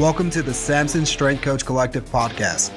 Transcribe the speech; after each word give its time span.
Welcome 0.00 0.30
to 0.30 0.40
the 0.40 0.54
Samson 0.54 1.04
Strength 1.04 1.42
Coach 1.42 1.66
Collective 1.66 2.06
podcast. 2.06 2.72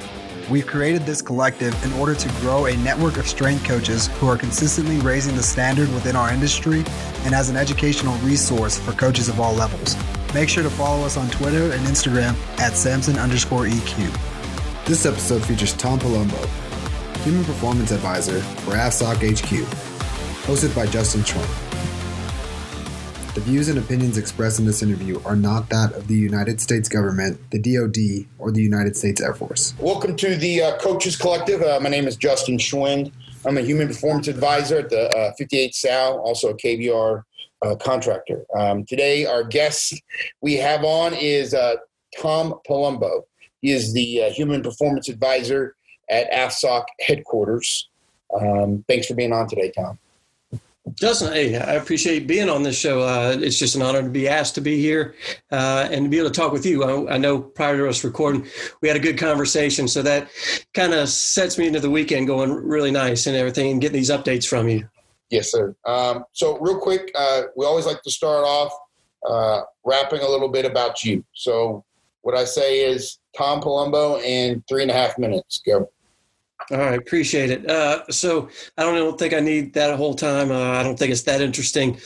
We've 0.50 0.68
created 0.68 1.04
this 1.04 1.22
collective 1.22 1.74
in 1.86 1.94
order 1.94 2.14
to 2.14 2.30
grow 2.42 2.66
a 2.66 2.76
network 2.76 3.16
of 3.16 3.30
strength 3.30 3.64
coaches 3.64 4.08
who 4.08 4.28
are 4.28 4.36
consistently 4.36 4.98
raising 4.98 5.34
the 5.34 5.42
standard 5.42 5.88
within 5.94 6.18
our 6.18 6.34
industry 6.34 6.84
and 7.24 7.34
as 7.34 7.48
an 7.48 7.56
educational 7.56 8.18
resource 8.18 8.78
for 8.78 8.92
coaches 8.92 9.30
of 9.30 9.40
all 9.40 9.54
levels. 9.54 9.96
Make 10.34 10.50
sure 10.50 10.64
to 10.64 10.70
follow 10.70 11.06
us 11.06 11.16
on 11.16 11.30
Twitter 11.30 11.72
and 11.72 11.86
Instagram 11.86 12.36
at 12.60 12.74
Samson 12.74 13.18
underscore 13.18 13.68
EQ. 13.68 14.86
This 14.86 15.06
episode 15.06 15.46
features 15.46 15.72
Tom 15.78 16.00
Palumbo, 16.00 16.46
Human 17.24 17.46
Performance 17.46 17.92
Advisor 17.92 18.42
for 18.42 18.72
AFSOC 18.72 19.16
HQ, 19.16 19.66
hosted 20.46 20.76
by 20.76 20.88
Justin 20.88 21.22
Schwinn. 21.22 21.63
The 23.34 23.42
views 23.42 23.68
and 23.68 23.80
opinions 23.80 24.20
expressed 24.20 24.60
in 24.60 24.66
this 24.68 24.84
interview 24.84 25.20
are 25.26 25.36
not 25.36 25.68
that 25.70 25.94
of 25.94 26.08
the 26.08 26.14
United 26.14 26.62
States 26.62 26.88
government, 26.88 27.40
the 27.50 27.58
DoD, 27.58 28.30
or 28.38 28.52
the 28.52 28.62
United 28.62 28.96
States 28.96 29.20
Air 29.20 29.34
Force. 29.34 29.74
Welcome 29.80 30.16
to 30.18 30.36
the 30.36 30.62
uh, 30.62 30.78
Coaches 30.78 31.18
Collective. 31.18 31.64
Uh, 31.64 31.80
my 31.82 31.90
name 31.90 32.06
is 32.06 32.16
Justin 32.16 32.60
Schwinn. 32.60 33.12
I'm 33.44 33.58
a 33.58 33.62
human 33.62 33.88
performance 33.88 34.28
advisor 34.28 34.78
at 34.78 34.92
the 34.92 35.10
uh, 35.18 35.34
58 35.36 35.74
Sal, 35.74 36.20
also 36.20 36.50
a 36.50 36.54
KBR 36.56 37.24
uh, 37.64 37.76
contractor. 37.78 38.46
Um, 38.56 38.86
today, 38.86 39.26
our 39.26 39.44
guest 39.44 40.00
we 40.42 40.54
have 40.58 40.84
on 40.84 41.16
is 41.16 41.56
uh, 41.56 41.78
Tom 42.16 42.54
Palumbo. 42.70 43.24
He 43.64 43.72
is 43.72 43.94
the 43.94 44.26
uh, 44.26 44.30
human 44.30 44.62
performance 44.62 45.10
advisor 45.10 45.76
at 46.08 46.32
AFSOC 46.32 46.84
headquarters. 47.00 47.90
Um, 48.40 48.86
thanks 48.88 49.08
for 49.08 49.16
being 49.16 49.34
on 49.34 49.50
today, 49.50 49.72
Tom. 49.76 49.98
Justin, 50.96 51.32
hey, 51.32 51.56
I 51.58 51.74
appreciate 51.74 52.28
being 52.28 52.50
on 52.50 52.64
this 52.64 52.78
show. 52.78 53.02
Uh, 53.02 53.38
it's 53.40 53.58
just 53.58 53.76
an 53.76 53.82
honor 53.82 54.04
to 54.04 54.10
be 54.10 54.28
asked 54.28 54.56
to 54.56 54.62
be 54.62 54.82
here 54.82 55.16
uh, 55.50 55.88
and 55.90 56.06
to 56.06 56.10
be 56.10 56.20
able 56.20 56.30
to 56.30 56.36
talk 56.36 56.52
with 56.52 56.66
you. 56.66 56.84
I, 56.84 57.16
I, 57.16 57.18
know 57.18 57.40
prior 57.40 57.78
to 57.78 57.88
us 57.88 58.04
recording, 58.04 58.46
we 58.82 58.90
had 58.90 58.98
a 58.98 59.00
good 59.00 59.18
conversation, 59.18 59.88
so 59.88 60.02
that 60.02 60.30
kind 60.74 60.94
of 60.94 61.08
sets 61.08 61.58
me 61.58 61.68
into 61.68 61.80
the 61.80 61.90
weekend 61.90 62.28
going 62.28 62.52
really 62.52 62.92
nice 62.92 63.28
and 63.28 63.36
everything, 63.36 63.72
and 63.72 63.82
getting 63.82 63.96
these 63.96 64.10
updates 64.10 64.46
from 64.46 64.68
you. 64.68 64.88
Yes, 65.30 65.52
sir. 65.52 65.74
Um, 65.86 66.26
so, 66.34 66.60
real 66.60 66.78
quick, 66.80 67.12
uh, 67.16 67.44
we 67.56 67.66
always 67.66 67.86
like 67.86 68.02
to 68.02 68.12
start 68.12 68.44
off 68.46 68.74
uh, 69.26 69.62
rapping 69.86 70.20
a 70.20 70.28
little 70.30 70.50
bit 70.50 70.66
about 70.66 71.02
you. 71.04 71.24
So, 71.34 71.86
what 72.24 72.36
I 72.36 72.44
say 72.44 72.82
is 72.82 73.20
Tom 73.36 73.62
Palumbo 73.62 74.22
in 74.22 74.64
three 74.68 74.82
and 74.82 74.92
a 74.92 74.94
half 74.94 75.18
minutes. 75.18 75.62
Go. 75.66 75.90
All 76.72 76.78
right, 76.78 76.98
appreciate 76.98 77.50
it. 77.50 77.70
Uh, 77.70 78.04
so 78.10 78.50
I 78.78 78.84
don't, 78.84 78.96
I 78.96 79.00
don't 79.00 79.20
think 79.20 79.34
I 79.34 79.40
need 79.40 79.74
that 79.74 79.92
a 79.92 79.98
whole 79.98 80.14
time. 80.14 80.52
Uh, 80.52 80.72
I 80.72 80.84
don't 80.84 80.98
think 80.98 81.12
it's 81.12 81.24
that 81.24 81.42
interesting, 81.42 82.00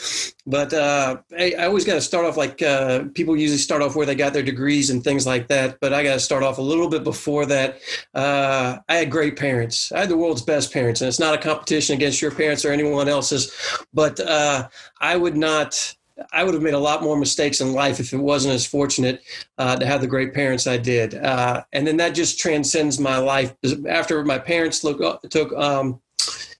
but 0.47 0.73
uh, 0.73 1.17
I, 1.37 1.53
I, 1.59 1.65
always 1.65 1.85
got 1.85 1.93
to 1.93 2.01
start 2.01 2.25
off 2.25 2.37
like 2.37 2.61
uh, 2.61 3.03
people 3.13 3.37
usually 3.37 3.59
start 3.59 3.81
off 3.81 3.95
where 3.95 4.05
they 4.05 4.15
got 4.15 4.33
their 4.33 4.43
degrees 4.43 4.89
and 4.89 5.03
things 5.03 5.27
like 5.27 5.47
that. 5.49 5.77
But 5.79 5.93
I 5.93 6.03
got 6.03 6.13
to 6.13 6.19
start 6.19 6.43
off 6.43 6.57
a 6.57 6.61
little 6.61 6.89
bit 6.89 7.03
before 7.03 7.45
that. 7.45 7.79
Uh, 8.15 8.77
I 8.89 8.95
had 8.95 9.11
great 9.11 9.37
parents. 9.37 9.91
I 9.91 9.99
had 9.99 10.09
the 10.09 10.17
world's 10.17 10.41
best 10.41 10.73
parents, 10.73 11.01
and 11.01 11.07
it's 11.07 11.19
not 11.19 11.35
a 11.35 11.37
competition 11.37 11.95
against 11.95 12.21
your 12.21 12.31
parents 12.31 12.65
or 12.65 12.71
anyone 12.71 13.07
else's. 13.07 13.51
But 13.93 14.19
uh, 14.19 14.69
I 14.99 15.17
would 15.17 15.37
not 15.37 15.95
I 16.31 16.43
would 16.43 16.53
have 16.53 16.63
made 16.63 16.73
a 16.73 16.79
lot 16.79 17.03
more 17.03 17.17
mistakes 17.17 17.61
in 17.61 17.73
life 17.73 17.99
if 17.99 18.13
it 18.13 18.17
wasn't 18.17 18.55
as 18.55 18.65
fortunate 18.65 19.21
uh, 19.57 19.75
to 19.75 19.85
have 19.85 20.01
the 20.01 20.07
great 20.07 20.33
parents 20.33 20.67
I 20.67 20.77
did. 20.77 21.15
Uh, 21.15 21.63
and 21.73 21.85
then 21.85 21.97
that 21.97 22.15
just 22.15 22.39
transcends 22.39 22.99
my 22.99 23.17
life. 23.17 23.53
After 23.87 24.23
my 24.23 24.39
parents 24.39 24.83
look, 24.83 25.01
uh, 25.01 25.17
took, 25.29 25.53
um, 25.53 26.01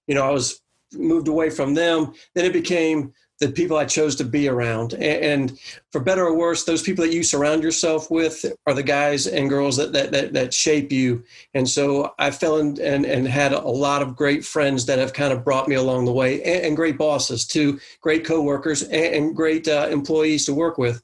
you 0.08 0.16
know, 0.16 0.23
I 0.23 0.31
was 0.31 0.61
moved 0.94 1.28
away 1.28 1.50
from 1.50 1.74
them, 1.74 2.14
then 2.36 2.46
it 2.46 2.54
became 2.54 3.14
the 3.40 3.52
people 3.52 3.78
I 3.78 3.86
chose 3.86 4.16
to 4.16 4.24
be 4.24 4.48
around. 4.48 4.94
And, 4.96 5.60
for 5.92 6.02
better 6.02 6.26
or 6.26 6.36
worse, 6.36 6.64
those 6.64 6.82
people 6.82 7.06
that 7.06 7.14
you 7.14 7.24
surround 7.24 7.64
yourself 7.64 8.12
with 8.12 8.46
are 8.66 8.74
the 8.74 8.84
guys 8.84 9.26
and 9.26 9.50
girls 9.50 9.78
that 9.78 9.94
that 9.94 10.12
that, 10.12 10.34
that 10.34 10.54
shape 10.54 10.92
you. 10.92 11.24
And 11.53 11.68
so 11.68 12.14
I 12.20 12.31
fell 12.31 12.58
in 12.58 12.80
and, 12.81 13.06
and 13.06 13.28
had 13.28 13.53
a 13.53 13.59
lot 13.59 14.02
of 14.02 14.16
great 14.16 14.44
friends 14.46 14.86
that 14.86 15.00
have 15.00 15.14
kind 15.14 15.34
of 15.34 15.44
brought 15.44 15.68
me 15.68 15.76
along 15.76 16.06
the 16.06 16.12
way, 16.12 16.42
and, 16.44 16.66
and 16.66 16.76
great 16.76 16.97
bosses 16.97 17.46
too, 17.46 17.80
great 18.02 18.26
coworkers, 18.26 18.84
and, 18.84 19.16
and 19.16 19.36
great 19.36 19.68
uh, 19.68 19.88
employees 19.90 20.46
to 20.46 20.53
work 20.53 20.78
with. 20.78 21.02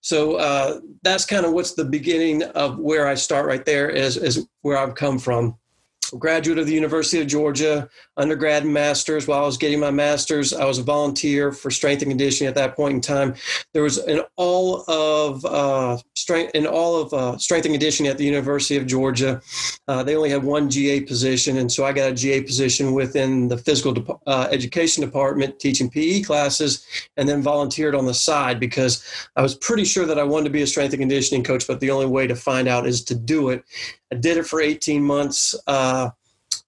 So 0.00 0.36
uh, 0.36 0.80
that's 1.02 1.24
kind 1.24 1.46
of 1.46 1.52
what's 1.52 1.74
the 1.74 1.84
beginning 1.84 2.42
of 2.42 2.78
where 2.78 3.06
I 3.06 3.14
start 3.14 3.46
right 3.46 3.64
there 3.64 3.88
is, 3.88 4.16
is 4.16 4.46
where 4.62 4.76
I've 4.76 4.94
come 4.94 5.18
from 5.18 5.56
graduate 6.18 6.58
of 6.58 6.66
the 6.66 6.74
University 6.74 7.20
of 7.20 7.26
Georgia, 7.26 7.88
undergrad 8.16 8.64
and 8.64 8.72
master's. 8.72 9.26
While 9.26 9.42
I 9.42 9.46
was 9.46 9.58
getting 9.58 9.80
my 9.80 9.90
master's, 9.90 10.52
I 10.52 10.64
was 10.64 10.78
a 10.78 10.82
volunteer 10.82 11.52
for 11.52 11.70
strength 11.70 12.02
and 12.02 12.10
conditioning 12.10 12.48
at 12.48 12.54
that 12.54 12.76
point 12.76 12.94
in 12.94 13.00
time. 13.00 13.34
There 13.72 13.82
was 13.82 13.98
an 13.98 14.22
all 14.36 14.84
of 14.90 15.44
uh, 15.44 15.98
strength 16.14 16.54
in 16.54 16.66
all 16.66 17.00
of 17.00 17.12
uh, 17.12 17.38
strength 17.38 17.66
and 17.66 17.74
conditioning 17.74 18.10
at 18.10 18.18
the 18.18 18.24
University 18.24 18.76
of 18.76 18.86
Georgia. 18.86 19.40
Uh, 19.88 20.02
they 20.02 20.16
only 20.16 20.30
had 20.30 20.42
one 20.42 20.70
GA 20.70 21.00
position, 21.00 21.58
and 21.58 21.70
so 21.70 21.84
I 21.84 21.92
got 21.92 22.10
a 22.10 22.14
GA 22.14 22.42
position 22.42 22.92
within 22.92 23.48
the 23.48 23.58
physical 23.58 23.92
de- 23.92 24.18
uh, 24.26 24.48
education 24.50 25.04
department, 25.04 25.58
teaching 25.60 25.90
PE 25.90 26.22
classes, 26.22 26.86
and 27.16 27.28
then 27.28 27.42
volunteered 27.42 27.94
on 27.94 28.06
the 28.06 28.14
side 28.14 28.58
because 28.58 29.04
I 29.36 29.42
was 29.42 29.54
pretty 29.54 29.84
sure 29.84 30.06
that 30.06 30.18
I 30.18 30.24
wanted 30.24 30.44
to 30.44 30.50
be 30.50 30.62
a 30.62 30.66
strength 30.66 30.92
and 30.92 31.00
conditioning 31.00 31.44
coach, 31.44 31.66
but 31.66 31.80
the 31.80 31.90
only 31.90 32.06
way 32.06 32.26
to 32.26 32.34
find 32.34 32.68
out 32.68 32.86
is 32.86 33.04
to 33.04 33.14
do 33.14 33.50
it. 33.50 33.64
I 34.12 34.16
did 34.16 34.36
it 34.36 34.46
for 34.46 34.60
18 34.60 35.02
months, 35.02 35.54
uh, 35.66 36.10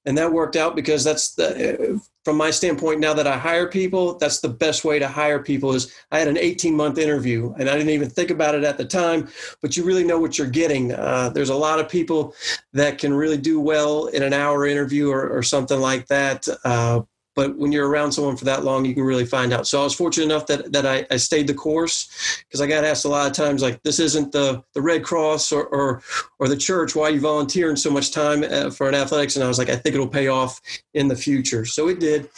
and 0.04 0.16
that 0.16 0.32
worked 0.32 0.56
out 0.56 0.76
because 0.76 1.04
that's 1.04 1.34
the, 1.34 2.00
from 2.24 2.36
my 2.36 2.50
standpoint. 2.50 3.00
Now 3.00 3.14
that 3.14 3.26
I 3.26 3.36
hire 3.36 3.68
people, 3.68 4.18
that's 4.18 4.40
the 4.40 4.48
best 4.48 4.84
way 4.84 4.98
to 4.98 5.08
hire 5.08 5.42
people. 5.42 5.72
Is 5.74 5.92
I 6.10 6.18
had 6.18 6.28
an 6.28 6.38
18 6.38 6.74
month 6.74 6.98
interview, 6.98 7.54
and 7.58 7.68
I 7.68 7.72
didn't 7.72 7.90
even 7.90 8.10
think 8.10 8.30
about 8.30 8.54
it 8.54 8.64
at 8.64 8.78
the 8.78 8.84
time, 8.84 9.28
but 9.60 9.76
you 9.76 9.84
really 9.84 10.04
know 10.04 10.18
what 10.18 10.38
you're 10.38 10.46
getting. 10.46 10.92
Uh, 10.92 11.30
there's 11.30 11.50
a 11.50 11.54
lot 11.54 11.80
of 11.80 11.88
people 11.88 12.34
that 12.72 12.98
can 12.98 13.12
really 13.12 13.38
do 13.38 13.60
well 13.60 14.06
in 14.06 14.22
an 14.22 14.32
hour 14.32 14.66
interview 14.66 15.10
or, 15.10 15.28
or 15.28 15.42
something 15.42 15.80
like 15.80 16.06
that. 16.08 16.46
Uh, 16.64 17.02
but 17.38 17.56
when 17.56 17.70
you're 17.70 17.88
around 17.88 18.10
someone 18.10 18.36
for 18.36 18.46
that 18.46 18.64
long, 18.64 18.84
you 18.84 18.94
can 18.94 19.04
really 19.04 19.24
find 19.24 19.52
out. 19.52 19.64
So 19.64 19.80
I 19.80 19.84
was 19.84 19.94
fortunate 19.94 20.24
enough 20.24 20.46
that, 20.48 20.72
that 20.72 20.84
I, 20.84 21.06
I 21.08 21.18
stayed 21.18 21.46
the 21.46 21.54
course 21.54 22.42
because 22.48 22.60
I 22.60 22.66
got 22.66 22.82
asked 22.82 23.04
a 23.04 23.08
lot 23.08 23.30
of 23.30 23.32
times, 23.32 23.62
like, 23.62 23.80
this 23.84 24.00
isn't 24.00 24.32
the, 24.32 24.60
the 24.74 24.82
Red 24.82 25.04
Cross 25.04 25.52
or, 25.52 25.66
or, 25.66 26.02
or 26.40 26.48
the 26.48 26.56
church. 26.56 26.96
Why 26.96 27.04
are 27.04 27.10
you 27.10 27.20
volunteering 27.20 27.76
so 27.76 27.92
much 27.92 28.10
time 28.10 28.42
uh, 28.42 28.70
for 28.70 28.88
an 28.88 28.96
athletics? 28.96 29.36
And 29.36 29.44
I 29.44 29.46
was 29.46 29.56
like, 29.56 29.68
I 29.68 29.76
think 29.76 29.94
it'll 29.94 30.08
pay 30.08 30.26
off 30.26 30.60
in 30.94 31.06
the 31.06 31.14
future. 31.14 31.64
So 31.64 31.86
it 31.86 32.00
did. 32.00 32.28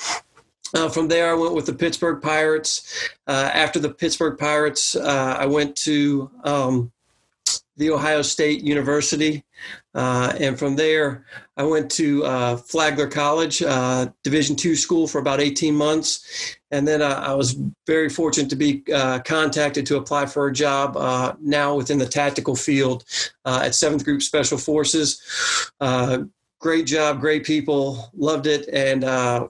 Uh, 0.75 0.91
from 0.91 1.09
there, 1.09 1.31
I 1.31 1.35
went 1.35 1.55
with 1.55 1.65
the 1.65 1.73
Pittsburgh 1.73 2.21
Pirates. 2.21 3.09
Uh, 3.27 3.51
after 3.55 3.79
the 3.79 3.95
Pittsburgh 3.95 4.39
Pirates, 4.39 4.97
uh, 4.97 5.35
I 5.39 5.47
went 5.47 5.77
to 5.77 6.31
um, 6.45 6.93
the 7.79 7.91
Ohio 7.91 8.21
State 8.21 8.61
University. 8.61 9.45
Uh, 9.95 10.33
and 10.39 10.59
from 10.59 10.77
there, 10.77 11.25
I 11.57 11.65
went 11.65 11.91
to 11.93 12.25
uh, 12.25 12.57
Flagler 12.57 13.09
College, 13.09 13.63
uh, 13.63 14.09
Division 14.23 14.57
two 14.57 14.77
school 14.77 15.07
for 15.07 15.19
about 15.19 15.41
18 15.41 15.75
months. 15.75 16.57
And 16.71 16.87
then 16.87 17.03
uh, 17.03 17.23
I 17.27 17.35
was 17.35 17.61
very 17.87 18.09
fortunate 18.09 18.49
to 18.51 18.57
be 18.57 18.85
uh, 18.95 19.21
contacted 19.21 19.87
to 19.87 19.97
apply 19.97 20.27
for 20.27 20.47
a 20.47 20.53
job 20.53 20.97
uh, 20.97 21.35
now 21.41 21.75
within 21.75 21.99
the 21.99 22.07
tactical 22.07 22.55
field 22.55 23.05
at 23.45 23.73
7th 23.73 24.05
Group 24.05 24.23
Special 24.23 24.59
Forces. 24.59 25.21
great 26.61 26.87
job, 26.87 27.21
great 27.21 27.45
people, 27.45 28.11
loved 28.15 28.47
it. 28.47 28.69
And 28.69 29.05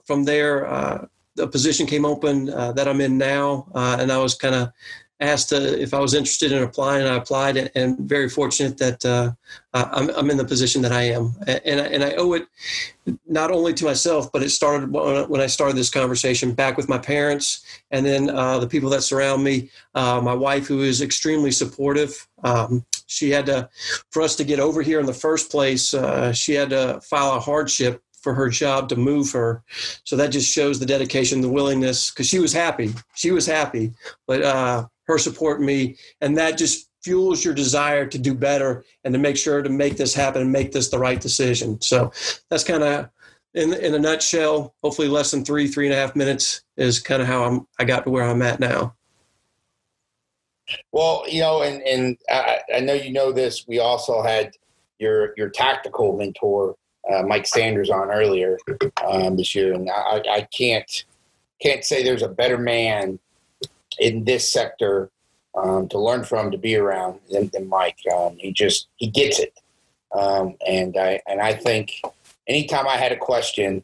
from 0.05 0.23
there, 0.23 0.63
a 0.63 1.47
position 1.47 1.85
came 1.85 2.05
open 2.05 2.45
that 2.45 2.87
I'm 2.87 3.01
in 3.01 3.17
now. 3.17 3.67
and 3.75 4.11
I 4.11 4.17
was 4.17 4.33
kind 4.33 4.55
of 4.55 4.71
asked 5.21 5.53
uh, 5.53 5.57
if 5.57 5.93
I 5.93 5.99
was 5.99 6.13
interested 6.13 6.51
in 6.51 6.63
applying, 6.63 7.03
and 7.03 7.13
I 7.13 7.17
applied, 7.17 7.55
and, 7.55 7.71
and 7.75 7.97
very 7.99 8.27
fortunate 8.27 8.77
that 8.79 9.05
uh, 9.05 9.31
I'm, 9.73 10.09
I'm, 10.09 10.29
in 10.29 10.37
the 10.37 10.45
position 10.45 10.81
that 10.81 10.91
I 10.91 11.03
am. 11.03 11.35
And, 11.47 11.79
and 11.79 12.03
I 12.03 12.15
owe 12.15 12.33
it 12.33 12.47
not 13.27 13.51
only 13.51 13.73
to 13.75 13.85
myself, 13.85 14.31
but 14.31 14.43
it 14.43 14.49
started 14.49 14.91
when 14.91 15.39
I 15.39 15.47
started 15.47 15.77
this 15.77 15.89
conversation 15.89 16.53
back 16.53 16.75
with 16.75 16.89
my 16.89 16.97
parents, 16.97 17.63
and 17.91 18.05
then 18.05 18.29
uh, 18.29 18.59
the 18.59 18.67
people 18.67 18.89
that 18.89 19.03
surround 19.03 19.43
me. 19.43 19.69
Uh, 19.95 20.19
my 20.21 20.33
wife, 20.33 20.67
who 20.67 20.81
is 20.81 21.01
extremely 21.01 21.51
supportive. 21.51 22.27
Um, 22.43 22.85
she 23.05 23.29
had 23.29 23.45
to, 23.45 23.69
for 24.09 24.21
us 24.21 24.35
to 24.37 24.43
get 24.43 24.59
over 24.59 24.81
here 24.81 24.99
in 24.99 25.05
the 25.05 25.13
first 25.13 25.51
place, 25.51 25.93
uh, 25.93 26.33
she 26.33 26.53
had 26.53 26.69
to 26.71 26.99
file 27.01 27.35
a 27.35 27.39
hardship 27.39 28.01
for 28.21 28.33
her 28.33 28.49
job 28.49 28.87
to 28.89 28.95
move 28.95 29.31
her. 29.31 29.63
So 30.03 30.15
that 30.15 30.27
just 30.27 30.51
shows 30.51 30.79
the 30.79 30.85
dedication, 30.85 31.41
the 31.41 31.49
willingness, 31.49 32.11
because 32.11 32.27
she 32.27 32.39
was 32.39 32.53
happy. 32.53 32.93
She 33.15 33.31
was 33.31 33.45
happy, 33.45 33.93
but 34.27 34.43
uh, 34.43 34.85
her 35.07 35.17
supporting 35.17 35.65
me, 35.65 35.97
and 36.21 36.37
that 36.37 36.57
just 36.57 36.89
fuels 37.03 37.43
your 37.43 37.53
desire 37.53 38.05
to 38.05 38.17
do 38.17 38.33
better 38.33 38.83
and 39.03 39.13
to 39.13 39.19
make 39.19 39.37
sure 39.37 39.61
to 39.61 39.69
make 39.69 39.97
this 39.97 40.13
happen 40.13 40.41
and 40.41 40.51
make 40.51 40.71
this 40.71 40.89
the 40.89 40.99
right 40.99 41.19
decision. 41.19 41.81
So 41.81 42.11
that's 42.49 42.63
kind 42.63 42.83
of 42.83 43.09
in 43.53 43.73
in 43.73 43.93
a 43.95 43.99
nutshell. 43.99 44.75
Hopefully, 44.83 45.07
less 45.07 45.31
than 45.31 45.43
three 45.43 45.67
three 45.67 45.87
and 45.87 45.93
a 45.93 45.97
half 45.97 46.15
minutes 46.15 46.61
is 46.77 46.99
kind 46.99 47.21
of 47.21 47.27
how 47.27 47.43
I'm 47.43 47.67
I 47.79 47.85
got 47.85 48.03
to 48.05 48.09
where 48.09 48.23
I'm 48.23 48.41
at 48.41 48.59
now. 48.59 48.95
Well, 50.91 51.25
you 51.27 51.41
know, 51.41 51.61
and 51.61 51.81
and 51.83 52.17
I, 52.29 52.59
I 52.75 52.79
know 52.79 52.93
you 52.93 53.11
know 53.11 53.31
this. 53.31 53.67
We 53.67 53.79
also 53.79 54.21
had 54.21 54.53
your 54.99 55.33
your 55.37 55.49
tactical 55.49 56.17
mentor, 56.17 56.75
uh, 57.11 57.23
Mike 57.23 57.47
Sanders, 57.47 57.89
on 57.89 58.09
earlier 58.11 58.57
um, 59.05 59.35
this 59.35 59.53
year, 59.55 59.73
and 59.73 59.89
I, 59.89 60.21
I 60.29 60.47
can't 60.55 61.05
can't 61.61 61.83
say 61.83 62.03
there's 62.03 62.23
a 62.23 62.29
better 62.29 62.57
man 62.57 63.19
in 63.99 64.23
this 64.23 64.51
sector 64.51 65.09
um, 65.55 65.87
to 65.89 65.99
learn 65.99 66.23
from, 66.23 66.51
to 66.51 66.57
be 66.57 66.75
around 66.75 67.19
than, 67.29 67.49
than 67.53 67.67
Mike. 67.67 67.97
Um, 68.15 68.37
he 68.37 68.51
just 68.51 68.87
he 68.97 69.07
gets 69.07 69.39
it, 69.39 69.53
um, 70.17 70.55
and 70.67 70.97
I 70.97 71.21
and 71.27 71.41
I 71.41 71.53
think 71.53 72.01
anytime 72.47 72.87
I 72.87 72.97
had 72.97 73.11
a 73.11 73.17
question, 73.17 73.83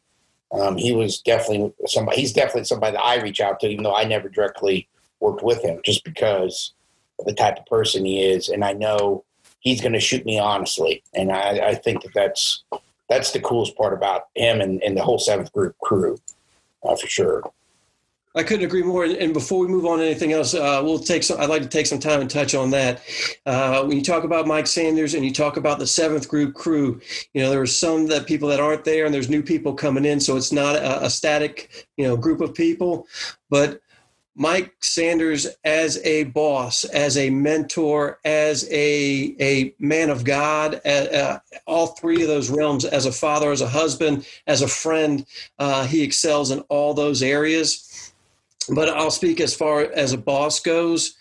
um, 0.51 0.77
he 0.77 0.93
was 0.93 1.19
definitely 1.19 1.73
somebody. 1.87 2.21
He's 2.21 2.33
definitely 2.33 2.65
somebody 2.65 2.93
that 2.93 3.03
I 3.03 3.21
reach 3.21 3.41
out 3.41 3.59
to, 3.61 3.67
even 3.67 3.83
though 3.83 3.95
I 3.95 4.05
never 4.05 4.29
directly 4.29 4.87
worked 5.19 5.43
with 5.43 5.63
him, 5.63 5.81
just 5.83 6.03
because 6.03 6.73
of 7.19 7.25
the 7.25 7.33
type 7.33 7.57
of 7.57 7.65
person 7.65 8.05
he 8.05 8.23
is, 8.23 8.49
and 8.49 8.63
I 8.63 8.73
know 8.73 9.23
he's 9.59 9.81
going 9.81 9.93
to 9.93 9.99
shoot 9.99 10.25
me 10.25 10.39
honestly, 10.39 11.03
and 11.13 11.31
I, 11.31 11.69
I 11.69 11.75
think 11.75 12.03
that 12.03 12.13
that's 12.13 12.63
that's 13.09 13.31
the 13.31 13.39
coolest 13.39 13.75
part 13.77 13.93
about 13.93 14.27
him 14.35 14.61
and, 14.61 14.81
and 14.83 14.95
the 14.95 15.03
whole 15.03 15.19
seventh 15.19 15.51
group 15.53 15.77
crew, 15.79 16.17
uh, 16.83 16.95
for 16.95 17.07
sure. 17.07 17.43
I 18.37 18.43
couldn't 18.43 18.65
agree 18.65 18.83
more. 18.83 19.03
And 19.03 19.33
before 19.33 19.59
we 19.59 19.67
move 19.67 19.85
on 19.87 19.97
to 19.97 20.05
anything 20.05 20.31
else, 20.31 20.53
uh, 20.53 20.79
we'll 20.83 20.99
take 20.99 21.23
some. 21.23 21.39
I'd 21.41 21.49
like 21.49 21.63
to 21.63 21.67
take 21.67 21.87
some 21.87 21.97
time 21.97 22.21
and 22.21 22.29
touch 22.29 22.53
on 22.53 22.69
that. 22.69 23.01
Uh, 23.47 23.83
when 23.83 23.97
you 23.97 24.03
talk 24.03 24.23
about 24.23 24.45
Mike 24.45 24.67
Sanders 24.67 25.15
and 25.15 25.25
you 25.25 25.33
talk 25.33 25.57
about 25.57 25.79
the 25.79 25.87
seventh 25.87 26.27
group 26.27 26.53
crew, 26.53 27.01
you 27.33 27.41
know 27.41 27.49
there 27.49 27.61
are 27.61 27.65
some 27.65 28.05
that 28.07 28.27
people 28.27 28.47
that 28.49 28.59
aren't 28.59 28.85
there, 28.85 29.05
and 29.05 29.13
there's 29.13 29.29
new 29.29 29.41
people 29.41 29.73
coming 29.73 30.05
in, 30.05 30.19
so 30.19 30.37
it's 30.37 30.51
not 30.51 30.75
a, 30.75 31.05
a 31.05 31.09
static, 31.09 31.87
you 31.97 32.05
know, 32.05 32.15
group 32.15 32.39
of 32.39 32.53
people. 32.53 33.07
But 33.49 33.81
Mike 34.39 34.75
Sanders 34.81 35.47
as 35.63 35.99
a 36.05 36.25
boss, 36.25 36.83
as 36.83 37.17
a 37.17 37.31
mentor, 37.31 38.19
as 38.23 38.69
a, 38.69 39.35
a 39.39 39.73
man 39.79 40.11
of 40.11 40.23
God, 40.23 40.79
uh, 40.85 41.39
all 41.65 41.87
three 41.87 42.21
of 42.21 42.27
those 42.27 42.51
realms, 42.51 42.85
as 42.85 43.07
a 43.07 43.11
father, 43.11 43.51
as 43.51 43.61
a 43.61 43.67
husband, 43.67 44.27
as 44.45 44.61
a 44.61 44.67
friend, 44.67 45.25
uh, 45.57 45.87
he 45.87 46.03
excels 46.03 46.51
in 46.51 46.59
all 46.69 46.93
those 46.93 47.23
areas. 47.23 48.13
But 48.73 48.89
I'll 48.89 49.11
speak 49.11 49.39
as 49.39 49.55
far 49.55 49.81
as 49.81 50.13
a 50.13 50.17
boss 50.17 50.59
goes. 50.59 51.15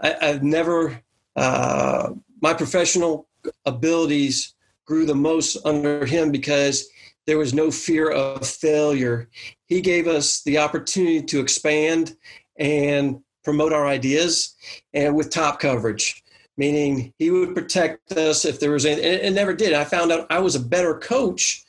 I, 0.00 0.16
have 0.20 0.42
never, 0.42 1.00
uh, 1.36 2.10
my 2.40 2.54
professional 2.54 3.28
abilities 3.64 4.54
grew 4.86 5.06
the 5.06 5.14
most 5.14 5.56
under 5.64 6.04
him 6.04 6.30
because 6.30 6.88
there 7.26 7.38
was 7.38 7.54
no 7.54 7.70
fear 7.70 8.10
of 8.10 8.46
failure. 8.46 9.28
He 9.66 9.80
gave 9.80 10.08
us 10.08 10.42
the 10.42 10.58
opportunity 10.58 11.22
to 11.22 11.40
expand 11.40 12.16
and 12.58 13.20
promote 13.44 13.72
our 13.72 13.86
ideas 13.86 14.56
and 14.92 15.14
with 15.14 15.30
top 15.30 15.60
coverage 15.60 16.22
meaning 16.60 17.10
he 17.18 17.30
would 17.30 17.54
protect 17.54 18.12
us 18.12 18.44
if 18.44 18.60
there 18.60 18.72
was 18.72 18.84
any, 18.84 19.02
and 19.02 19.22
it 19.22 19.32
never 19.32 19.54
did. 19.54 19.72
I 19.72 19.84
found 19.84 20.12
out 20.12 20.26
I 20.28 20.40
was 20.40 20.54
a 20.54 20.60
better 20.60 20.94
coach 20.94 21.64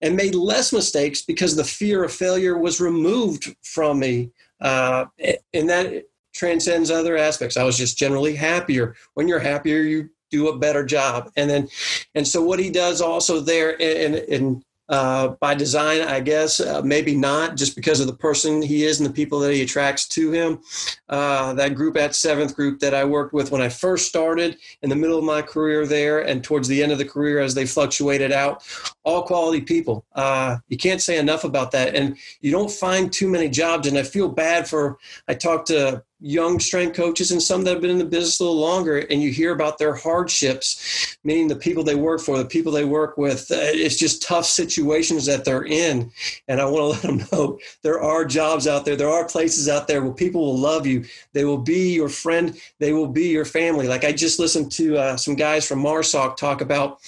and 0.00 0.16
made 0.16 0.34
less 0.34 0.72
mistakes 0.72 1.22
because 1.22 1.54
the 1.54 1.62
fear 1.62 2.02
of 2.02 2.12
failure 2.12 2.58
was 2.58 2.80
removed 2.80 3.54
from 3.62 4.00
me. 4.00 4.32
Uh, 4.62 5.06
and 5.52 5.68
that 5.68 6.04
transcends 6.34 6.90
other 6.90 7.16
aspects. 7.16 7.56
I 7.56 7.64
was 7.64 7.76
just 7.76 7.98
generally 7.98 8.34
happier. 8.34 8.94
When 9.14 9.28
you're 9.28 9.38
happier, 9.38 9.80
you 9.80 10.08
do 10.30 10.48
a 10.48 10.58
better 10.58 10.84
job. 10.84 11.30
And 11.36 11.50
then, 11.50 11.68
and 12.14 12.26
so 12.26 12.42
what 12.42 12.58
he 12.58 12.70
does 12.70 13.02
also 13.02 13.40
there, 13.40 13.80
and, 13.82 14.14
and 14.14 14.64
uh, 14.92 15.28
by 15.40 15.54
design, 15.54 16.02
I 16.02 16.20
guess. 16.20 16.60
Uh, 16.60 16.82
maybe 16.82 17.16
not, 17.16 17.56
just 17.56 17.74
because 17.74 17.98
of 17.98 18.06
the 18.06 18.12
person 18.12 18.60
he 18.60 18.84
is 18.84 19.00
and 19.00 19.08
the 19.08 19.12
people 19.12 19.40
that 19.40 19.54
he 19.54 19.62
attracts 19.62 20.06
to 20.08 20.30
him. 20.30 20.60
Uh, 21.08 21.54
that 21.54 21.74
group 21.74 21.96
at 21.96 22.14
Seventh 22.14 22.54
Group 22.54 22.78
that 22.80 22.92
I 22.92 23.02
worked 23.06 23.32
with 23.32 23.50
when 23.50 23.62
I 23.62 23.70
first 23.70 24.06
started, 24.06 24.58
in 24.82 24.90
the 24.90 24.96
middle 24.96 25.18
of 25.18 25.24
my 25.24 25.40
career 25.40 25.86
there, 25.86 26.20
and 26.20 26.44
towards 26.44 26.68
the 26.68 26.82
end 26.82 26.92
of 26.92 26.98
the 26.98 27.06
career 27.06 27.40
as 27.40 27.54
they 27.54 27.64
fluctuated 27.64 28.32
out, 28.32 28.64
all 29.02 29.22
quality 29.22 29.62
people. 29.62 30.04
Uh, 30.14 30.58
you 30.68 30.76
can't 30.76 31.00
say 31.00 31.18
enough 31.18 31.44
about 31.44 31.70
that. 31.70 31.94
And 31.94 32.18
you 32.42 32.52
don't 32.52 32.70
find 32.70 33.10
too 33.10 33.28
many 33.28 33.48
jobs. 33.48 33.88
And 33.88 33.96
I 33.96 34.02
feel 34.02 34.28
bad 34.28 34.68
for, 34.68 34.98
I 35.26 35.32
talked 35.32 35.68
to 35.68 36.04
young 36.22 36.60
strength 36.60 36.94
coaches 36.94 37.32
and 37.32 37.42
some 37.42 37.64
that 37.64 37.72
have 37.72 37.80
been 37.80 37.90
in 37.90 37.98
the 37.98 38.04
business 38.04 38.38
a 38.38 38.44
little 38.44 38.58
longer 38.58 38.98
and 39.10 39.20
you 39.20 39.32
hear 39.32 39.52
about 39.52 39.76
their 39.76 39.92
hardships 39.92 41.16
meaning 41.24 41.48
the 41.48 41.56
people 41.56 41.82
they 41.82 41.96
work 41.96 42.20
for 42.20 42.38
the 42.38 42.44
people 42.44 42.70
they 42.70 42.84
work 42.84 43.18
with 43.18 43.50
uh, 43.50 43.56
it's 43.58 43.96
just 43.96 44.22
tough 44.22 44.44
situations 44.44 45.26
that 45.26 45.44
they're 45.44 45.64
in. 45.64 46.10
And 46.46 46.60
i 46.60 46.64
want 46.64 46.76
to 46.76 46.84
let 47.08 47.18
them 47.18 47.28
know 47.32 47.58
there 47.82 48.00
are 48.00 48.24
jobs 48.24 48.68
out 48.68 48.84
there 48.84 48.94
there 48.94 49.10
are 49.10 49.26
places 49.26 49.68
out 49.68 49.88
there 49.88 50.02
where 50.02 50.12
people 50.14 50.40
will 50.42 50.58
love 50.58 50.86
you. 50.86 51.04
They 51.32 51.44
will 51.44 51.58
be 51.58 51.92
your 51.92 52.08
friend 52.08 52.56
they 52.78 52.92
will 52.92 53.08
be 53.08 53.28
your 53.28 53.44
family. 53.44 53.88
Like 53.88 54.04
i 54.04 54.12
just 54.12 54.38
listened 54.38 54.70
to 54.72 54.96
uh, 54.96 55.16
some 55.16 55.34
guys 55.34 55.66
from 55.66 55.82
marsoc 55.82 56.36
talk 56.36 56.60
about 56.60 57.00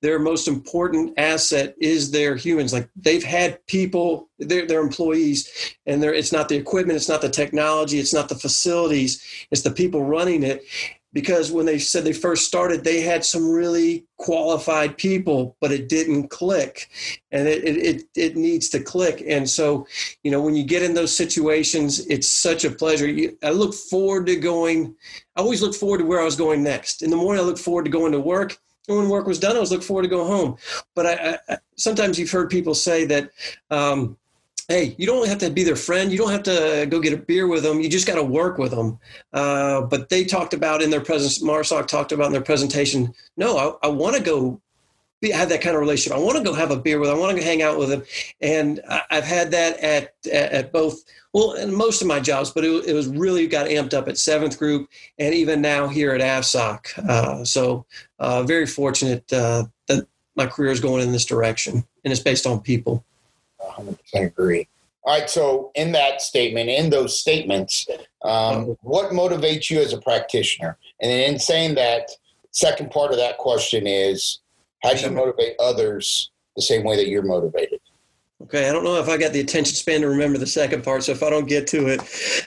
their 0.00 0.20
most 0.20 0.46
important 0.46 1.14
asset 1.18 1.74
is 1.80 2.10
their 2.12 2.36
humans. 2.36 2.72
Like 2.72 2.88
they've 2.94 3.24
had 3.24 3.64
people 3.66 4.29
their, 4.40 4.66
their 4.66 4.80
employees 4.80 5.74
and 5.86 6.02
it's 6.02 6.32
not 6.32 6.48
the 6.48 6.56
equipment 6.56 6.96
it's 6.96 7.08
not 7.08 7.20
the 7.20 7.28
technology 7.28 7.98
it's 7.98 8.14
not 8.14 8.28
the 8.28 8.34
facilities 8.34 9.22
it's 9.50 9.62
the 9.62 9.70
people 9.70 10.04
running 10.04 10.42
it. 10.42 10.64
Because 11.12 11.50
when 11.50 11.66
they 11.66 11.80
said 11.80 12.04
they 12.04 12.12
first 12.12 12.46
started 12.46 12.84
they 12.84 13.00
had 13.00 13.24
some 13.24 13.50
really 13.50 14.06
qualified 14.16 14.96
people 14.96 15.56
but 15.60 15.72
it 15.72 15.88
didn't 15.88 16.28
click. 16.28 16.88
And 17.32 17.48
it, 17.48 17.64
it, 17.64 18.04
it, 18.14 18.36
needs 18.36 18.68
to 18.70 18.80
click. 18.80 19.24
And 19.26 19.48
so 19.48 19.86
you 20.22 20.30
know 20.30 20.40
when 20.40 20.54
you 20.54 20.62
get 20.62 20.82
in 20.82 20.94
those 20.94 21.16
situations 21.16 22.06
it's 22.06 22.28
such 22.28 22.64
a 22.64 22.70
pleasure. 22.70 23.12
I 23.42 23.50
look 23.50 23.74
forward 23.74 24.26
to 24.26 24.36
going 24.36 24.94
i 25.36 25.40
always 25.40 25.62
look 25.62 25.74
forward 25.74 25.98
to 25.98 26.04
where 26.04 26.20
i 26.20 26.24
was 26.24 26.36
going 26.36 26.62
next. 26.62 27.02
In 27.02 27.10
the 27.10 27.16
morning 27.16 27.42
i 27.42 27.46
look 27.46 27.58
forward 27.58 27.86
to 27.86 27.90
going 27.90 28.12
to 28.12 28.20
work. 28.20 28.56
And 28.88 28.96
when 28.96 29.08
work 29.08 29.26
was 29.26 29.40
done 29.40 29.56
i 29.56 29.60
was 29.60 29.72
looking 29.72 29.86
forward 29.86 30.02
to 30.02 30.08
go 30.08 30.24
home. 30.24 30.56
But 30.94 31.06
I, 31.06 31.38
I 31.48 31.58
sometimes 31.76 32.20
you've 32.20 32.30
heard 32.30 32.50
people 32.50 32.74
say 32.74 33.04
that 33.06 33.30
um, 33.70 34.16
hey, 34.70 34.94
you 34.98 35.06
don't 35.06 35.26
have 35.26 35.38
to 35.38 35.50
be 35.50 35.64
their 35.64 35.74
friend. 35.74 36.12
You 36.12 36.18
don't 36.18 36.30
have 36.30 36.44
to 36.44 36.86
go 36.88 37.00
get 37.00 37.12
a 37.12 37.16
beer 37.16 37.48
with 37.48 37.64
them. 37.64 37.80
You 37.80 37.88
just 37.88 38.06
got 38.06 38.14
to 38.14 38.22
work 38.22 38.56
with 38.56 38.70
them. 38.70 39.00
Uh, 39.32 39.82
but 39.82 40.08
they 40.08 40.24
talked 40.24 40.54
about 40.54 40.80
in 40.80 40.90
their 40.90 41.00
presence, 41.00 41.42
Marsoc 41.42 41.88
talked 41.88 42.12
about 42.12 42.26
in 42.26 42.32
their 42.32 42.40
presentation, 42.40 43.12
no, 43.36 43.78
I, 43.82 43.88
I 43.88 43.90
want 43.90 44.14
to 44.14 44.22
go 44.22 44.62
be, 45.20 45.32
have 45.32 45.48
that 45.48 45.60
kind 45.60 45.74
of 45.74 45.80
relationship. 45.80 46.16
I 46.16 46.22
want 46.22 46.38
to 46.38 46.44
go 46.44 46.52
have 46.54 46.70
a 46.70 46.78
beer 46.78 47.00
with 47.00 47.10
them. 47.10 47.18
I 47.18 47.20
want 47.20 47.36
to 47.36 47.42
go 47.42 47.44
hang 47.44 47.62
out 47.62 47.78
with 47.78 47.88
them. 47.88 48.04
And 48.40 48.80
I, 48.88 49.02
have 49.10 49.24
had 49.24 49.50
that 49.50 49.80
at, 49.80 50.14
at 50.32 50.72
both, 50.72 51.02
well, 51.32 51.54
in 51.54 51.74
most 51.74 52.00
of 52.00 52.06
my 52.06 52.20
jobs, 52.20 52.50
but 52.50 52.64
it, 52.64 52.86
it, 52.86 52.94
was 52.94 53.08
really 53.08 53.48
got 53.48 53.66
amped 53.66 53.92
up 53.92 54.06
at 54.06 54.18
seventh 54.18 54.56
group 54.56 54.88
and 55.18 55.34
even 55.34 55.60
now 55.60 55.88
here 55.88 56.12
at 56.12 56.20
AFSOC. 56.20 57.08
Uh, 57.08 57.44
so 57.44 57.86
uh, 58.20 58.44
very 58.44 58.66
fortunate 58.66 59.30
uh, 59.32 59.64
that 59.88 60.06
my 60.36 60.46
career 60.46 60.70
is 60.70 60.80
going 60.80 61.02
in 61.02 61.10
this 61.10 61.24
direction 61.24 61.84
and 62.04 62.12
it's 62.12 62.22
based 62.22 62.46
on 62.46 62.60
people. 62.60 63.04
100% 63.80 64.26
agree. 64.26 64.68
All 65.02 65.18
right. 65.18 65.30
So, 65.30 65.70
in 65.74 65.92
that 65.92 66.20
statement, 66.20 66.68
in 66.68 66.90
those 66.90 67.18
statements, 67.18 67.86
um, 68.22 68.76
what 68.82 69.12
motivates 69.12 69.70
you 69.70 69.80
as 69.80 69.92
a 69.92 70.00
practitioner? 70.00 70.76
And 71.00 71.10
in 71.10 71.38
saying 71.38 71.74
that, 71.76 72.10
second 72.50 72.90
part 72.90 73.10
of 73.10 73.16
that 73.16 73.38
question 73.38 73.86
is 73.86 74.40
how 74.82 74.92
do 74.92 75.00
you 75.00 75.10
motivate 75.10 75.54
others 75.58 76.30
the 76.56 76.62
same 76.62 76.84
way 76.84 76.96
that 76.96 77.08
you're 77.08 77.22
motivated? 77.22 77.79
Okay, 78.42 78.68
I 78.68 78.72
don't 78.72 78.84
know 78.84 78.98
if 78.98 79.08
I 79.08 79.18
got 79.18 79.34
the 79.34 79.40
attention 79.40 79.74
span 79.74 80.00
to 80.00 80.08
remember 80.08 80.38
the 80.38 80.46
second 80.46 80.82
part, 80.82 81.04
so 81.04 81.12
if 81.12 81.22
I 81.22 81.28
don't 81.28 81.46
get 81.46 81.66
to 81.68 81.88
it. 81.88 82.00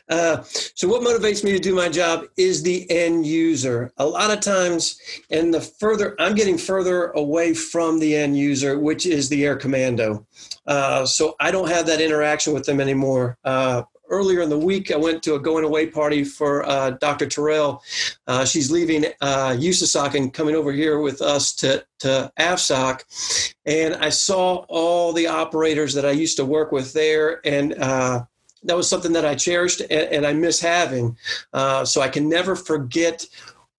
Uh, 0.09 0.41
so, 0.43 0.88
what 0.88 1.03
motivates 1.03 1.43
me 1.43 1.51
to 1.51 1.59
do 1.59 1.75
my 1.75 1.88
job 1.88 2.25
is 2.35 2.63
the 2.63 2.89
end 2.89 3.27
user. 3.27 3.91
A 3.97 4.05
lot 4.05 4.31
of 4.31 4.39
times, 4.39 5.00
and 5.29 5.53
the 5.53 5.62
further 5.62 6.15
I'm 6.19 6.33
getting 6.33 6.57
further 6.57 7.12
away 7.12 7.53
from 7.53 8.00
the 8.00 8.15
end 8.15 8.35
user, 8.35 8.79
which 8.79 9.05
is 9.05 9.29
the 9.29 9.45
air 9.45 9.55
commando. 9.55 10.25
Uh, 10.65 11.05
so, 11.05 11.35
I 11.39 11.51
don't 11.51 11.69
have 11.69 11.85
that 11.85 12.01
interaction 12.01 12.53
with 12.53 12.65
them 12.65 12.81
anymore. 12.81 13.38
Uh, 13.43 13.83
earlier 14.13 14.41
in 14.41 14.50
the 14.50 14.58
week, 14.58 14.91
I 14.91 14.98
went 14.98 15.24
to 15.24 15.36
a 15.36 15.39
going 15.39 15.65
away 15.65 15.88
party 15.88 16.24
for 16.24 16.63
uh, 16.70 16.91
Dr. 16.91 17.25
Terrell. 17.25 17.82
Uh, 18.27 18.46
she's 18.46 18.70
leaving 18.70 19.05
uh, 19.22 19.55
USASOC 19.58 20.13
and 20.15 20.34
coming 20.34 20.55
over 20.55 20.72
here 20.72 21.00
with 21.00 21.22
us 21.22 21.53
to, 21.55 21.84
to 22.00 22.32
AFSOC. 22.39 23.55
And 23.65 23.96
I 23.96 24.10
saw 24.10 24.65
all 24.70 25.13
the 25.13 25.27
operators 25.27 25.93
that 25.96 26.05
I 26.05 26.12
used 26.12 26.38
to 26.38 26.46
work 26.46 26.72
with 26.72 26.93
there. 26.93 27.41
And 27.46 27.74
uh, 27.74 28.25
that 28.63 28.77
was 28.77 28.88
something 28.88 29.13
that 29.13 29.25
I 29.25 29.36
cherished 29.36 29.82
and, 29.82 29.91
and 29.91 30.27
I 30.27 30.34
miss 30.34 30.60
having. 30.60 31.17
Uh, 31.51 31.84
so 31.84 32.01
I 32.01 32.08
can 32.08 32.29
never 32.29 32.55
forget 32.55 33.25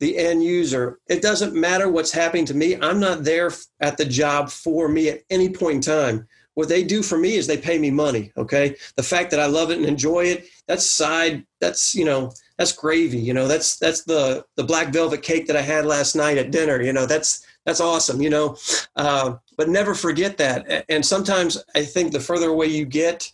the 0.01 0.19
end 0.19 0.43
user. 0.43 0.99
It 1.09 1.23
doesn't 1.23 1.55
matter 1.55 1.89
what's 1.89 2.13
happening 2.13 2.45
to 2.47 2.55
me. 2.55 2.77
I'm 2.81 2.99
not 2.99 3.23
there 3.23 3.53
at 3.81 3.97
the 3.97 4.05
job 4.05 4.51
for 4.51 4.89
me 4.89 5.09
at 5.09 5.23
any 5.31 5.49
point 5.49 5.77
in 5.77 5.81
time 5.81 6.29
what 6.55 6.69
they 6.69 6.83
do 6.83 7.03
for 7.03 7.19
me 7.19 7.35
is 7.35 7.47
they 7.47 7.57
pay 7.57 7.79
me 7.79 7.91
money 7.91 8.33
okay? 8.37 8.77
The 8.97 9.03
fact 9.03 9.31
that 9.31 9.41
i 9.41 9.47
love 9.47 9.71
it 9.71 9.79
and 9.79 9.87
enjoy 9.87 10.27
it 10.27 10.47
that's 10.67 10.91
side 10.91 11.45
that's 11.61 11.95
you 11.95 12.05
know 12.05 12.33
that's 12.59 12.73
gravy 12.73 13.19
you 13.19 13.35
know? 13.35 13.49
That's 13.49 13.77
that's 13.77 14.05
the 14.05 14.45
the 14.57 14.65
black 14.65 14.93
velvet 14.93 15.23
cake 15.23 15.47
that 15.47 15.57
i 15.57 15.63
had 15.63 15.87
last 15.87 16.15
night 16.15 16.39
at 16.39 16.51
dinner 16.51 16.81
you 16.81 16.93
know? 16.93 17.07
That's 17.07 17.47
that's 17.65 17.81
awesome 17.81 18.21
you 18.21 18.31
know? 18.31 18.57
Uh, 18.97 19.37
but 19.57 19.69
never 19.69 19.95
forget 19.95 20.37
that. 20.39 20.85
And 20.89 21.05
sometimes 21.05 21.63
i 21.75 21.85
think 21.85 22.13
the 22.13 22.21
further 22.21 22.51
away 22.51 22.67
you 22.67 22.85
get 22.85 23.31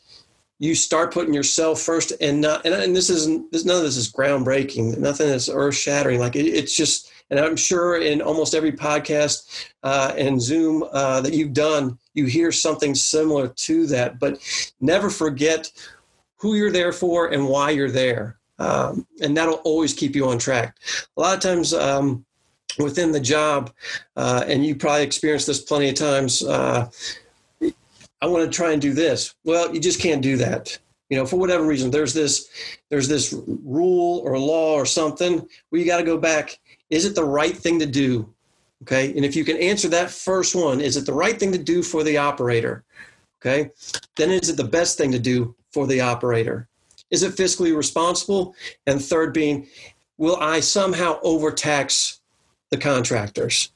you 0.61 0.75
start 0.75 1.13
putting 1.13 1.33
yourself 1.33 1.81
first 1.81 2.13
and 2.21 2.43
not 2.43 2.65
and, 2.67 2.75
and 2.75 2.95
this 2.95 3.09
isn't 3.09 3.51
this, 3.51 3.65
none 3.65 3.79
of 3.79 3.83
this 3.83 3.97
is 3.97 4.13
groundbreaking. 4.13 4.97
Nothing 4.99 5.29
is 5.29 5.49
earth 5.49 5.75
shattering 5.75 6.21
like 6.21 6.37
it, 6.37 6.47
it's 6.47 6.77
just 6.77 7.10
and 7.31 7.41
I'm 7.41 7.57
sure 7.57 8.01
in 8.01 8.21
almost 8.21 8.55
every 8.55 8.73
podcast 8.73 9.71
uh, 9.83 10.13
and 10.19 10.41
Zoom 10.41 10.85
uh, 10.93 11.21
that 11.23 11.33
you've 11.33 11.53
done, 11.53 11.99
you 12.15 12.27
hear 12.27 12.53
something 12.53 12.95
similar 12.95 13.49
to 13.49 13.87
that. 13.87 14.19
But 14.19 14.39
never 14.81 15.11
forget 15.11 15.71
who 16.37 16.55
you're 16.55 16.73
there 16.73 16.93
for 16.93 17.33
and 17.33 17.49
why 17.49 17.71
you're 17.71 17.91
there. 17.91 18.37
um, 18.59 19.07
and 19.23 19.37
that'll 19.37 19.63
always 19.65 19.95
keep 19.95 20.15
you 20.15 20.29
on 20.29 20.39
track. 20.39 20.77
A 21.17 21.21
lot 21.21 21.35
of 21.35 21.41
times. 21.41 21.73
Um, 21.75 22.25
within 22.79 23.11
the 23.11 23.21
job, 23.21 23.73
uh, 24.17 24.45
and 24.47 24.65
you 24.65 24.77
probably 24.77 25.03
experienced 25.03 25.49
this 25.49 25.61
plenty 25.61 25.89
of 25.89 25.97
times. 25.97 26.43
Uh, 26.43 26.89
I 28.23 28.27
want 28.27 28.45
to 28.45 28.57
try 28.57 28.73
and 28.73 28.81
do 28.81 28.93
this. 28.93 29.35
Well, 29.45 29.75
you 29.75 29.81
just 29.81 30.01
can't 30.01 30.23
do 30.23 30.37
that. 30.37 30.79
You 31.09 31.17
know, 31.17 31.27
for 31.27 31.37
whatever 31.37 31.67
reason, 31.67 31.91
there's 31.91 32.15
this, 32.15 32.49
there's 32.89 33.09
this 33.09 33.35
rule 33.65 34.21
or 34.25 34.39
law 34.39 34.75
or 34.75 34.87
something 34.87 35.47
where 35.69 35.81
you 35.81 35.85
got 35.85 35.99
to 35.99 36.05
go 36.05 36.17
back. 36.17 36.61
Is 36.91 37.05
it 37.05 37.15
the 37.15 37.25
right 37.25 37.57
thing 37.57 37.79
to 37.79 37.87
do? 37.87 38.33
Okay, 38.83 39.15
and 39.15 39.25
if 39.25 39.37
you 39.37 39.45
can 39.45 39.59
answer 39.59 39.89
that 39.89 40.11
first 40.11 40.55
one, 40.55 40.81
is 40.81 40.97
it 40.97 41.07
the 41.07 41.13
right 41.13 41.39
thing 41.39 41.53
to 41.53 41.59
do 41.59 41.83
for 41.83 42.03
the 42.03 42.17
operator? 42.17 42.83
Okay, 43.41 43.71
then 44.17 44.31
is 44.31 44.49
it 44.49 44.57
the 44.57 44.65
best 44.65 44.99
thing 44.99 45.13
to 45.13 45.19
do 45.19 45.55
for 45.71 45.87
the 45.87 46.01
operator? 46.01 46.69
Is 47.11 47.23
it 47.23 47.35
fiscally 47.35 47.77
responsible? 47.77 48.55
And 48.87 49.03
third 49.03 49.35
being, 49.35 49.69
will 50.17 50.37
I 50.37 50.61
somehow 50.61 51.19
overtax 51.23 52.21
the 52.71 52.79
contractors? 52.79 53.73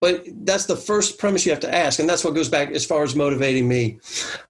But 0.00 0.24
that's 0.44 0.66
the 0.66 0.76
first 0.76 1.18
premise 1.18 1.46
you 1.46 1.52
have 1.52 1.60
to 1.60 1.74
ask, 1.74 1.98
and 1.98 2.08
that's 2.08 2.24
what 2.24 2.34
goes 2.34 2.48
back 2.48 2.70
as 2.72 2.84
far 2.84 3.02
as 3.02 3.16
motivating 3.16 3.66
me. 3.66 3.98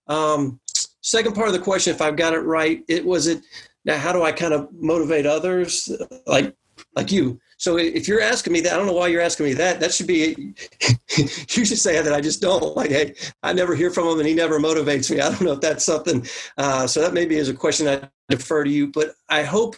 Um, 0.08 0.58
second 1.00 1.34
part 1.34 1.46
of 1.46 1.54
the 1.54 1.60
question, 1.60 1.94
if 1.94 2.02
I've 2.02 2.16
got 2.16 2.34
it 2.34 2.40
right, 2.40 2.82
it 2.88 3.04
was 3.04 3.28
it. 3.28 3.42
Now, 3.84 3.96
how 3.96 4.12
do 4.12 4.22
I 4.22 4.32
kind 4.32 4.52
of 4.52 4.68
motivate 4.72 5.26
others, 5.26 5.88
like 6.26 6.54
like 6.96 7.12
you? 7.12 7.40
So 7.58 7.78
if 7.78 8.08
you're 8.08 8.20
asking 8.20 8.52
me 8.52 8.60
that, 8.62 8.72
I 8.72 8.76
don't 8.76 8.86
know 8.86 8.92
why 8.92 9.08
you're 9.08 9.20
asking 9.20 9.46
me 9.46 9.54
that. 9.54 9.80
That 9.80 9.92
should 9.92 10.06
be, 10.06 10.54
you 11.16 11.64
should 11.64 11.78
say 11.78 12.00
that 12.00 12.12
I 12.12 12.20
just 12.20 12.40
don't. 12.40 12.76
Like, 12.76 12.90
hey, 12.90 13.14
I 13.42 13.52
never 13.52 13.74
hear 13.74 13.90
from 13.90 14.08
him 14.08 14.18
and 14.18 14.28
he 14.28 14.34
never 14.34 14.58
motivates 14.58 15.10
me. 15.10 15.20
I 15.20 15.30
don't 15.30 15.42
know 15.42 15.52
if 15.52 15.60
that's 15.60 15.84
something. 15.84 16.26
Uh, 16.58 16.86
so 16.86 17.00
that 17.00 17.14
maybe 17.14 17.36
is 17.36 17.48
a 17.48 17.54
question 17.54 17.88
I 17.88 18.08
defer 18.28 18.64
to 18.64 18.70
you. 18.70 18.88
But 18.88 19.14
I 19.28 19.42
hope 19.42 19.76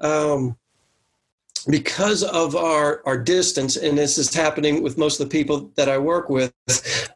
um, 0.00 0.56
because 1.68 2.22
of 2.22 2.56
our, 2.56 3.02
our 3.06 3.18
distance, 3.18 3.76
and 3.76 3.96
this 3.96 4.18
is 4.18 4.34
happening 4.34 4.82
with 4.82 4.98
most 4.98 5.20
of 5.20 5.28
the 5.28 5.32
people 5.32 5.70
that 5.76 5.88
I 5.88 5.98
work 5.98 6.28
with, 6.28 6.52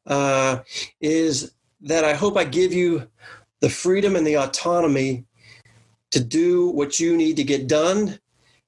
uh, 0.07 0.61
is 1.01 1.55
that 1.81 2.05
I 2.05 2.15
hope 2.15 2.37
I 2.37 2.45
give 2.45 2.73
you 2.73 3.09
the 3.61 3.71
freedom 3.71 4.17
and 4.17 4.27
the 4.27 4.39
autonomy 4.39 5.25
to 6.13 6.21
do 6.21 6.69
what 6.69 7.01
you 7.01 7.17
need 7.17 7.37
to 7.37 7.45
get 7.45 7.67
done 7.67 8.19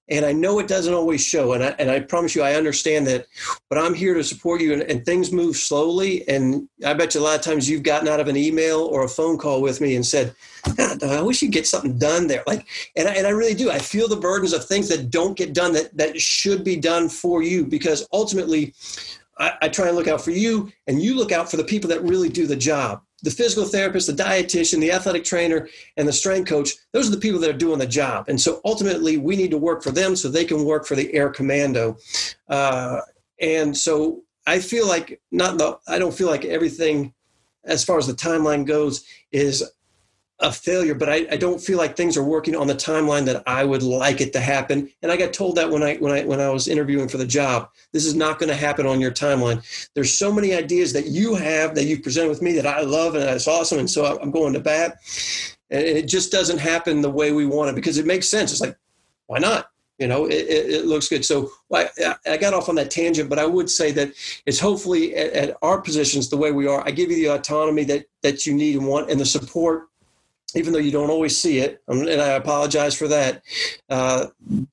and 0.08 0.26
I 0.26 0.32
know 0.32 0.58
it 0.58 0.68
doesn't 0.68 0.92
always 0.92 1.24
show. 1.24 1.52
And 1.54 1.64
I, 1.64 1.68
and 1.78 1.90
I 1.90 2.00
promise 2.00 2.34
you, 2.34 2.42
I 2.42 2.54
understand 2.54 3.06
that, 3.06 3.26
but 3.70 3.78
I'm 3.78 3.94
here 3.94 4.14
to 4.14 4.22
support 4.24 4.60
you. 4.60 4.72
And, 4.74 4.82
and, 4.82 5.04
things 5.04 5.32
move 5.32 5.56
slowly. 5.56 6.26
And 6.28 6.68
I 6.84 6.94
bet 6.94 7.14
you 7.14 7.20
a 7.20 7.22
lot 7.22 7.36
of 7.36 7.42
times 7.42 7.68
you've 7.68 7.82
gotten 7.82 8.08
out 8.08 8.20
of 8.20 8.28
an 8.28 8.36
email 8.36 8.80
or 8.80 9.04
a 9.04 9.08
phone 9.08 9.38
call 9.38 9.62
with 9.62 9.80
me 9.80 9.96
and 9.96 10.04
said, 10.04 10.34
I 10.78 11.22
wish 11.22 11.42
you'd 11.42 11.52
get 11.52 11.66
something 11.66 11.98
done 11.98 12.26
there. 12.26 12.42
Like, 12.46 12.66
and 12.96 13.08
I, 13.08 13.12
and 13.12 13.26
I 13.26 13.30
really 13.30 13.54
do. 13.54 13.70
I 13.70 13.78
feel 13.78 14.08
the 14.08 14.16
burdens 14.16 14.52
of 14.52 14.64
things 14.64 14.88
that 14.88 15.10
don't 15.10 15.36
get 15.36 15.54
done 15.54 15.72
that, 15.72 15.96
that 15.96 16.20
should 16.20 16.64
be 16.64 16.76
done 16.76 17.08
for 17.08 17.42
you 17.42 17.64
because 17.64 18.06
ultimately, 18.12 18.74
I, 19.38 19.52
I 19.62 19.68
try 19.68 19.88
and 19.88 19.96
look 19.96 20.08
out 20.08 20.20
for 20.20 20.30
you 20.30 20.70
and 20.86 21.02
you 21.02 21.16
look 21.16 21.32
out 21.32 21.50
for 21.50 21.56
the 21.56 21.64
people 21.64 21.90
that 21.90 22.02
really 22.02 22.28
do 22.28 22.46
the 22.46 22.56
job 22.56 23.02
the 23.24 23.30
physical 23.30 23.64
therapist, 23.64 24.06
the 24.06 24.12
dietitian, 24.12 24.80
the 24.80 24.92
athletic 24.92 25.24
trainer, 25.24 25.68
and 25.96 26.06
the 26.06 26.12
strength 26.12 26.48
coach, 26.48 26.74
those 26.92 27.08
are 27.08 27.10
the 27.10 27.20
people 27.20 27.40
that 27.40 27.50
are 27.50 27.58
doing 27.58 27.78
the 27.78 27.86
job. 27.86 28.28
And 28.28 28.38
so 28.40 28.60
ultimately, 28.64 29.16
we 29.16 29.34
need 29.34 29.50
to 29.50 29.58
work 29.58 29.82
for 29.82 29.90
them 29.90 30.14
so 30.14 30.28
they 30.28 30.44
can 30.44 30.64
work 30.64 30.86
for 30.86 30.94
the 30.94 31.12
air 31.14 31.30
commando. 31.30 31.96
Uh, 32.48 33.00
and 33.40 33.76
so 33.76 34.22
I 34.46 34.60
feel 34.60 34.86
like 34.86 35.20
not 35.32 35.56
the, 35.56 35.78
I 35.88 35.98
don't 35.98 36.14
feel 36.14 36.28
like 36.28 36.44
everything 36.44 37.14
as 37.64 37.82
far 37.82 37.96
as 37.96 38.06
the 38.06 38.12
timeline 38.12 38.66
goes 38.66 39.04
is 39.32 39.64
a 40.44 40.52
failure, 40.52 40.94
but 40.94 41.08
I, 41.08 41.26
I, 41.30 41.36
don't 41.36 41.60
feel 41.60 41.78
like 41.78 41.96
things 41.96 42.16
are 42.16 42.22
working 42.22 42.54
on 42.54 42.66
the 42.66 42.74
timeline 42.74 43.24
that 43.24 43.42
I 43.46 43.64
would 43.64 43.82
like 43.82 44.20
it 44.20 44.32
to 44.34 44.40
happen. 44.40 44.90
And 45.02 45.10
I 45.10 45.16
got 45.16 45.32
told 45.32 45.56
that 45.56 45.70
when 45.70 45.82
I 45.82 45.96
when 45.96 46.12
I 46.12 46.24
when 46.24 46.40
I 46.40 46.50
was 46.50 46.68
interviewing 46.68 47.08
for 47.08 47.16
the 47.16 47.26
job, 47.26 47.70
this 47.92 48.04
is 48.04 48.14
not 48.14 48.38
going 48.38 48.50
to 48.50 48.54
happen 48.54 48.86
on 48.86 49.00
your 49.00 49.10
timeline. 49.10 49.62
There's 49.94 50.16
so 50.16 50.30
many 50.30 50.54
ideas 50.54 50.92
that 50.92 51.06
you 51.06 51.34
have 51.34 51.74
that 51.74 51.84
you've 51.84 52.02
presented 52.02 52.28
with 52.28 52.42
me 52.42 52.52
that 52.52 52.66
I 52.66 52.82
love 52.82 53.14
and 53.14 53.24
that's 53.24 53.48
awesome, 53.48 53.78
and 53.78 53.90
so 53.90 54.18
I'm 54.20 54.30
going 54.30 54.52
to 54.52 54.60
bat. 54.60 54.98
And 55.70 55.82
it 55.82 56.06
just 56.06 56.30
doesn't 56.30 56.58
happen 56.58 57.00
the 57.00 57.10
way 57.10 57.32
we 57.32 57.46
want 57.46 57.70
it 57.70 57.74
because 57.74 57.96
it 57.96 58.06
makes 58.06 58.28
sense. 58.28 58.52
It's 58.52 58.60
like, 58.60 58.76
why 59.26 59.38
not? 59.38 59.70
You 59.98 60.08
know, 60.08 60.26
it, 60.26 60.32
it, 60.32 60.70
it 60.70 60.86
looks 60.86 61.08
good. 61.08 61.24
So 61.24 61.50
I, 61.72 61.88
I, 62.26 62.36
got 62.36 62.52
off 62.52 62.68
on 62.68 62.74
that 62.74 62.90
tangent, 62.90 63.30
but 63.30 63.38
I 63.38 63.46
would 63.46 63.70
say 63.70 63.92
that 63.92 64.12
it's 64.44 64.58
hopefully 64.58 65.14
at, 65.14 65.32
at 65.32 65.56
our 65.62 65.80
positions 65.80 66.28
the 66.28 66.36
way 66.36 66.50
we 66.50 66.66
are. 66.66 66.82
I 66.84 66.90
give 66.90 67.10
you 67.10 67.16
the 67.16 67.34
autonomy 67.34 67.84
that 67.84 68.06
that 68.22 68.44
you 68.44 68.54
need 68.54 68.76
and 68.76 68.88
want, 68.88 69.08
and 69.08 69.20
the 69.20 69.24
support 69.24 69.86
even 70.54 70.72
though 70.72 70.78
you 70.78 70.90
don't 70.90 71.10
always 71.10 71.38
see 71.38 71.58
it, 71.58 71.82
um, 71.88 72.00
and 72.00 72.20
I 72.20 72.30
apologize 72.30 72.94
for 72.94 73.08
that, 73.08 73.42
uh, 73.88 74.26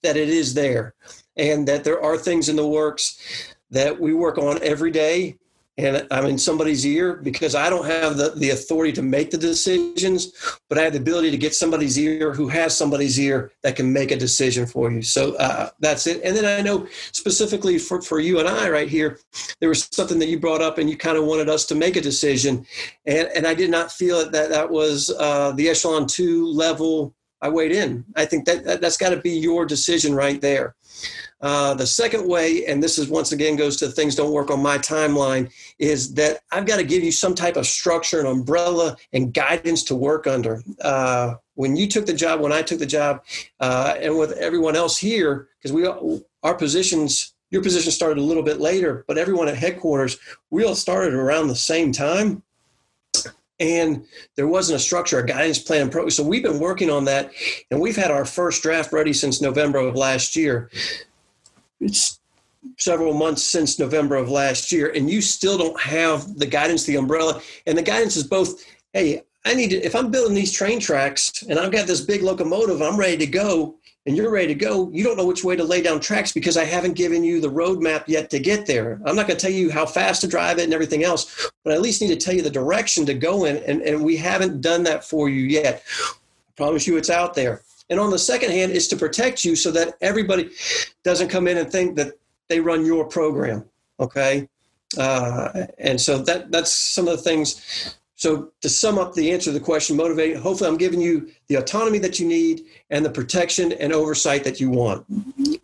that 0.03 0.17
it 0.17 0.29
is 0.29 0.53
there. 0.53 0.93
And 1.37 1.67
that 1.67 1.83
there 1.83 2.01
are 2.01 2.17
things 2.17 2.49
in 2.49 2.55
the 2.55 2.67
works 2.67 3.53
that 3.71 3.99
we 3.99 4.13
work 4.13 4.37
on 4.37 4.61
every 4.61 4.91
day 4.91 5.37
and 5.81 6.07
I'm 6.11 6.25
in 6.25 6.37
somebody's 6.37 6.85
ear 6.85 7.15
because 7.15 7.55
I 7.55 7.69
don't 7.69 7.85
have 7.85 8.17
the, 8.17 8.29
the 8.35 8.51
authority 8.51 8.93
to 8.93 9.01
make 9.01 9.31
the 9.31 9.37
decisions, 9.37 10.31
but 10.69 10.77
I 10.77 10.83
have 10.83 10.93
the 10.93 10.99
ability 10.99 11.31
to 11.31 11.37
get 11.37 11.55
somebody's 11.55 11.97
ear 11.97 12.33
who 12.33 12.47
has 12.49 12.75
somebody's 12.75 13.19
ear 13.19 13.51
that 13.63 13.75
can 13.75 13.91
make 13.91 14.11
a 14.11 14.15
decision 14.15 14.65
for 14.65 14.91
you. 14.91 15.01
So 15.01 15.35
uh, 15.35 15.69
that's 15.79 16.07
it. 16.07 16.21
And 16.23 16.35
then 16.35 16.45
I 16.45 16.61
know 16.61 16.87
specifically 17.11 17.77
for, 17.77 18.01
for 18.01 18.19
you 18.19 18.39
and 18.39 18.47
I 18.47 18.69
right 18.69 18.89
here, 18.89 19.19
there 19.59 19.69
was 19.69 19.87
something 19.91 20.19
that 20.19 20.27
you 20.27 20.39
brought 20.39 20.61
up 20.61 20.77
and 20.77 20.89
you 20.89 20.97
kind 20.97 21.17
of 21.17 21.25
wanted 21.25 21.49
us 21.49 21.65
to 21.67 21.75
make 21.75 21.95
a 21.95 22.01
decision. 22.01 22.65
And, 23.05 23.29
and 23.35 23.47
I 23.47 23.53
did 23.53 23.71
not 23.71 23.91
feel 23.91 24.29
that 24.29 24.49
that 24.49 24.69
was 24.69 25.13
uh, 25.17 25.51
the 25.53 25.69
echelon 25.69 26.07
two 26.07 26.47
level 26.47 27.13
I 27.41 27.49
weighed 27.49 27.71
in. 27.71 28.05
I 28.15 28.25
think 28.25 28.45
that, 28.45 28.63
that 28.65 28.81
that's 28.81 28.97
got 28.97 29.09
to 29.09 29.17
be 29.17 29.31
your 29.31 29.65
decision 29.65 30.13
right 30.13 30.39
there. 30.39 30.75
Uh, 31.41 31.73
the 31.73 31.87
second 31.87 32.27
way, 32.27 32.65
and 32.65 32.81
this 32.81 32.97
is 32.97 33.07
once 33.07 33.31
again 33.31 33.55
goes 33.55 33.75
to 33.77 33.87
things 33.87 34.15
don't 34.15 34.31
work 34.31 34.51
on 34.51 34.61
my 34.61 34.77
timeline, 34.77 35.51
is 35.79 36.13
that 36.13 36.41
I've 36.51 36.65
got 36.65 36.77
to 36.77 36.83
give 36.83 37.03
you 37.03 37.11
some 37.11 37.33
type 37.33 37.55
of 37.55 37.65
structure 37.65 38.19
and 38.19 38.27
umbrella 38.27 38.95
and 39.13 39.33
guidance 39.33 39.83
to 39.85 39.95
work 39.95 40.27
under. 40.27 40.61
Uh, 40.81 41.35
when 41.55 41.75
you 41.75 41.87
took 41.87 42.05
the 42.05 42.13
job, 42.13 42.41
when 42.41 42.51
I 42.51 42.61
took 42.61 42.79
the 42.79 42.85
job, 42.85 43.23
uh, 43.59 43.95
and 43.99 44.17
with 44.17 44.33
everyone 44.33 44.75
else 44.75 44.97
here, 44.97 45.49
because 45.57 45.73
we 45.73 45.87
our 46.43 46.55
positions, 46.55 47.33
your 47.49 47.61
position 47.61 47.91
started 47.91 48.17
a 48.19 48.23
little 48.23 48.43
bit 48.43 48.59
later, 48.59 49.03
but 49.07 49.17
everyone 49.17 49.47
at 49.47 49.57
headquarters, 49.57 50.17
we 50.49 50.63
all 50.63 50.75
started 50.75 51.13
around 51.13 51.47
the 51.47 51.55
same 51.55 51.91
time 51.91 52.43
and 53.61 54.03
there 54.35 54.47
wasn't 54.47 54.75
a 54.75 54.79
structure, 54.79 55.19
a 55.19 55.25
guidance 55.25 55.59
plan. 55.59 55.91
So 56.09 56.23
we've 56.23 56.41
been 56.41 56.59
working 56.59 56.89
on 56.89 57.05
that, 57.05 57.31
and 57.69 57.79
we've 57.79 57.95
had 57.95 58.09
our 58.09 58.25
first 58.25 58.63
draft 58.63 58.91
ready 58.91 59.13
since 59.13 59.39
November 59.39 59.77
of 59.77 59.95
last 59.95 60.35
year. 60.35 60.71
It's 61.81 62.19
several 62.77 63.13
months 63.13 63.43
since 63.43 63.79
November 63.79 64.15
of 64.15 64.29
last 64.29 64.71
year, 64.71 64.91
and 64.95 65.09
you 65.09 65.21
still 65.21 65.57
don't 65.57 65.79
have 65.81 66.37
the 66.37 66.45
guidance, 66.45 66.85
the 66.85 66.95
umbrella, 66.95 67.41
and 67.65 67.77
the 67.77 67.81
guidance 67.81 68.15
is 68.15 68.23
both. 68.23 68.63
Hey, 68.93 69.23
I 69.45 69.53
need 69.53 69.71
to. 69.71 69.77
If 69.77 69.95
I'm 69.95 70.11
building 70.11 70.35
these 70.35 70.51
train 70.51 70.79
tracks, 70.79 71.43
and 71.43 71.59
I've 71.59 71.71
got 71.71 71.87
this 71.87 72.01
big 72.01 72.21
locomotive, 72.21 72.81
I'm 72.81 72.97
ready 72.97 73.17
to 73.17 73.27
go 73.27 73.75
and 74.05 74.17
you're 74.17 74.31
ready 74.31 74.47
to 74.47 74.55
go, 74.55 74.89
you 74.91 75.03
don't 75.03 75.17
know 75.17 75.27
which 75.27 75.43
way 75.43 75.55
to 75.55 75.63
lay 75.63 75.81
down 75.81 75.99
tracks 75.99 76.31
because 76.31 76.57
I 76.57 76.65
haven't 76.65 76.93
given 76.93 77.23
you 77.23 77.39
the 77.39 77.51
roadmap 77.51 78.05
yet 78.07 78.31
to 78.31 78.39
get 78.39 78.65
there. 78.65 78.99
I'm 79.05 79.15
not 79.15 79.27
going 79.27 79.37
to 79.37 79.45
tell 79.45 79.53
you 79.53 79.69
how 79.69 79.85
fast 79.85 80.21
to 80.21 80.27
drive 80.27 80.57
it 80.57 80.63
and 80.63 80.73
everything 80.73 81.03
else, 81.03 81.51
but 81.63 81.71
I 81.71 81.75
at 81.75 81.81
least 81.81 82.01
need 82.01 82.07
to 82.07 82.15
tell 82.15 82.33
you 82.33 82.41
the 82.41 82.49
direction 82.49 83.05
to 83.05 83.13
go 83.13 83.45
in. 83.45 83.57
And, 83.57 83.83
and 83.83 84.03
we 84.03 84.17
haven't 84.17 84.61
done 84.61 84.83
that 84.83 85.05
for 85.05 85.29
you 85.29 85.43
yet. 85.43 85.83
I 85.87 86.13
promise 86.55 86.87
you 86.87 86.97
it's 86.97 87.11
out 87.11 87.35
there. 87.35 87.61
And 87.91 87.99
on 87.99 88.09
the 88.09 88.17
second 88.17 88.51
hand, 88.51 88.71
is 88.71 88.87
to 88.87 88.95
protect 88.95 89.45
you 89.45 89.55
so 89.55 89.69
that 89.71 89.93
everybody 90.01 90.49
doesn't 91.03 91.29
come 91.29 91.47
in 91.47 91.57
and 91.57 91.71
think 91.71 91.95
that 91.97 92.13
they 92.49 92.59
run 92.59 92.85
your 92.85 93.05
program. 93.05 93.65
Okay. 93.99 94.49
Uh, 94.97 95.67
and 95.77 96.01
so 96.01 96.17
that 96.17 96.51
that's 96.51 96.73
some 96.73 97.07
of 97.07 97.15
the 97.15 97.23
things 97.23 97.95
so 98.21 98.51
to 98.61 98.69
sum 98.69 98.99
up 98.99 99.15
the 99.15 99.31
answer 99.31 99.45
to 99.45 99.57
the 99.57 99.59
question, 99.59 99.97
motivate, 99.97 100.37
hopefully 100.37 100.69
I'm 100.69 100.77
giving 100.77 101.01
you 101.01 101.31
the 101.47 101.55
autonomy 101.55 101.97
that 101.97 102.19
you 102.19 102.27
need 102.27 102.65
and 102.91 103.03
the 103.03 103.09
protection 103.09 103.71
and 103.71 103.91
oversight 103.91 104.43
that 104.43 104.59
you 104.59 104.69
want 104.69 105.07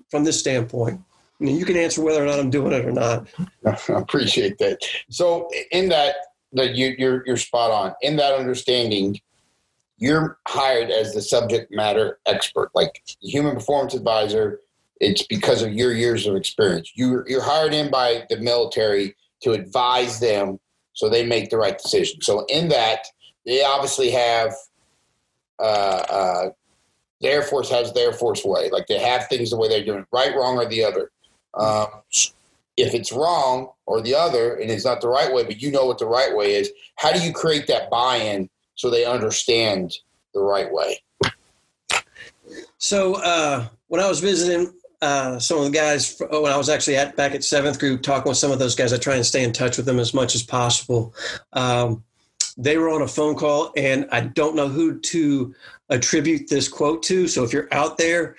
from 0.10 0.24
this 0.24 0.40
standpoint. 0.40 1.00
I 1.40 1.44
mean, 1.44 1.56
you 1.56 1.66
can 1.66 1.78
answer 1.78 2.02
whether 2.02 2.24
or 2.24 2.26
not 2.26 2.40
I'm 2.40 2.50
doing 2.50 2.74
it 2.74 2.84
or 2.84 2.92
not. 2.92 3.28
I 3.66 3.78
appreciate 3.90 4.58
that. 4.58 4.80
So 5.12 5.52
in 5.70 5.88
that, 5.90 6.16
that 6.54 6.74
you, 6.74 6.96
you're, 6.98 7.24
you're 7.28 7.38
spot 7.38 7.70
on. 7.70 7.94
In 8.02 8.16
that 8.16 8.34
understanding, 8.34 9.22
you're 9.98 10.38
hired 10.48 10.90
as 10.90 11.14
the 11.14 11.22
subject 11.22 11.72
matter 11.72 12.20
expert, 12.26 12.70
like 12.74 13.04
human 13.22 13.56
performance 13.56 13.94
advisor. 13.94 14.62
It's 15.00 15.24
because 15.24 15.62
of 15.62 15.74
your 15.74 15.94
years 15.94 16.26
of 16.26 16.36
experience. 16.36 16.92
You, 16.96 17.24
you're 17.28 17.44
hired 17.44 17.74
in 17.74 17.92
by 17.92 18.26
the 18.30 18.38
military 18.38 19.16
to 19.42 19.52
advise 19.52 20.20
them 20.20 20.60
so 20.94 21.10
they 21.10 21.26
make 21.26 21.50
the 21.50 21.58
right 21.58 21.78
decision. 21.78 22.22
So 22.22 22.46
in 22.46 22.70
that, 22.70 23.06
they 23.46 23.64
obviously 23.64 24.10
have 24.12 24.54
uh, 25.60 26.04
uh, 26.10 26.50
the 27.22 27.28
Air 27.28 27.44
Force 27.44 27.70
has 27.70 27.94
the 27.94 28.02
Air 28.02 28.14
Force 28.14 28.44
way. 28.44 28.70
Like 28.72 28.88
they 28.88 29.00
have 29.00 29.28
things 29.28 29.52
the 29.52 29.58
way 29.58 29.68
they're 29.68 29.86
doing, 29.86 30.06
right, 30.12 30.36
wrong, 30.36 30.58
or 30.58 30.68
the 30.68 30.84
other. 30.84 31.12
Um, 31.54 31.88
if 32.76 32.94
it's 32.94 33.12
wrong 33.12 33.70
or 33.88 34.02
the 34.02 34.14
other, 34.14 34.56
and 34.56 34.70
it's 34.70 34.86
not 34.86 35.02
the 35.02 35.08
right 35.08 35.34
way, 35.34 35.44
but 35.44 35.62
you 35.62 35.72
know 35.72 35.86
what 35.86 35.98
the 35.98 36.06
right 36.06 36.36
way 36.36 36.54
is, 36.54 36.72
how 36.96 37.12
do 37.12 37.20
you 37.20 37.34
create 37.34 37.66
that 37.68 37.90
buy-in 37.90 38.50
so 38.78 38.90
they 38.90 39.06
understand 39.06 39.94
the 40.34 40.40
right 40.40 40.72
way? 40.72 41.02
So 42.78 43.16
uh, 43.16 43.68
when 43.88 44.00
I 44.00 44.08
was 44.08 44.22
visiting 44.22 44.72
uh, 45.02 45.38
some 45.40 45.58
of 45.58 45.66
the 45.66 45.72
guys 45.72 46.20
when 46.30 46.52
I 46.52 46.58
was 46.58 46.70
actually 46.70 46.96
at 46.96 47.16
back 47.16 47.36
at 47.36 47.44
seventh 47.44 47.80
group 47.80 48.02
talking 48.02 48.30
with 48.30 48.38
some 48.38 48.52
of 48.52 48.60
those 48.60 48.76
guys, 48.76 48.94
I 48.94 48.98
try 48.98 49.16
and 49.16 49.26
stay 49.26 49.44
in 49.44 49.52
touch 49.52 49.78
with 49.78 49.86
them 49.86 50.00
as 50.00 50.14
much 50.14 50.36
as 50.36 50.44
possible. 50.44 51.14
Um, 51.54 52.04
they 52.58 52.78
were 52.78 52.90
on 52.90 53.02
a 53.02 53.08
phone 53.08 53.36
call, 53.36 53.72
and 53.76 54.08
I 54.12 54.22
don't 54.22 54.56
know 54.56 54.68
who 54.68 55.00
to 55.00 55.54
attribute 55.90 56.50
this 56.50 56.68
quote 56.68 57.04
to. 57.04 57.28
So 57.28 57.44
if 57.44 57.54
you're 57.54 57.68
out 57.72 57.98
there, 57.98 58.36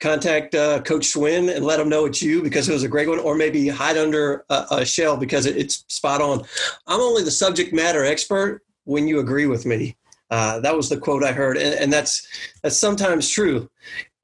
contact 0.00 0.54
uh, 0.54 0.80
Coach 0.82 1.12
Schwinn 1.12 1.54
and 1.54 1.64
let 1.64 1.78
him 1.78 1.88
know 1.88 2.06
it's 2.06 2.22
you 2.22 2.42
because 2.42 2.68
it 2.68 2.72
was 2.72 2.82
a 2.82 2.88
great 2.88 3.08
one, 3.08 3.18
or 3.18 3.34
maybe 3.34 3.68
hide 3.68 3.98
under 3.98 4.44
a, 4.48 4.66
a 4.70 4.84
shell 4.86 5.16
because 5.16 5.46
it, 5.46 5.56
it's 5.56 5.84
spot 5.88 6.22
on. 6.22 6.42
I'm 6.86 7.00
only 7.00 7.22
the 7.22 7.30
subject 7.30 7.74
matter 7.74 8.04
expert 8.04 8.62
when 8.86 9.06
you 9.06 9.20
agree 9.20 9.46
with 9.46 9.66
me. 9.66 9.96
Uh, 10.30 10.58
that 10.60 10.74
was 10.74 10.88
the 10.88 10.96
quote 10.96 11.22
I 11.22 11.32
heard, 11.32 11.56
and, 11.56 11.74
and, 11.74 11.92
that's 11.92 12.26
that's 12.62 12.76
sometimes 12.76 13.28
true. 13.28 13.70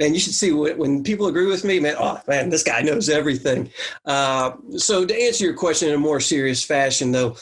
And 0.01 0.15
you 0.15 0.21
should 0.21 0.35
see 0.35 0.51
when, 0.51 0.77
when, 0.77 1.05
people 1.05 1.29
agree 1.29 1.47
with 1.47 1.63
me, 1.65 1.79
man. 1.79 1.95
Oh 1.97 2.21
man, 2.27 2.49
this 2.49 2.65
guy 2.65 2.81
knows 2.83 3.09
everything. 3.09 3.71
Uh, 4.05 4.53
so 4.77 5.05
to 5.05 5.15
answer 5.15 5.45
your 5.45 5.55
question 5.55 5.91
in 5.91 5.95
a 5.95 5.99
more 5.99 6.19
serious 6.19 6.65
fashion, 6.65 7.13
though, 7.13 7.37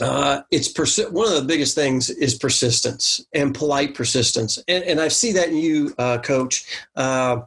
uh, 0.00 0.42
it's 0.50 0.72
persi- 0.72 1.12
one 1.12 1.28
of 1.28 1.34
the 1.34 1.46
biggest 1.46 1.76
things 1.76 2.10
is 2.10 2.34
persistence 2.34 3.24
and 3.34 3.54
polite 3.54 3.94
persistence, 3.94 4.58
and, 4.66 4.82
and 4.82 5.00
I 5.00 5.06
see 5.06 5.30
that 5.32 5.50
in 5.50 5.56
you, 5.56 5.94
uh, 5.96 6.18
Coach. 6.18 6.64
Uh, 6.96 7.42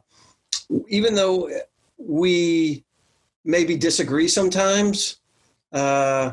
even 0.88 1.14
though 1.14 1.50
we 1.98 2.82
maybe 3.44 3.76
disagree 3.76 4.26
sometimes, 4.26 5.16
uh, 5.72 6.32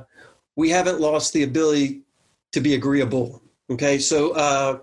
we 0.55 0.69
haven't 0.69 1.01
lost 1.01 1.33
the 1.33 1.43
ability 1.43 2.03
to 2.51 2.61
be 2.61 2.73
agreeable. 2.73 3.41
Okay, 3.69 3.99
so 3.99 4.31
uh, 4.31 4.79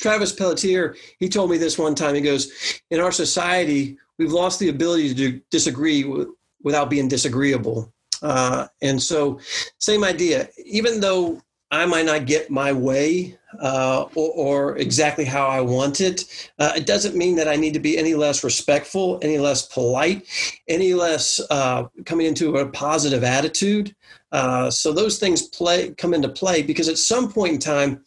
Travis 0.00 0.32
Pelletier, 0.32 0.96
he 1.18 1.28
told 1.28 1.50
me 1.50 1.58
this 1.58 1.78
one 1.78 1.94
time. 1.94 2.14
He 2.14 2.20
goes, 2.20 2.80
"In 2.90 3.00
our 3.00 3.12
society, 3.12 3.98
we've 4.18 4.32
lost 4.32 4.58
the 4.58 4.68
ability 4.68 5.14
to 5.14 5.40
disagree 5.50 6.02
w- 6.02 6.34
without 6.62 6.90
being 6.90 7.08
disagreeable." 7.08 7.92
Uh, 8.22 8.68
and 8.80 9.02
so, 9.02 9.40
same 9.78 10.04
idea. 10.04 10.48
Even 10.64 11.00
though 11.00 11.42
I 11.72 11.86
might 11.86 12.04
not 12.04 12.26
get 12.26 12.50
my 12.50 12.70
way 12.70 13.38
uh, 13.58 14.02
or, 14.14 14.30
or, 14.32 14.76
exactly 14.76 15.24
how 15.24 15.46
I 15.46 15.60
want 15.62 16.00
it, 16.00 16.50
uh, 16.58 16.72
it 16.76 16.86
doesn't 16.86 17.16
mean 17.16 17.36
that 17.36 17.48
I 17.48 17.56
need 17.56 17.74
to 17.74 17.80
be 17.80 17.98
any 17.98 18.14
less 18.14 18.44
respectful, 18.44 19.18
any 19.22 19.38
less 19.38 19.66
polite, 19.66 20.26
any 20.68 20.94
less 20.94 21.40
uh, 21.50 21.84
coming 22.04 22.26
into 22.26 22.56
a 22.56 22.68
positive 22.68 23.24
attitude. 23.24 23.94
Uh, 24.32 24.70
so 24.70 24.92
those 24.92 25.18
things 25.18 25.48
play 25.48 25.92
come 25.92 26.14
into 26.14 26.28
play 26.28 26.62
because 26.62 26.88
at 26.88 26.98
some 26.98 27.30
point 27.30 27.54
in 27.54 27.58
time, 27.58 28.04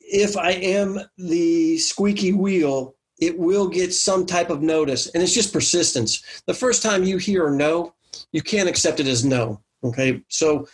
if 0.00 0.36
I 0.36 0.52
am 0.52 1.00
the 1.16 1.78
squeaky 1.78 2.32
wheel, 2.32 2.94
it 3.20 3.38
will 3.38 3.68
get 3.68 3.94
some 3.94 4.26
type 4.26 4.50
of 4.50 4.62
notice, 4.62 5.08
and 5.08 5.22
it's 5.22 5.34
just 5.34 5.52
persistence. 5.52 6.42
The 6.46 6.54
first 6.54 6.82
time 6.82 7.04
you 7.04 7.18
hear 7.18 7.50
no, 7.50 7.94
you 8.32 8.42
can't 8.42 8.68
accept 8.68 9.00
it 9.00 9.06
as 9.06 9.24
no. 9.24 9.60
Okay, 9.84 10.22
so 10.28 10.66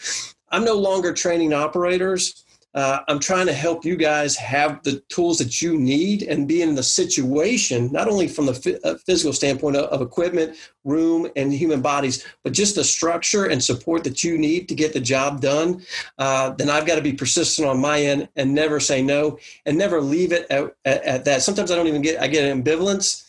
I'm 0.51 0.65
no 0.65 0.75
longer 0.75 1.13
training 1.13 1.53
operators. 1.53 2.45
Uh, 2.75 3.01
I'm 3.09 3.19
trying 3.19 3.47
to 3.47 3.53
help 3.53 3.85
you 3.85 3.97
guys 3.97 4.37
have 4.37 4.83
the 4.83 5.01
tools 5.09 5.39
that 5.39 5.63
you 5.63 5.79
need 5.79 6.23
and 6.23 6.47
be 6.47 6.61
in 6.61 6.75
the 6.75 6.83
situation, 6.83 7.91
not 7.91 8.09
only 8.09 8.29
from 8.29 8.45
the 8.47 8.81
uh, 8.85 8.95
physical 9.07 9.33
standpoint 9.33 9.75
of, 9.75 9.87
of, 9.87 10.03
equipment, 10.03 10.55
room, 10.85 11.27
and 11.35 11.53
human 11.53 11.81
bodies, 11.81 12.27
but 12.45 12.53
just 12.53 12.75
the 12.75 12.85
structure 12.85 13.47
and 13.47 13.65
support 13.65 14.05
that 14.05 14.23
you 14.23 14.37
need 14.37 14.69
to 14.69 14.75
get 14.75 14.93
the 14.93 15.01
job 15.01 15.41
done. 15.41 15.83
Uh, 16.19 16.51
then 16.51 16.69
I've 16.69 16.87
got 16.87 16.97
to 16.97 17.03
be 17.03 17.15
persistent 17.15 17.67
on 17.67 17.81
my 17.81 18.01
end 18.01 18.29
and 18.37 18.55
never 18.55 18.81
say 18.81 19.03
no 19.03 19.39
and 19.65 19.77
never 19.77 20.01
leave 20.01 20.33
it 20.33 20.47
at, 20.51 20.73
at, 20.85 21.03
at 21.05 21.25
that. 21.25 21.43
Sometimes 21.43 21.71
I 21.71 21.75
don't 21.75 21.89
even 21.89 22.03
get, 22.03 22.21
I 22.21 22.29
get 22.29 22.45
ambivalence 22.55 23.28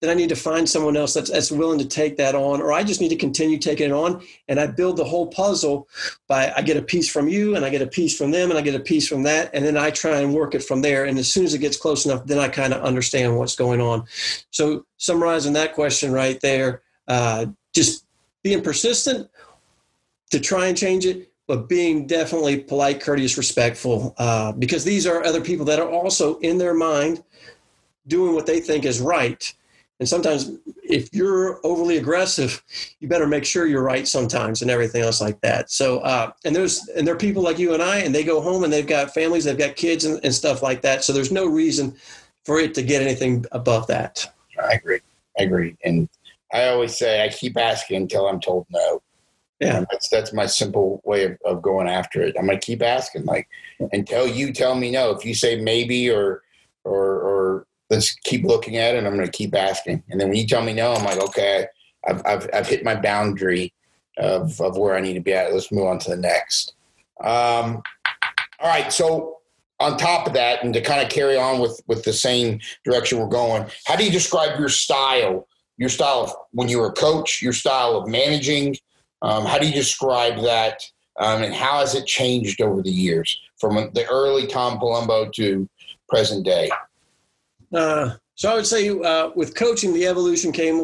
then 0.00 0.10
I 0.10 0.14
need 0.14 0.28
to 0.28 0.36
find 0.36 0.68
someone 0.68 0.96
else 0.96 1.14
that's, 1.14 1.30
that's 1.30 1.50
willing 1.50 1.78
to 1.78 1.86
take 1.86 2.18
that 2.18 2.34
on, 2.34 2.60
or 2.60 2.72
I 2.72 2.82
just 2.82 3.00
need 3.00 3.08
to 3.08 3.16
continue 3.16 3.56
taking 3.56 3.86
it 3.86 3.92
on. 3.92 4.22
And 4.48 4.60
I 4.60 4.66
build 4.66 4.98
the 4.98 5.04
whole 5.04 5.28
puzzle 5.28 5.88
by 6.28 6.52
I 6.54 6.62
get 6.62 6.76
a 6.76 6.82
piece 6.82 7.10
from 7.10 7.28
you, 7.28 7.56
and 7.56 7.64
I 7.64 7.70
get 7.70 7.80
a 7.80 7.86
piece 7.86 8.16
from 8.16 8.30
them, 8.30 8.50
and 8.50 8.58
I 8.58 8.62
get 8.62 8.74
a 8.74 8.80
piece 8.80 9.08
from 9.08 9.22
that, 9.22 9.50
and 9.54 9.64
then 9.64 9.76
I 9.76 9.90
try 9.90 10.20
and 10.20 10.34
work 10.34 10.54
it 10.54 10.62
from 10.62 10.82
there. 10.82 11.06
And 11.06 11.18
as 11.18 11.32
soon 11.32 11.44
as 11.44 11.54
it 11.54 11.60
gets 11.60 11.78
close 11.78 12.04
enough, 12.04 12.26
then 12.26 12.38
I 12.38 12.48
kind 12.48 12.74
of 12.74 12.82
understand 12.82 13.38
what's 13.38 13.56
going 13.56 13.80
on. 13.80 14.04
So 14.50 14.84
summarizing 14.98 15.54
that 15.54 15.72
question 15.72 16.12
right 16.12 16.38
there, 16.40 16.82
uh, 17.08 17.46
just 17.74 18.04
being 18.42 18.62
persistent 18.62 19.30
to 20.30 20.40
try 20.40 20.66
and 20.66 20.76
change 20.76 21.06
it, 21.06 21.32
but 21.46 21.68
being 21.68 22.06
definitely 22.06 22.58
polite, 22.60 23.00
courteous, 23.00 23.38
respectful, 23.38 24.14
uh, 24.18 24.52
because 24.52 24.84
these 24.84 25.06
are 25.06 25.24
other 25.24 25.40
people 25.40 25.64
that 25.64 25.78
are 25.78 25.88
also 25.88 26.38
in 26.40 26.58
their 26.58 26.74
mind 26.74 27.22
doing 28.08 28.34
what 28.34 28.46
they 28.46 28.60
think 28.60 28.84
is 28.84 29.00
right 29.00 29.54
and 29.98 30.08
sometimes 30.08 30.52
if 30.82 31.12
you're 31.14 31.58
overly 31.64 31.96
aggressive, 31.96 32.62
you 33.00 33.08
better 33.08 33.26
make 33.26 33.44
sure 33.44 33.66
you're 33.66 33.82
right 33.82 34.06
sometimes 34.06 34.60
and 34.60 34.70
everything 34.70 35.02
else 35.02 35.20
like 35.20 35.40
that. 35.40 35.70
So, 35.70 36.00
uh, 36.00 36.32
and 36.44 36.54
there's, 36.54 36.86
and 36.88 37.06
there 37.06 37.14
are 37.14 37.18
people 37.18 37.42
like 37.42 37.58
you 37.58 37.72
and 37.72 37.82
I, 37.82 37.98
and 37.98 38.14
they 38.14 38.22
go 38.22 38.40
home 38.40 38.62
and 38.62 38.72
they've 38.72 38.86
got 38.86 39.14
families, 39.14 39.44
they've 39.44 39.56
got 39.56 39.76
kids 39.76 40.04
and, 40.04 40.20
and 40.22 40.34
stuff 40.34 40.62
like 40.62 40.82
that. 40.82 41.02
So 41.02 41.12
there's 41.12 41.32
no 41.32 41.46
reason 41.46 41.96
for 42.44 42.60
it 42.60 42.74
to 42.74 42.82
get 42.82 43.00
anything 43.00 43.46
above 43.52 43.86
that. 43.86 44.32
I 44.62 44.74
agree. 44.74 45.00
I 45.38 45.44
agree. 45.44 45.76
And 45.82 46.08
I 46.52 46.68
always 46.68 46.96
say 46.96 47.24
I 47.24 47.28
keep 47.28 47.56
asking 47.56 47.96
until 47.96 48.26
I'm 48.28 48.40
told 48.40 48.66
no. 48.70 49.02
Yeah. 49.60 49.78
And 49.78 49.86
that's, 49.90 50.10
that's 50.10 50.34
my 50.34 50.44
simple 50.44 51.00
way 51.04 51.24
of, 51.24 51.38
of 51.46 51.62
going 51.62 51.88
after 51.88 52.20
it. 52.20 52.36
I'm 52.38 52.46
going 52.46 52.60
to 52.60 52.64
keep 52.64 52.82
asking 52.82 53.24
like 53.24 53.48
until 53.92 54.26
you 54.26 54.52
tell 54.52 54.74
me 54.74 54.90
no, 54.90 55.12
if 55.12 55.24
you 55.24 55.34
say 55.34 55.58
maybe 55.58 56.10
or, 56.10 56.42
or, 56.84 56.94
or 56.94 57.66
let's 57.90 58.14
keep 58.24 58.44
looking 58.44 58.76
at 58.76 58.94
it. 58.94 59.04
I'm 59.04 59.14
going 59.14 59.26
to 59.26 59.32
keep 59.32 59.54
asking. 59.54 60.02
And 60.08 60.20
then 60.20 60.28
when 60.28 60.38
you 60.38 60.46
tell 60.46 60.62
me 60.62 60.72
no, 60.72 60.94
I'm 60.94 61.04
like, 61.04 61.18
okay, 61.18 61.66
I've, 62.06 62.22
I've, 62.26 62.50
I've 62.52 62.68
hit 62.68 62.84
my 62.84 62.94
boundary 62.94 63.72
of, 64.18 64.60
of 64.60 64.76
where 64.76 64.96
I 64.96 65.00
need 65.00 65.14
to 65.14 65.20
be 65.20 65.32
at. 65.32 65.52
Let's 65.52 65.72
move 65.72 65.86
on 65.86 65.98
to 66.00 66.10
the 66.10 66.16
next. 66.16 66.74
Um, 67.20 67.82
all 68.60 68.68
right. 68.68 68.92
So 68.92 69.38
on 69.78 69.96
top 69.96 70.26
of 70.26 70.32
that, 70.32 70.64
and 70.64 70.72
to 70.74 70.80
kind 70.80 71.02
of 71.02 71.10
carry 71.10 71.36
on 71.36 71.60
with, 71.60 71.80
with 71.86 72.04
the 72.04 72.12
same 72.12 72.60
direction 72.84 73.18
we're 73.18 73.26
going, 73.26 73.66
how 73.84 73.96
do 73.96 74.04
you 74.04 74.10
describe 74.10 74.58
your 74.58 74.68
style, 74.68 75.46
your 75.76 75.88
style 75.88 76.20
of 76.20 76.32
when 76.52 76.68
you 76.68 76.78
were 76.78 76.88
a 76.88 76.92
coach, 76.92 77.42
your 77.42 77.52
style 77.52 77.96
of 77.96 78.08
managing? 78.08 78.76
Um, 79.22 79.44
how 79.44 79.58
do 79.58 79.66
you 79.66 79.74
describe 79.74 80.42
that? 80.42 80.82
Um, 81.18 81.42
and 81.42 81.54
how 81.54 81.80
has 81.80 81.94
it 81.94 82.06
changed 82.06 82.60
over 82.60 82.82
the 82.82 82.90
years 82.90 83.40
from 83.58 83.74
the 83.94 84.06
early 84.06 84.46
Tom 84.46 84.78
Palumbo 84.78 85.32
to 85.32 85.68
present 86.08 86.44
day? 86.44 86.70
Uh, 87.76 88.16
so 88.34 88.50
I 88.50 88.54
would 88.54 88.66
say 88.66 88.88
uh, 88.88 89.30
with 89.36 89.54
coaching, 89.54 89.92
the 89.92 90.06
evolution 90.06 90.50
came 90.50 90.78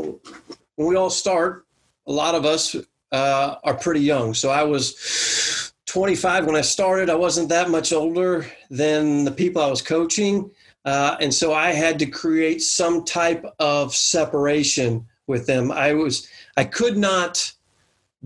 when 0.76 0.88
we 0.88 0.96
all 0.96 1.10
start. 1.10 1.66
A 2.06 2.12
lot 2.12 2.34
of 2.34 2.44
us 2.44 2.76
uh, 3.12 3.56
are 3.64 3.74
pretty 3.74 4.00
young. 4.00 4.34
So 4.34 4.50
I 4.50 4.62
was 4.62 5.72
25 5.86 6.46
when 6.46 6.56
I 6.56 6.60
started. 6.60 7.08
I 7.08 7.14
wasn't 7.14 7.48
that 7.48 7.70
much 7.70 7.92
older 7.92 8.46
than 8.70 9.24
the 9.24 9.30
people 9.30 9.62
I 9.62 9.70
was 9.70 9.80
coaching. 9.80 10.50
Uh, 10.84 11.16
and 11.20 11.32
so 11.32 11.54
I 11.54 11.72
had 11.72 11.98
to 12.00 12.06
create 12.06 12.60
some 12.60 13.04
type 13.04 13.44
of 13.58 13.94
separation 13.94 15.06
with 15.26 15.46
them. 15.46 15.70
I 15.72 15.94
was, 15.94 16.28
I 16.56 16.64
could 16.64 16.98
not 16.98 17.52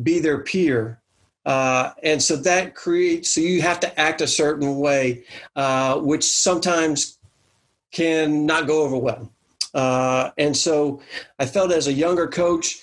be 0.03 0.19
their 0.19 0.43
peer. 0.43 1.01
Uh, 1.45 1.93
and 2.03 2.21
so 2.21 2.35
that 2.35 2.75
creates, 2.75 3.31
so 3.31 3.41
you 3.41 3.63
have 3.63 3.79
to 3.79 4.01
act 4.01 4.21
a 4.21 4.27
certain 4.27 4.79
way, 4.79 5.23
uh, 5.55 5.99
which 6.01 6.25
sometimes 6.25 7.16
can 7.93 8.47
not 8.47 8.67
go 8.67 8.83
over 8.83 8.97
well. 8.97 9.33
Uh, 9.75 10.31
and 10.39 10.57
so 10.57 11.01
I 11.39 11.47
felt 11.47 11.73
as 11.73 11.87
a 11.87 11.93
younger 11.93 12.27
coach, 12.27 12.81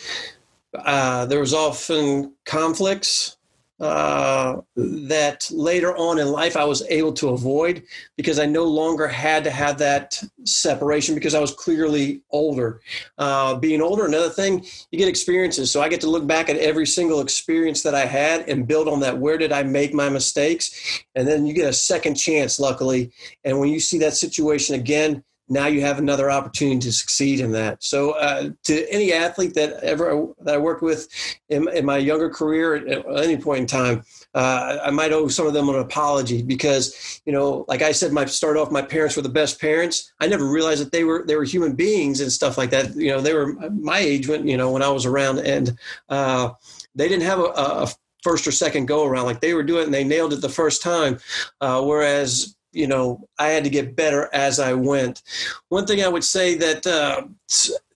uh, 0.73 1.25
there 1.25 1.39
was 1.39 1.53
often 1.53 2.33
conflicts 2.45 3.37
uh, 3.79 4.61
that 4.75 5.49
later 5.51 5.95
on 5.97 6.19
in 6.19 6.27
life 6.27 6.55
I 6.55 6.63
was 6.63 6.83
able 6.89 7.11
to 7.13 7.29
avoid 7.29 7.83
because 8.15 8.39
I 8.39 8.45
no 8.45 8.63
longer 8.65 9.07
had 9.07 9.43
to 9.45 9.51
have 9.51 9.77
that 9.79 10.21
separation 10.45 11.15
because 11.15 11.33
I 11.33 11.39
was 11.39 11.53
clearly 11.53 12.21
older. 12.29 12.81
Uh, 13.17 13.55
being 13.55 13.81
older, 13.81 14.05
another 14.05 14.29
thing, 14.29 14.65
you 14.91 14.99
get 14.99 15.07
experiences. 15.07 15.71
So 15.71 15.81
I 15.81 15.89
get 15.89 16.01
to 16.01 16.09
look 16.09 16.27
back 16.27 16.49
at 16.49 16.57
every 16.57 16.85
single 16.85 17.19
experience 17.19 17.81
that 17.83 17.95
I 17.95 18.05
had 18.05 18.47
and 18.47 18.67
build 18.67 18.87
on 18.87 18.99
that. 19.01 19.17
Where 19.17 19.37
did 19.37 19.51
I 19.51 19.63
make 19.63 19.93
my 19.93 20.07
mistakes? 20.07 21.03
And 21.15 21.27
then 21.27 21.45
you 21.45 21.53
get 21.53 21.67
a 21.67 21.73
second 21.73 22.15
chance, 22.15 22.59
luckily. 22.59 23.11
And 23.43 23.59
when 23.59 23.69
you 23.69 23.79
see 23.79 23.97
that 23.99 24.13
situation 24.13 24.75
again, 24.75 25.23
now 25.49 25.67
you 25.67 25.81
have 25.81 25.99
another 25.99 26.31
opportunity 26.31 26.79
to 26.79 26.91
succeed 26.91 27.39
in 27.39 27.51
that. 27.51 27.83
So, 27.83 28.11
uh, 28.11 28.49
to 28.63 28.89
any 28.89 29.13
athlete 29.13 29.53
that 29.55 29.83
ever 29.83 30.27
that 30.41 30.55
I 30.55 30.57
worked 30.57 30.81
with 30.81 31.07
in, 31.49 31.67
in 31.69 31.85
my 31.85 31.97
younger 31.97 32.29
career 32.29 32.75
at, 32.75 33.05
any 33.23 33.37
point 33.37 33.61
in 33.61 33.67
time, 33.67 34.03
uh, 34.33 34.79
I 34.83 34.89
might 34.91 35.11
owe 35.11 35.27
some 35.27 35.47
of 35.47 35.53
them 35.53 35.69
an 35.69 35.75
apology 35.75 36.41
because 36.41 37.21
you 37.25 37.33
know, 37.33 37.65
like 37.67 37.81
I 37.81 37.91
said, 37.91 38.13
my 38.13 38.25
start 38.25 38.57
off, 38.57 38.71
my 38.71 38.81
parents 38.81 39.15
were 39.15 39.21
the 39.21 39.29
best 39.29 39.59
parents. 39.59 40.13
I 40.19 40.27
never 40.27 40.49
realized 40.49 40.81
that 40.81 40.91
they 40.91 41.03
were 41.03 41.23
they 41.27 41.35
were 41.35 41.43
human 41.43 41.75
beings 41.75 42.21
and 42.21 42.31
stuff 42.31 42.57
like 42.57 42.69
that. 42.71 42.95
You 42.95 43.09
know, 43.09 43.21
they 43.21 43.33
were 43.33 43.53
my 43.71 43.99
age 43.99 44.27
when 44.27 44.47
you 44.47 44.57
know 44.57 44.71
when 44.71 44.81
I 44.81 44.89
was 44.89 45.05
around, 45.05 45.39
and 45.39 45.77
uh, 46.09 46.51
they 46.95 47.07
didn't 47.09 47.25
have 47.25 47.39
a, 47.39 47.51
a 47.55 47.93
first 48.23 48.47
or 48.47 48.51
second 48.51 48.87
go 48.87 49.05
around 49.05 49.25
like 49.25 49.41
they 49.41 49.53
were 49.53 49.63
doing 49.63 49.85
and 49.85 49.93
they 49.93 50.03
nailed 50.03 50.33
it 50.33 50.41
the 50.41 50.49
first 50.49 50.81
time. 50.81 51.19
Uh, 51.61 51.83
whereas 51.83 52.55
you 52.73 52.87
know, 52.87 53.27
I 53.39 53.49
had 53.49 53.63
to 53.63 53.69
get 53.69 53.95
better 53.95 54.29
as 54.33 54.59
I 54.59 54.73
went. 54.73 55.21
One 55.69 55.85
thing 55.85 56.03
I 56.03 56.07
would 56.07 56.23
say 56.23 56.55
that 56.55 56.85
uh, 56.85 57.23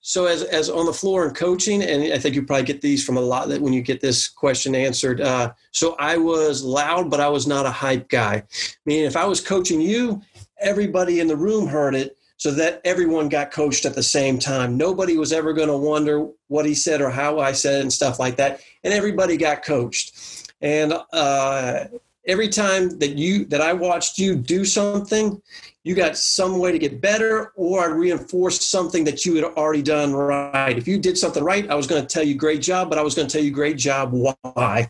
so 0.07 0.25
as 0.25 0.43
as 0.43 0.69
on 0.69 0.85
the 0.85 0.93
floor 0.93 1.25
and 1.25 1.35
coaching, 1.35 1.83
and 1.83 2.13
I 2.13 2.17
think 2.17 2.33
you 2.33 2.45
probably 2.45 2.65
get 2.65 2.79
these 2.79 3.05
from 3.05 3.17
a 3.17 3.21
lot 3.21 3.49
that 3.49 3.61
when 3.61 3.73
you 3.73 3.81
get 3.81 3.99
this 3.99 4.29
question 4.29 4.73
answered. 4.73 5.19
Uh, 5.19 5.51
so 5.71 5.97
I 5.99 6.15
was 6.15 6.63
loud, 6.63 7.11
but 7.11 7.19
I 7.19 7.27
was 7.27 7.45
not 7.45 7.65
a 7.65 7.71
hype 7.71 8.07
guy. 8.07 8.35
I 8.35 8.85
mean, 8.85 9.03
if 9.03 9.17
I 9.17 9.25
was 9.25 9.41
coaching 9.41 9.81
you, 9.81 10.21
everybody 10.61 11.19
in 11.19 11.27
the 11.27 11.35
room 11.35 11.67
heard 11.67 11.93
it, 11.93 12.17
so 12.37 12.51
that 12.51 12.79
everyone 12.85 13.27
got 13.27 13.51
coached 13.51 13.85
at 13.85 13.95
the 13.95 14.03
same 14.03 14.39
time. 14.39 14.77
Nobody 14.77 15.17
was 15.17 15.33
ever 15.33 15.51
going 15.51 15.67
to 15.67 15.77
wonder 15.77 16.29
what 16.47 16.65
he 16.65 16.73
said 16.73 17.01
or 17.01 17.09
how 17.09 17.39
I 17.39 17.51
said 17.51 17.79
it 17.79 17.81
and 17.81 17.91
stuff 17.91 18.17
like 18.17 18.37
that, 18.37 18.61
and 18.85 18.93
everybody 18.93 19.35
got 19.35 19.61
coached. 19.61 20.47
And 20.61 20.93
uh, 21.11 21.85
every 22.27 22.49
time 22.49 22.99
that 22.99 23.17
you 23.17 23.45
that 23.45 23.61
I 23.61 23.73
watched 23.73 24.19
you 24.19 24.35
do 24.35 24.65
something, 24.65 25.41
you 25.83 25.95
got 25.95 26.17
some 26.17 26.59
way 26.59 26.71
to 26.71 26.79
get 26.79 27.01
better, 27.01 27.53
or 27.55 27.81
I 27.81 27.85
reinforced 27.85 28.69
something 28.69 29.05
that 29.05 29.25
you 29.25 29.35
had 29.35 29.45
already 29.45 29.81
done 29.81 30.13
right. 30.13 30.77
If 30.77 30.87
you 30.87 30.99
did 30.99 31.17
something 31.17 31.43
right, 31.43 31.69
I 31.69 31.75
was 31.75 31.87
going 31.87 32.01
to 32.01 32.07
tell 32.07 32.23
you 32.23 32.35
great 32.35 32.61
job, 32.61 32.89
but 32.89 32.99
I 32.99 33.01
was 33.01 33.15
going 33.15 33.27
to 33.27 33.31
tell 33.31 33.43
you 33.43 33.51
great 33.51 33.77
job 33.77 34.11
why, 34.11 34.89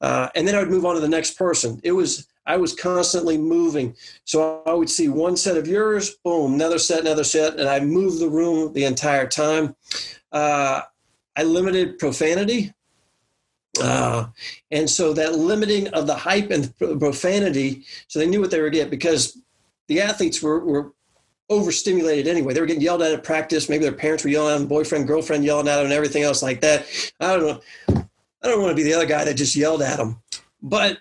uh, 0.00 0.28
and 0.34 0.46
then 0.46 0.54
I 0.54 0.60
would 0.60 0.70
move 0.70 0.86
on 0.86 0.94
to 0.94 1.00
the 1.00 1.08
next 1.08 1.36
person. 1.36 1.80
It 1.82 1.92
was 1.92 2.28
I 2.46 2.56
was 2.56 2.72
constantly 2.74 3.36
moving, 3.36 3.94
so 4.24 4.62
I 4.64 4.72
would 4.72 4.88
see 4.88 5.08
one 5.08 5.36
set 5.36 5.56
of 5.56 5.66
yours, 5.66 6.16
boom, 6.24 6.54
another 6.54 6.78
set, 6.78 7.00
another 7.00 7.24
set, 7.24 7.58
and 7.58 7.68
I 7.68 7.80
moved 7.80 8.20
the 8.20 8.30
room 8.30 8.72
the 8.72 8.84
entire 8.84 9.26
time. 9.26 9.74
Uh, 10.32 10.82
I 11.36 11.42
limited 11.42 11.98
profanity. 11.98 12.72
Uh, 13.80 14.28
and 14.70 14.88
so 14.88 15.12
that 15.12 15.34
limiting 15.34 15.88
of 15.88 16.06
the 16.06 16.14
hype 16.14 16.50
and 16.50 16.76
profanity, 16.78 17.84
so 18.06 18.18
they 18.18 18.26
knew 18.26 18.40
what 18.40 18.50
they 18.50 18.60
were 18.60 18.70
getting 18.70 18.90
because 18.90 19.38
the 19.88 20.00
athletes 20.00 20.42
were, 20.42 20.60
were 20.64 20.92
overstimulated 21.50 22.28
anyway. 22.28 22.52
They 22.52 22.60
were 22.60 22.66
getting 22.66 22.82
yelled 22.82 23.02
at 23.02 23.12
at 23.12 23.24
practice. 23.24 23.68
Maybe 23.68 23.84
their 23.84 23.92
parents 23.92 24.24
were 24.24 24.30
yelling 24.30 24.54
at 24.54 24.58
them, 24.58 24.68
boyfriend, 24.68 25.06
girlfriend 25.06 25.44
yelling 25.44 25.68
at 25.68 25.76
them, 25.76 25.86
and 25.86 25.94
everything 25.94 26.22
else 26.22 26.42
like 26.42 26.60
that. 26.60 26.86
I 27.20 27.36
don't 27.36 27.46
know. 27.46 27.60
I 28.42 28.46
don't 28.46 28.60
want 28.60 28.70
to 28.70 28.76
be 28.76 28.84
the 28.84 28.94
other 28.94 29.06
guy 29.06 29.24
that 29.24 29.34
just 29.34 29.56
yelled 29.56 29.82
at 29.82 29.96
them. 29.96 30.22
But 30.62 30.98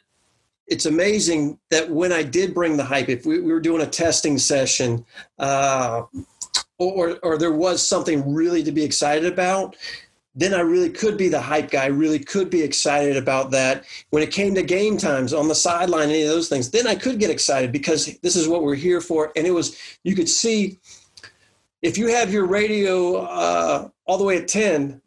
it's 0.67 0.85
amazing 0.85 1.59
that 1.69 1.89
when 1.89 2.11
I 2.11 2.23
did 2.23 2.53
bring 2.53 2.77
the 2.77 2.83
hype, 2.83 3.09
if 3.09 3.25
we, 3.25 3.39
we 3.39 3.51
were 3.51 3.59
doing 3.59 3.81
a 3.81 3.87
testing 3.87 4.37
session, 4.37 5.05
uh, 5.39 6.03
or, 6.79 7.17
or 7.23 7.37
there 7.37 7.53
was 7.53 7.87
something 7.87 8.33
really 8.33 8.63
to 8.63 8.71
be 8.71 8.83
excited 8.83 9.31
about, 9.31 9.75
then 10.37 10.53
I 10.53 10.59
really 10.59 10.91
could 10.91 11.17
be 11.17 11.29
the 11.29 11.41
hype 11.41 11.71
guy, 11.71 11.87
really 11.87 12.19
could 12.19 12.51
be 12.51 12.61
excited 12.61 13.17
about 13.17 13.49
that. 13.51 13.85
When 14.11 14.21
it 14.21 14.31
came 14.31 14.53
to 14.53 14.61
game 14.61 14.95
times 14.95 15.33
on 15.33 15.47
the 15.47 15.55
sideline, 15.55 16.09
any 16.09 16.21
of 16.21 16.29
those 16.29 16.47
things, 16.47 16.69
then 16.69 16.85
I 16.85 16.93
could 16.93 17.19
get 17.19 17.31
excited 17.31 17.71
because 17.71 18.17
this 18.19 18.35
is 18.35 18.47
what 18.47 18.61
we're 18.61 18.75
here 18.75 19.01
for. 19.01 19.31
And 19.35 19.47
it 19.47 19.51
was, 19.51 19.77
you 20.03 20.13
could 20.15 20.29
see 20.29 20.79
if 21.81 21.97
you 21.97 22.07
have 22.09 22.31
your 22.31 22.45
radio 22.45 23.15
uh, 23.15 23.89
all 24.05 24.19
the 24.19 24.23
way 24.23 24.37
at 24.37 24.47
10, 24.47 25.01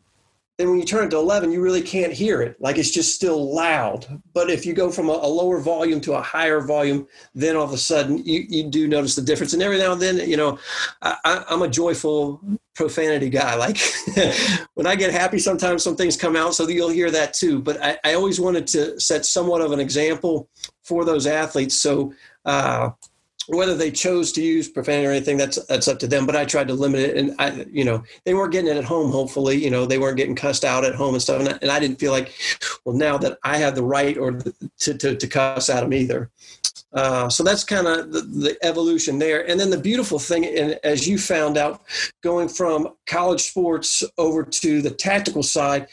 then 0.61 0.69
when 0.69 0.79
you 0.79 0.85
turn 0.85 1.07
it 1.07 1.11
to 1.11 1.17
11 1.17 1.51
you 1.51 1.61
really 1.61 1.83
can't 1.83 2.13
hear 2.13 2.43
it. 2.43 2.57
Like 2.61 2.79
it's 2.79 2.91
just 2.91 3.15
still 3.15 3.55
loud. 3.55 4.07
But 4.35 4.51
if 4.51 4.67
you 4.67 4.75
go 4.75 4.91
from 4.91 5.09
a, 5.09 5.13
a, 5.13 5.31
lower 5.31 5.59
volume 5.61 6.01
to 6.03 6.13
a 6.15 6.21
higher 6.21 6.61
volume 6.61 7.07
then 7.35 7.57
all 7.57 7.65
of 7.65 7.73
a 7.73 7.79
sudden 7.79 8.19
you, 8.25 8.45
you 8.49 8.69
do 8.69 8.87
notice 8.87 9.15
the 9.15 9.23
difference. 9.23 9.55
And 9.55 9.63
every 9.63 9.79
now 9.79 9.93
and 9.93 10.03
then 10.03 10.17
you 10.29 10.37
know 10.37 10.59
I, 11.03 11.45
am 11.49 11.63
a 11.63 11.69
joyful 11.69 12.41
profanity 12.75 13.31
guy. 13.31 13.55
Like 13.57 13.79
when 14.75 14.87
i 14.87 14.95
get 14.95 15.11
happy 15.11 15.39
sometimes 15.39 15.83
some 15.83 15.97
things 15.97 16.17
come 16.17 16.37
out 16.37 16.55
so 16.55 16.69
you'll 16.69 16.91
hear 16.91 17.11
that 17.11 17.35
too. 17.35 17.61
But 17.61 17.83
I, 17.83 17.99
I 18.05 18.15
always 18.15 18.39
wanted 18.39 18.67
to 18.69 19.01
set 19.01 19.25
somewhat 19.25 19.63
of 19.63 19.73
an 19.73 19.81
example 19.81 20.49
for 20.83 21.05
those 21.05 21.27
athletes. 21.27 21.77
So 21.77 22.13
uh, 22.45 22.91
whether 23.57 23.75
they 23.75 23.91
chose 23.91 24.33
to 24.33 24.43
use 24.43 24.69
profanity 24.69 25.07
or 25.07 25.11
anything 25.11 25.37
that's 25.37 25.65
that's 25.67 25.89
up 25.89 25.99
to 25.99 26.07
them 26.07 26.27
but 26.27 26.37
i 26.37 26.45
tried 26.45 26.69
to 26.69 26.75
limit 26.75 27.01
it 27.01 27.17
and 27.17 27.35
i 27.39 27.67
you 27.71 27.85
know 27.85 28.03
they 28.25 28.35
weren't 28.35 28.53
getting 28.53 28.71
it 28.71 28.77
at 28.77 28.85
home 28.85 29.11
hopefully 29.11 29.63
you 29.63 29.71
know 29.71 29.87
they 29.87 29.99
weren't 29.99 30.17
getting 30.17 30.35
cussed 30.35 30.65
out 30.65 30.85
at 30.85 30.95
home 30.95 31.15
and 31.15 31.23
stuff 31.23 31.41
and 31.41 31.49
I, 31.49 31.59
and 31.63 31.71
I 31.71 31.81
didn't 31.81 31.99
feel 31.99 32.13
like 32.13 32.33
well 32.85 32.97
now 32.97 33.19
that 33.19 33.39
i 33.45 33.57
have 33.57 33.75
the 33.75 33.83
right 33.83 34.17
or 34.17 34.33
to, 34.33 34.95
to, 34.95 35.17
to 35.17 35.27
cuss 35.27 35.69
at 35.69 35.81
them 35.81 35.93
either 35.93 36.31
uh, 36.93 37.29
so 37.29 37.45
that's 37.45 37.63
kind 37.63 37.87
of 37.87 38.13
the, 38.13 38.21
the, 38.23 38.59
evolution 38.63 39.19
there. 39.19 39.49
And 39.49 39.61
then 39.61 39.71
the 39.71 39.79
beautiful 39.79 40.19
thing, 40.19 40.45
and 40.45 40.79
as 40.83 41.07
you 41.07 41.19
found 41.19 41.57
out, 41.57 41.83
going 42.21 42.49
from 42.49 42.95
college 43.07 43.43
sports 43.43 44.03
over 44.19 44.43
to 44.43 44.83
the 44.83 44.91
tactical 44.91 45.45
side, 45.45 45.87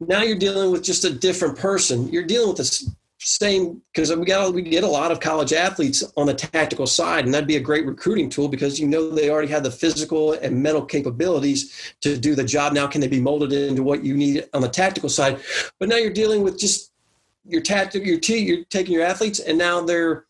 now 0.00 0.22
you're 0.22 0.38
dealing 0.38 0.70
with 0.70 0.82
just 0.82 1.04
a 1.04 1.10
different 1.10 1.56
person. 1.58 2.08
You're 2.08 2.24
dealing 2.24 2.48
with 2.48 2.58
this 2.58 2.90
same 3.24 3.80
because 3.92 4.14
we 4.14 4.26
got 4.26 4.52
we 4.52 4.60
get 4.60 4.84
a 4.84 4.88
lot 4.88 5.10
of 5.10 5.18
college 5.18 5.52
athletes 5.52 6.04
on 6.16 6.26
the 6.26 6.34
tactical 6.34 6.86
side, 6.86 7.24
and 7.24 7.32
that'd 7.32 7.48
be 7.48 7.56
a 7.56 7.60
great 7.60 7.86
recruiting 7.86 8.28
tool 8.28 8.48
because 8.48 8.78
you 8.78 8.86
know 8.86 9.10
they 9.10 9.30
already 9.30 9.48
have 9.48 9.62
the 9.62 9.70
physical 9.70 10.34
and 10.34 10.62
mental 10.62 10.84
capabilities 10.84 11.94
to 12.02 12.18
do 12.18 12.34
the 12.34 12.44
job. 12.44 12.74
Now, 12.74 12.86
can 12.86 13.00
they 13.00 13.08
be 13.08 13.20
molded 13.20 13.52
into 13.52 13.82
what 13.82 14.04
you 14.04 14.14
need 14.14 14.46
on 14.52 14.60
the 14.60 14.68
tactical 14.68 15.08
side? 15.08 15.40
But 15.78 15.88
now 15.88 15.96
you're 15.96 16.12
dealing 16.12 16.42
with 16.42 16.58
just 16.58 16.92
your 17.46 17.62
tactic, 17.62 18.04
your 18.04 18.20
t, 18.20 18.38
you're 18.38 18.64
taking 18.64 18.92
your 18.92 19.04
athletes, 19.04 19.40
and 19.40 19.56
now 19.56 19.80
they're 19.80 20.26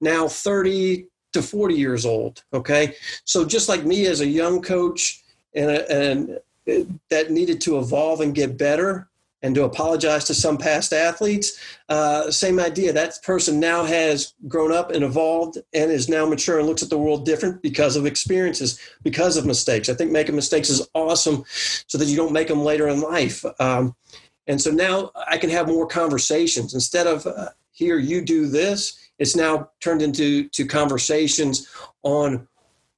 now 0.00 0.28
30 0.28 1.06
to 1.32 1.42
40 1.42 1.74
years 1.74 2.06
old. 2.06 2.44
Okay, 2.52 2.94
so 3.24 3.44
just 3.44 3.68
like 3.68 3.84
me 3.84 4.06
as 4.06 4.20
a 4.20 4.26
young 4.26 4.62
coach 4.62 5.24
and 5.54 5.70
and 5.70 6.38
uh, 6.68 6.84
that 7.10 7.30
needed 7.30 7.60
to 7.62 7.78
evolve 7.78 8.20
and 8.20 8.34
get 8.34 8.56
better 8.56 9.08
and 9.42 9.54
to 9.54 9.64
apologize 9.64 10.24
to 10.24 10.34
some 10.34 10.56
past 10.56 10.92
athletes. 10.92 11.60
Uh, 11.88 12.30
same 12.30 12.58
idea. 12.58 12.92
That 12.92 13.22
person 13.22 13.60
now 13.60 13.84
has 13.84 14.34
grown 14.48 14.72
up 14.72 14.90
and 14.90 15.04
evolved 15.04 15.58
and 15.74 15.90
is 15.90 16.08
now 16.08 16.26
mature 16.26 16.58
and 16.58 16.66
looks 16.66 16.82
at 16.82 16.90
the 16.90 16.98
world 16.98 17.24
different 17.24 17.62
because 17.62 17.96
of 17.96 18.06
experiences, 18.06 18.80
because 19.02 19.36
of 19.36 19.46
mistakes. 19.46 19.88
I 19.88 19.94
think 19.94 20.10
making 20.10 20.36
mistakes 20.36 20.70
is 20.70 20.88
awesome 20.94 21.44
so 21.86 21.98
that 21.98 22.06
you 22.06 22.16
don't 22.16 22.32
make 22.32 22.48
them 22.48 22.64
later 22.64 22.88
in 22.88 23.00
life. 23.00 23.44
Um, 23.60 23.94
and 24.46 24.60
so 24.60 24.70
now 24.70 25.10
I 25.28 25.38
can 25.38 25.50
have 25.50 25.68
more 25.68 25.86
conversations 25.86 26.74
instead 26.74 27.06
of 27.06 27.26
uh, 27.26 27.50
here 27.72 27.98
you 27.98 28.22
do 28.22 28.46
this. 28.46 28.98
It's 29.18 29.36
now 29.36 29.70
turned 29.80 30.02
into 30.02 30.48
to 30.50 30.66
conversations 30.66 31.68
on 32.02 32.46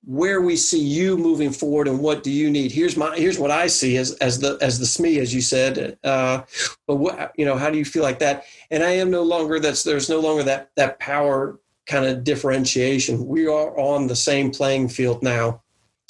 where 0.09 0.41
we 0.41 0.57
see 0.57 0.81
you 0.81 1.19
moving 1.19 1.51
forward 1.51 1.87
and 1.87 2.01
what 2.01 2.23
do 2.23 2.31
you 2.31 2.49
need. 2.51 2.73
Here's 2.73 2.97
my 2.97 3.15
here's 3.15 3.39
what 3.39 3.51
i 3.51 3.67
see 3.67 3.99
as 3.99 4.13
as 4.15 4.39
the 4.39 4.57
as 4.63 4.79
the 4.79 4.87
sme 4.87 5.19
as 5.19 5.35
you 5.35 5.43
said 5.43 5.99
uh, 6.03 6.45
but 6.87 6.97
what 6.97 7.33
you 7.37 7.45
know 7.45 7.59
how 7.59 7.69
do 7.69 7.77
you 7.77 7.85
feel 7.85 8.03
like 8.03 8.19
that? 8.21 8.45
And 8.71 8.83
i 8.83 8.91
am 8.91 9.11
no 9.11 9.23
longer 9.23 9.61
that's 9.61 9.83
there's 9.83 10.09
no 10.09 10.19
longer 10.19 10.43
that 10.45 10.71
that 10.77 10.99
power 10.99 11.61
kind 11.85 12.07
of 12.07 12.25
differentiation. 12.25 13.27
We 13.27 13.47
are 13.49 13.79
on 13.79 14.07
the 14.07 14.17
same 14.17 14.51
playing 14.51 14.89
field 14.89 15.23
now. 15.23 15.61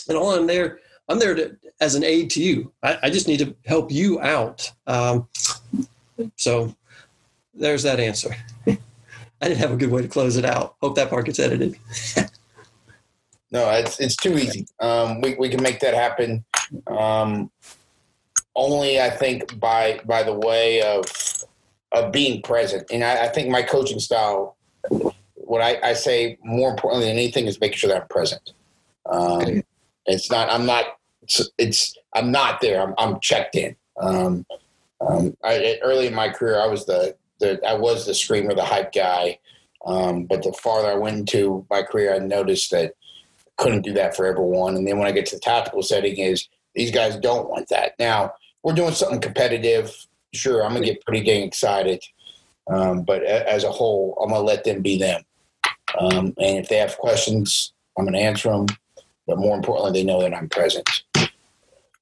And 0.09 0.17
all 0.17 0.31
i'm 0.31 0.47
there 0.47 0.79
i'm 1.09 1.19
there 1.19 1.35
to 1.35 1.57
as 1.81 1.97
an 1.97 2.05
aid 2.05 2.31
to 2.31 2.43
you. 2.43 2.73
I, 2.85 2.99
I 3.05 3.11
just 3.11 3.27
need 3.27 3.41
to 3.41 3.57
help 3.67 3.91
you 3.91 4.21
out. 4.21 4.71
Um, 4.87 5.27
so 6.37 6.73
there's 7.53 7.83
that 7.83 7.99
answer. 7.99 8.37
I 8.69 8.79
didn't 9.41 9.59
have 9.59 9.73
a 9.73 9.77
good 9.77 9.91
way 9.91 10.03
to 10.03 10.09
close 10.09 10.37
it 10.37 10.45
out. 10.45 10.77
Hope 10.81 10.95
that 10.95 11.11
part 11.11 11.27
gets 11.27 11.41
edited 11.41 11.77
No, 13.51 13.71
it's 13.71 13.99
it's 13.99 14.17
too 14.17 14.37
easy. 14.37 14.67
Um, 14.81 15.21
we 15.21 15.35
we 15.37 15.49
can 15.49 15.63
make 15.63 15.81
that 15.81 15.95
happen. 15.95 16.45
Um, 16.87 17.51
only 18.55 19.01
I 19.01 19.11
think 19.11 19.59
by 19.59 20.01
by 20.05 20.23
the 20.23 20.35
way 20.35 20.83
of 20.83 21.05
of 21.93 22.13
being 22.13 22.43
present, 22.43 22.91
and 22.91 23.03
I, 23.03 23.25
I 23.25 23.29
think 23.29 23.49
my 23.49 23.63
coaching 23.63 24.01
style. 24.01 24.57
What 25.35 25.63
I, 25.63 25.79
I, 25.83 25.93
say 25.95 26.37
more 26.45 26.69
importantly 26.69 27.09
than 27.09 27.17
anything 27.17 27.47
is 27.47 27.59
making 27.59 27.79
sure 27.79 27.89
that 27.89 28.03
I'm 28.03 28.09
present. 28.09 28.53
Um. 29.07 29.63
It's 30.09 30.31
not. 30.31 30.51
I'm 30.51 30.67
not. 30.67 30.99
It's, 31.23 31.49
it's. 31.59 31.97
I'm 32.15 32.33
not 32.33 32.61
there. 32.61 32.83
I'm, 32.83 32.95
I'm 32.99 33.21
checked 33.21 33.55
in. 33.55 33.77
Um, 34.01 34.47
um, 35.01 35.37
I, 35.45 35.79
early 35.83 36.07
in 36.07 36.15
my 36.15 36.31
career, 36.31 36.61
I 36.61 36.67
was 36.67 36.87
the, 36.87 37.15
the 37.39 37.61
I 37.67 37.75
was 37.75 38.07
the 38.07 38.15
screamer, 38.15 38.55
the 38.55 38.65
hype 38.65 38.93
guy. 38.93 39.39
Um, 39.87 40.25
but 40.25 40.43
the 40.43 40.53
farther 40.53 40.89
I 40.89 40.95
went 40.95 41.19
into 41.19 41.65
my 41.71 41.83
career, 41.83 42.15
I 42.15 42.19
noticed 42.19 42.73
that 42.73 42.95
couldn't 43.59 43.83
do 43.83 43.93
that 43.93 44.17
for 44.17 44.25
everyone. 44.25 44.77
And 44.77 44.87
then 44.87 44.99
when 44.99 45.07
I 45.07 45.13
get 45.13 45.27
to 45.27 45.37
the 45.37 45.41
tactical 45.41 45.83
setting, 45.83 46.17
is 46.17 46.49
these 46.75 46.91
guys 46.91 47.17
don't 47.17 47.51
want 47.51 47.69
that. 47.69 47.93
Now 47.99 48.33
we're 48.63 48.75
doing 48.75 48.95
something 48.95 49.21
competitive. 49.21 49.95
Sure, 50.33 50.65
I'm 50.65 50.73
gonna 50.73 50.87
get 50.87 51.05
pretty 51.05 51.25
dang 51.25 51.43
excited, 51.43 52.03
um, 52.71 53.03
but 53.03 53.23
as 53.23 53.65
a 53.65 53.71
whole, 53.71 54.19
I'm 54.23 54.31
gonna 54.31 54.43
let 54.43 54.65
them 54.65 54.83
be 54.83 54.99
them. 54.99 55.23
Um, 55.99 56.35
and 56.39 56.59
if 56.59 56.69
they 56.69 56.77
have 56.77 56.97
questions, 56.99 57.73
I'm 57.99 58.05
gonna 58.05 58.19
answer 58.19 58.51
them. 58.51 58.67
But 59.27 59.39
more 59.39 59.57
importantly, 59.57 60.01
they 60.01 60.07
know 60.07 60.23
that 60.23 60.35
I'm 60.35 60.49
present. 60.49 60.89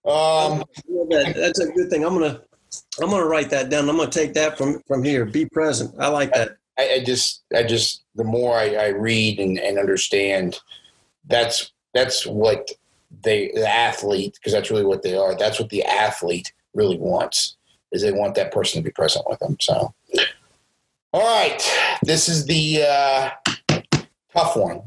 Um, 0.05 0.65
That's 1.09 1.59
a 1.59 1.73
good 1.73 1.91
thing. 1.91 2.05
I'm 2.05 2.15
gonna 2.15 2.41
I'm 3.01 3.11
gonna 3.11 3.27
write 3.27 3.51
that 3.51 3.71
down. 3.71 3.89
I'm 3.89 3.97
gonna 3.97 4.11
take 4.11 4.35
that 4.35 4.59
from 4.59 4.83
from 4.87 5.03
here. 5.03 5.25
Be 5.25 5.47
present. 5.47 5.95
I 5.99 6.09
like 6.09 6.33
that. 6.35 6.57
I, 6.79 6.95
I 6.95 7.05
just 7.05 7.45
I 7.55 7.63
just 7.63 8.05
the 8.15 8.25
more 8.25 8.57
I, 8.57 8.75
I 8.75 8.89
read 8.89 9.41
and, 9.41 9.59
and 9.59 9.79
understand 9.79 10.59
that's 11.27 11.73
that's 11.95 12.27
what 12.27 12.71
they 13.23 13.51
the 13.55 13.69
athlete 13.69 14.35
because 14.35 14.53
that's 14.53 14.71
really 14.71 14.85
what 14.85 15.03
they 15.03 15.17
are. 15.17 15.37
That's 15.37 15.59
what 15.59 15.71
the 15.71 15.85
athlete 15.85 16.53
really 16.75 16.99
wants 16.99 17.57
is 17.93 18.03
they 18.03 18.13
want 18.13 18.35
that 18.35 18.53
person 18.53 18.81
to 18.81 18.85
be 18.85 18.93
present 18.93 19.25
with 19.29 19.39
them. 19.39 19.57
So, 19.61 19.95
all 21.13 21.23
right, 21.23 21.63
this 22.03 22.29
is 22.29 22.47
the 22.47 22.83
uh, 22.83 23.31
tough 24.35 24.57
one. 24.57 24.83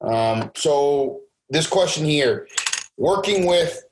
Um, 0.00 0.50
so 0.54 1.20
this 1.48 1.66
question 1.66 2.04
here, 2.04 2.48
working 2.96 3.46
with 3.46 3.84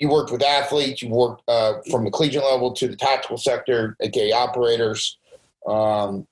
you 0.00 0.08
worked 0.08 0.32
with 0.32 0.42
athletes, 0.42 1.02
you 1.02 1.10
worked 1.10 1.42
uh, 1.46 1.74
from 1.90 2.04
the 2.04 2.10
collegiate 2.10 2.42
level 2.42 2.72
to 2.72 2.88
the 2.88 2.96
tactical 2.96 3.36
sector, 3.36 3.96
aka 4.00 4.32
operators, 4.32 5.18
um, 5.66 6.26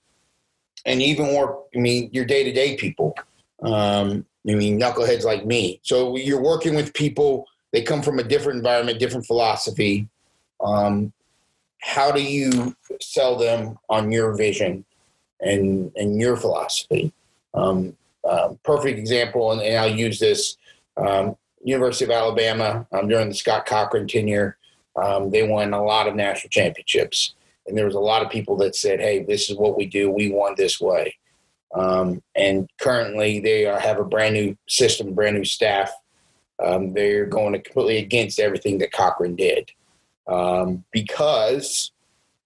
and 0.86 1.02
even 1.02 1.34
work. 1.34 1.66
I 1.76 1.78
mean, 1.78 2.08
your 2.12 2.24
day 2.24 2.44
to 2.44 2.52
day 2.52 2.76
people. 2.76 3.14
Um, 3.62 4.24
I 4.46 4.54
mean, 4.54 4.80
knuckleheads 4.80 5.24
like 5.24 5.46
me. 5.46 5.80
So 5.82 6.16
you're 6.16 6.42
working 6.42 6.74
with 6.74 6.94
people. 6.94 7.46
They 7.72 7.82
come 7.82 8.02
from 8.02 8.18
a 8.18 8.22
different 8.22 8.58
environment, 8.58 8.98
different 8.98 9.26
philosophy. 9.26 10.08
Um, 10.60 11.12
how 11.80 12.10
do 12.10 12.22
you 12.22 12.76
sell 13.00 13.36
them 13.36 13.78
on 13.88 14.10
your 14.10 14.36
vision 14.36 14.84
and 15.40 15.92
and 15.96 16.20
your 16.20 16.36
philosophy? 16.36 17.12
Um, 17.54 17.96
uh, 18.24 18.54
perfect 18.62 18.98
example, 18.98 19.52
and, 19.52 19.60
and, 19.60 19.78
I'll 19.78 19.94
use 19.94 20.18
this. 20.18 20.56
Um, 20.96 21.36
University 21.64 22.04
of 22.04 22.10
Alabama 22.10 22.86
um, 22.92 23.08
during 23.08 23.28
the 23.28 23.34
Scott 23.34 23.66
Cochran 23.66 24.06
tenure, 24.06 24.56
um, 24.96 25.30
they 25.30 25.46
won 25.46 25.72
a 25.72 25.82
lot 25.82 26.06
of 26.06 26.14
national 26.14 26.50
championships, 26.50 27.34
and 27.66 27.76
there 27.76 27.84
was 27.84 27.94
a 27.94 28.00
lot 28.00 28.22
of 28.22 28.30
people 28.30 28.56
that 28.58 28.76
said, 28.76 29.00
"Hey, 29.00 29.22
this 29.22 29.50
is 29.50 29.56
what 29.56 29.76
we 29.76 29.86
do. 29.86 30.10
We 30.10 30.30
won 30.30 30.54
this 30.56 30.80
way." 30.80 31.16
Um, 31.74 32.22
and 32.34 32.68
currently, 32.80 33.40
they 33.40 33.66
are, 33.66 33.78
have 33.78 33.98
a 33.98 34.04
brand 34.04 34.34
new 34.34 34.56
system, 34.68 35.14
brand 35.14 35.36
new 35.36 35.44
staff. 35.44 35.92
Um, 36.64 36.92
they're 36.92 37.26
going 37.26 37.60
completely 37.62 37.98
against 37.98 38.40
everything 38.40 38.78
that 38.78 38.92
Cochran 38.92 39.36
did 39.36 39.70
um, 40.28 40.84
because 40.92 41.92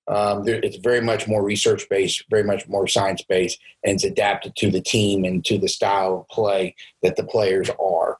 um, 0.09 0.45
there, 0.45 0.61
it's 0.63 0.77
very 0.77 1.01
much 1.01 1.29
more 1.29 1.43
research 1.43 1.89
based, 1.89 2.25
very 2.29 2.45
much 2.45 2.69
more 2.69 2.87
science 2.87 3.23
based, 3.23 3.59
and 3.85 3.95
it's 3.95 4.05
adapted 4.05 4.57
to 4.57 4.71
the 4.71 4.81
team 4.81 5.25
and 5.25 5.45
to 5.45 5.59
the 5.59 5.69
style 5.69 6.21
of 6.21 6.29
play 6.29 6.75
that 7.03 7.17
the 7.17 7.25
players 7.25 7.71
are. 7.81 8.19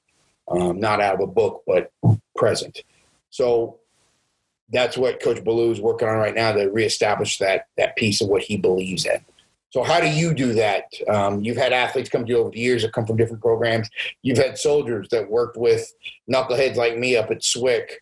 Um, 0.49 0.81
not 0.81 1.01
out 1.01 1.15
of 1.15 1.21
a 1.21 1.27
book, 1.27 1.63
but 1.67 1.93
present. 2.37 2.83
So 3.31 3.79
that's 4.71 4.99
what 4.99 5.23
Coach 5.23 5.43
Ballou 5.45 5.71
is 5.71 5.81
working 5.81 6.09
on 6.09 6.17
right 6.17 6.35
now 6.35 6.53
to 6.53 6.67
reestablish 6.67 7.39
that 7.39 7.67
that 7.77 7.97
piece 7.97 8.21
of 8.21 8.29
what 8.29 8.43
he 8.43 8.57
believes 8.57 9.07
in. 9.07 9.25
So 9.73 9.83
how 9.83 10.01
do 10.01 10.07
you 10.07 10.35
do 10.35 10.53
that? 10.53 10.93
Um, 11.09 11.43
you've 11.43 11.57
had 11.57 11.73
athletes 11.73 12.11
come 12.11 12.27
to 12.27 12.29
you 12.29 12.39
over 12.39 12.51
the 12.51 12.59
years 12.59 12.83
that 12.83 12.93
come 12.93 13.07
from 13.07 13.17
different 13.17 13.43
programs. 13.43 13.89
You've 14.21 14.37
had 14.37 14.59
soldiers 14.59 15.09
that 15.11 15.31
worked 15.31 15.57
with 15.57 15.95
knuckleheads 16.31 16.77
like 16.77 16.99
me 16.99 17.17
up 17.17 17.31
at 17.31 17.41
SWIC 17.41 17.93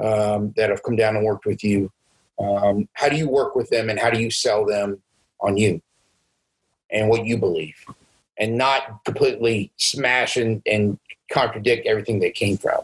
um, 0.00 0.54
that 0.56 0.70
have 0.70 0.84
come 0.84 0.94
down 0.94 1.16
and 1.16 1.24
worked 1.24 1.44
with 1.44 1.64
you. 1.64 1.90
Um, 2.38 2.88
how 2.92 3.08
do 3.08 3.16
you 3.16 3.28
work 3.28 3.56
with 3.56 3.68
them 3.70 3.90
and 3.90 3.98
how 3.98 4.08
do 4.08 4.20
you 4.20 4.30
sell 4.30 4.64
them 4.64 5.02
on 5.40 5.56
you 5.56 5.82
and 6.92 7.08
what 7.08 7.26
you 7.26 7.36
believe 7.38 7.74
and 8.38 8.56
not 8.56 9.04
completely 9.04 9.72
smash 9.78 10.36
and, 10.36 10.62
and 10.64 10.96
contradict 11.32 11.88
everything 11.88 12.20
they 12.20 12.30
came 12.30 12.56
from? 12.56 12.82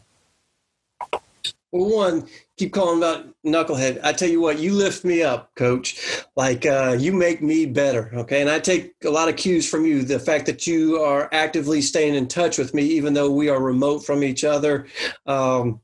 Well, 1.73 1.89
one, 1.89 2.29
keep 2.59 2.75
calling 2.75 2.99
about 2.99 3.27
knucklehead. 3.47 3.99
I 4.05 4.13
tell 4.13 4.29
you 4.29 4.43
what, 4.43 4.59
you 4.59 4.75
lift 4.75 5.07
me 5.07 5.23
up, 5.23 5.55
coach. 5.55 6.23
Like 6.37 6.67
uh, 6.67 6.97
you 6.99 7.13
make 7.13 7.43
me 7.43 7.65
better. 7.65 8.11
Okay. 8.15 8.43
And 8.43 8.51
I 8.51 8.59
take 8.59 8.93
a 9.05 9.11
lot 9.11 9.31
of 9.31 9.37
cues 9.37 9.69
from 9.69 9.87
you. 9.87 10.03
The 10.03 10.19
fact 10.19 10.45
that 10.47 10.67
you 10.67 11.01
are 11.01 11.31
actively 11.33 11.81
staying 11.81 12.15
in 12.15 12.29
touch 12.29 12.59
with 12.59 12.75
me, 12.75 12.83
even 12.83 13.15
though 13.15 13.31
we 13.31 13.49
are 13.49 13.61
remote 13.61 14.01
from 14.01 14.23
each 14.23 14.45
other. 14.45 14.87
Um, 15.27 15.81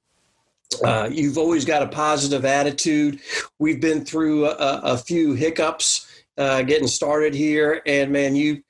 uh, 0.85 1.09
you've 1.11 1.39
always 1.39 1.65
got 1.65 1.83
a 1.83 1.89
positive 1.89 2.45
attitude. 2.45 3.21
We've 3.59 3.81
been 3.81 4.05
through 4.05 4.47
a, 4.47 4.81
a 4.83 4.99
few 4.99 5.33
hiccups 5.33 6.07
uh, 6.37 6.63
getting 6.63 6.87
started 6.87 7.35
here, 7.35 7.81
and 7.87 8.13
man, 8.13 8.37
you 8.37 8.63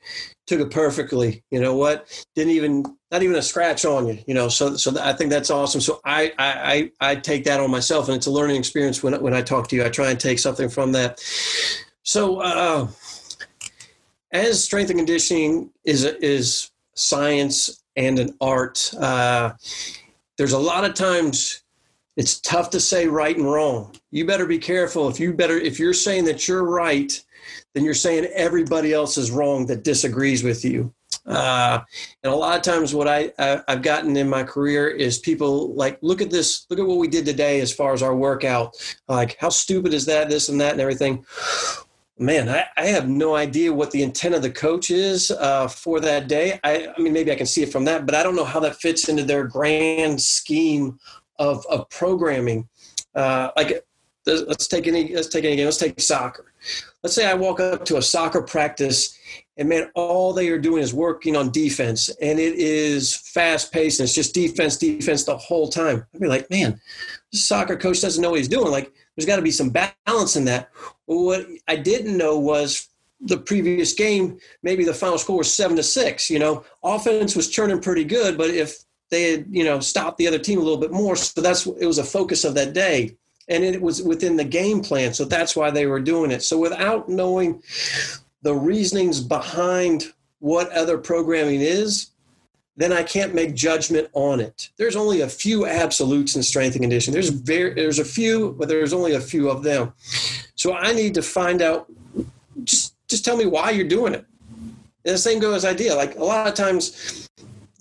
took 0.47 0.61
it 0.61 0.71
perfectly. 0.71 1.43
You 1.51 1.61
know 1.61 1.77
what? 1.77 2.27
Didn't 2.37 2.53
even 2.53 2.85
not 3.11 3.23
even 3.23 3.37
a 3.37 3.43
scratch 3.43 3.85
on 3.85 4.07
you. 4.07 4.19
You 4.27 4.35
know, 4.35 4.49
so 4.49 4.77
so 4.77 4.95
I 5.01 5.13
think 5.13 5.31
that's 5.31 5.51
awesome. 5.51 5.81
So 5.81 6.01
I 6.05 6.33
I 6.39 6.91
I 7.01 7.17
take 7.17 7.45
that 7.45 7.61
on 7.61 7.71
myself, 7.71 8.09
and 8.09 8.17
it's 8.17 8.27
a 8.27 8.31
learning 8.31 8.57
experience 8.57 9.03
when 9.03 9.21
when 9.23 9.35
I 9.35 9.43
talk 9.43 9.69
to 9.69 9.77
you. 9.77 9.85
I 9.85 9.89
try 9.89 10.11
and 10.11 10.21
take 10.21 10.39
something 10.39 10.69
from 10.69 10.93
that. 10.93 11.21
So 12.03 12.41
uh, 12.41 12.89
as 14.33 14.63
strength 14.63 14.91
and 14.91 14.99
conditioning 14.99 15.71
is 15.85 16.05
is 16.05 16.71
science 16.95 17.83
and 17.97 18.19
an 18.19 18.37
art, 18.41 18.93
uh, 18.99 19.53
there's 20.37 20.53
a 20.53 20.59
lot 20.59 20.85
of 20.85 20.95
times 20.95 21.63
it's 22.17 22.41
tough 22.41 22.71
to 22.71 22.81
say 22.81 23.07
right 23.07 23.37
and 23.37 23.51
wrong. 23.51 23.95
You 24.11 24.27
better 24.27 24.47
be 24.47 24.59
careful 24.59 25.09
if 25.09 25.21
you 25.21 25.33
better 25.33 25.59
if 25.59 25.79
you're 25.79 25.95
saying 25.95 26.25
that 26.25 26.49
you're 26.49 26.65
right 26.65 27.23
then 27.75 27.85
you're 27.85 27.95
saying 27.95 28.25
everybody 28.35 28.93
else 28.93 29.17
is 29.17 29.31
wrong 29.31 29.67
that 29.67 29.85
disagrees 29.85 30.43
with 30.43 30.65
you. 30.65 30.93
Uh, 31.29 31.81
and 32.23 32.33
a 32.33 32.37
lot 32.37 32.57
of 32.57 32.63
times, 32.63 32.95
what 32.95 33.07
I, 33.07 33.31
I 33.39 33.63
have 33.69 33.83
gotten 33.83 34.17
in 34.17 34.29
my 34.29 34.43
career 34.43 34.89
is 34.89 35.19
people 35.19 35.75
like, 35.75 35.99
look 36.01 36.23
at 36.23 36.31
this, 36.31 36.67
look 36.71 36.79
at 36.79 36.87
what 36.87 36.99
we 36.99 37.09
did 37.09 37.27
today 37.27 37.61
as 37.61 37.73
far 37.73 37.93
as 37.93 38.03
our 38.03 38.17
workout. 38.17 38.75
Like, 39.09 39.37
how 39.39 39.51
stupid 39.51 39.93
is 39.93 40.07
that? 40.07 40.31
This 40.31 40.49
and 40.49 40.61
that 40.61 40.73
and 40.73 40.81
everything. 40.81 41.25
Man, 42.19 42.49
I, 42.49 42.65
I 42.77 42.87
have 42.87 43.09
no 43.09 43.37
idea 43.37 43.73
what 43.73 43.91
the 43.91 44.03
intent 44.03 44.35
of 44.35 44.43
the 44.43 44.51
coach 44.51 44.91
is 44.91 45.31
uh, 45.31 45.69
for 45.69 46.01
that 46.01 46.29
day. 46.29 46.59
I, 46.65 46.89
I 46.97 47.01
mean, 47.01 47.13
maybe 47.13 47.31
I 47.31 47.37
can 47.37 47.47
see 47.47 47.63
it 47.63 47.71
from 47.71 47.85
that, 47.85 48.07
but 48.07 48.15
I 48.15 48.23
don't 48.23 48.35
know 48.35 48.45
how 48.45 48.61
that 48.61 48.81
fits 48.81 49.09
into 49.09 49.23
their 49.23 49.45
grand 49.45 50.21
scheme 50.21 50.99
of 51.39 51.65
of 51.67 51.89
programming. 51.91 52.69
Uh, 53.15 53.51
like, 53.57 53.85
let's 54.27 54.67
take 54.67 54.89
any 54.89 55.15
let's 55.15 55.29
take 55.29 55.45
any 55.45 55.57
game. 55.57 55.67
Let's 55.67 55.77
take 55.77 56.01
soccer 56.01 56.53
let's 57.03 57.15
say 57.15 57.27
I 57.27 57.35
walk 57.35 57.61
up 57.61 57.85
to 57.87 57.97
a 57.97 58.03
soccer 58.03 58.43
practice 58.43 59.17
and 59.59 59.69
man, 59.69 59.91
all 59.95 60.33
they 60.33 60.49
are 60.51 60.59
doing 60.59 60.83
is 60.83 60.95
working 60.95 61.35
on 61.35 61.51
defense 61.51 62.09
and 62.23 62.39
it 62.39 62.55
is 62.55 63.17
fast 63.17 63.73
paced 63.73 63.99
and 63.99 64.07
it's 64.07 64.15
just 64.15 64.33
defense, 64.33 64.77
defense 64.77 65.25
the 65.25 65.37
whole 65.37 65.69
time. 65.69 66.07
I'd 66.15 66.21
be 66.21 66.29
like, 66.29 66.49
man, 66.49 66.81
soccer 67.33 67.77
coach 67.77 68.01
doesn't 68.01 68.23
know 68.23 68.31
what 68.31 68.39
he's 68.39 68.49
doing. 68.49 68.71
Like, 68.71 68.93
there's 69.17 69.27
got 69.27 69.37
to 69.37 69.43
be 69.43 69.51
some 69.51 69.71
balance 69.71 70.37
in 70.37 70.45
that. 70.45 70.71
What 71.07 71.45
I 71.67 71.75
didn't 71.75 72.17
know 72.17 72.39
was 72.39 72.89
the 73.21 73.37
previous 73.37 73.93
game, 73.95 74.39
maybe 74.63 74.85
the 74.85 74.95
final 74.95 75.19
score 75.19 75.39
was 75.39 75.53
seven 75.53 75.77
to 75.77 75.83
six. 75.83 76.31
You 76.31 76.39
know, 76.39 76.65
offense 76.85 77.35
was 77.35 77.51
churning 77.51 77.81
pretty 77.81 78.05
good, 78.05 78.39
but 78.39 78.51
if 78.51 78.79
they 79.11 79.33
had, 79.33 79.47
you 79.51 79.65
know, 79.65 79.81
stopped 79.81 80.19
the 80.19 80.29
other 80.29 80.39
team 80.39 80.61
a 80.61 80.63
little 80.63 80.79
bit 80.79 80.93
more, 80.93 81.17
so 81.17 81.41
that's 81.41 81.67
it 81.67 81.87
was 81.87 81.99
a 81.99 82.05
focus 82.05 82.45
of 82.45 82.55
that 82.55 82.75
day 82.75 83.17
and 83.49 83.65
it 83.65 83.81
was 83.81 84.03
within 84.03 84.37
the 84.37 84.45
game 84.45 84.83
plan. 84.83 85.13
So 85.15 85.25
that's 85.25 85.57
why 85.57 85.71
they 85.71 85.87
were 85.87 86.01
doing 86.01 86.31
it. 86.31 86.43
So 86.43 86.59
without 86.59 87.09
knowing 87.09 87.63
the 88.43 88.55
reasonings 88.55 89.21
behind 89.21 90.13
what 90.39 90.71
other 90.73 90.99
programming 90.99 91.61
is, 91.61 92.11
then 92.77 92.93
I 92.93 93.03
can't 93.03 93.35
make 93.35 93.57
judgment 93.57 94.09
on 94.13 94.39
it. 94.39 94.71
There's 94.77 94.95
only 94.95 95.23
a 95.23 95.29
few 95.29 95.67
absolutes 95.67 96.37
in 96.37 96.45
strength 96.45 96.75
and 96.75 96.83
conditioning. 96.83 97.13
There's 97.13 97.31
very 97.31 97.75
there's 97.75 97.99
a 97.99 98.05
few, 98.05 98.55
but 98.57 98.69
there's 98.69 98.93
only 98.93 99.15
a 99.15 99.21
few 99.21 99.51
of 99.51 99.65
them. 99.65 99.93
So 100.55 100.75
I 100.75 100.93
need 100.93 101.15
to 101.15 101.23
find 101.23 101.61
out. 101.61 101.91
Just 102.63 102.95
just 103.09 103.25
tell 103.25 103.37
me 103.37 103.47
why 103.47 103.71
you're 103.71 103.89
doing 103.89 104.15
it. 104.15 104.25
And 105.05 105.15
the 105.15 105.19
same 105.19 105.41
goes 105.41 105.65
idea. 105.65 105.95
Like 105.95 106.17
a 106.17 106.25
lot 106.25 106.47
of 106.47 106.55
times, 106.55 107.29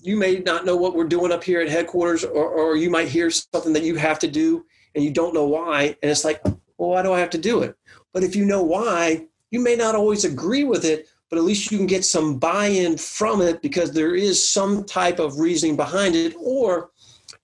you 0.02 0.16
may 0.16 0.40
not 0.40 0.64
know 0.64 0.76
what 0.76 0.96
we're 0.96 1.04
doing 1.04 1.30
up 1.30 1.44
here 1.44 1.60
at 1.60 1.68
headquarters, 1.68 2.24
or, 2.24 2.48
or 2.48 2.76
you 2.76 2.90
might 2.90 3.08
hear 3.08 3.30
something 3.30 3.72
that 3.74 3.84
you 3.84 3.94
have 3.94 4.18
to 4.20 4.28
do, 4.28 4.64
and 4.96 5.04
you 5.04 5.12
don't 5.12 5.34
know 5.34 5.46
why. 5.46 5.96
And 6.02 6.10
it's 6.10 6.24
like, 6.24 6.42
well, 6.44 6.90
why 6.90 7.02
do 7.02 7.12
I 7.12 7.20
have 7.20 7.30
to 7.30 7.38
do 7.38 7.62
it? 7.62 7.76
But 8.12 8.24
if 8.24 8.34
you 8.34 8.44
know 8.44 8.64
why, 8.64 9.27
you 9.50 9.60
may 9.60 9.76
not 9.76 9.94
always 9.94 10.24
agree 10.24 10.64
with 10.64 10.84
it, 10.84 11.08
but 11.30 11.38
at 11.38 11.44
least 11.44 11.70
you 11.70 11.78
can 11.78 11.86
get 11.86 12.04
some 12.04 12.38
buy 12.38 12.66
in 12.66 12.96
from 12.96 13.42
it 13.42 13.60
because 13.62 13.92
there 13.92 14.14
is 14.14 14.46
some 14.46 14.84
type 14.84 15.18
of 15.18 15.38
reasoning 15.38 15.76
behind 15.76 16.14
it. 16.14 16.34
Or 16.38 16.90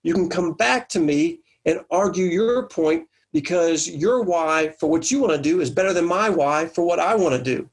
you 0.03 0.13
can 0.13 0.29
come 0.29 0.53
back 0.53 0.89
to 0.89 0.99
me 0.99 1.39
and 1.65 1.81
argue 1.91 2.25
your 2.25 2.67
point 2.67 3.07
because 3.31 3.89
your 3.89 4.23
why 4.23 4.73
for 4.79 4.89
what 4.89 5.11
you 5.11 5.19
want 5.19 5.33
to 5.33 5.41
do 5.41 5.61
is 5.61 5.69
better 5.69 5.93
than 5.93 6.05
my 6.05 6.29
why 6.29 6.67
for 6.67 6.85
what 6.85 6.99
I 6.99 7.15
want 7.15 7.35
to 7.35 7.43
do. 7.43 7.69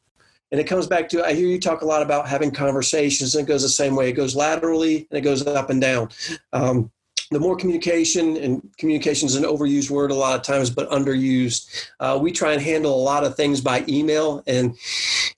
And 0.50 0.60
it 0.60 0.66
comes 0.66 0.86
back 0.86 1.08
to 1.10 1.24
I 1.24 1.32
hear 1.32 1.48
you 1.48 1.58
talk 1.58 1.80
a 1.80 1.86
lot 1.86 2.02
about 2.02 2.28
having 2.28 2.50
conversations, 2.50 3.34
and 3.34 3.46
it 3.46 3.48
goes 3.48 3.62
the 3.62 3.70
same 3.70 3.96
way. 3.96 4.10
It 4.10 4.14
goes 4.14 4.36
laterally 4.36 5.06
and 5.10 5.18
it 5.18 5.22
goes 5.22 5.46
up 5.46 5.70
and 5.70 5.80
down. 5.80 6.10
Um, 6.52 6.90
the 7.34 7.40
more 7.40 7.56
communication 7.56 8.36
and 8.36 8.68
communication 8.78 9.26
is 9.26 9.36
an 9.36 9.44
overused 9.44 9.90
word 9.90 10.10
a 10.10 10.14
lot 10.14 10.34
of 10.34 10.42
times 10.42 10.70
but 10.70 10.90
underused. 10.90 11.88
Uh, 12.00 12.18
we 12.20 12.32
try 12.32 12.52
and 12.52 12.62
handle 12.62 12.94
a 12.94 13.02
lot 13.02 13.24
of 13.24 13.36
things 13.36 13.60
by 13.60 13.84
email 13.88 14.42
and 14.46 14.76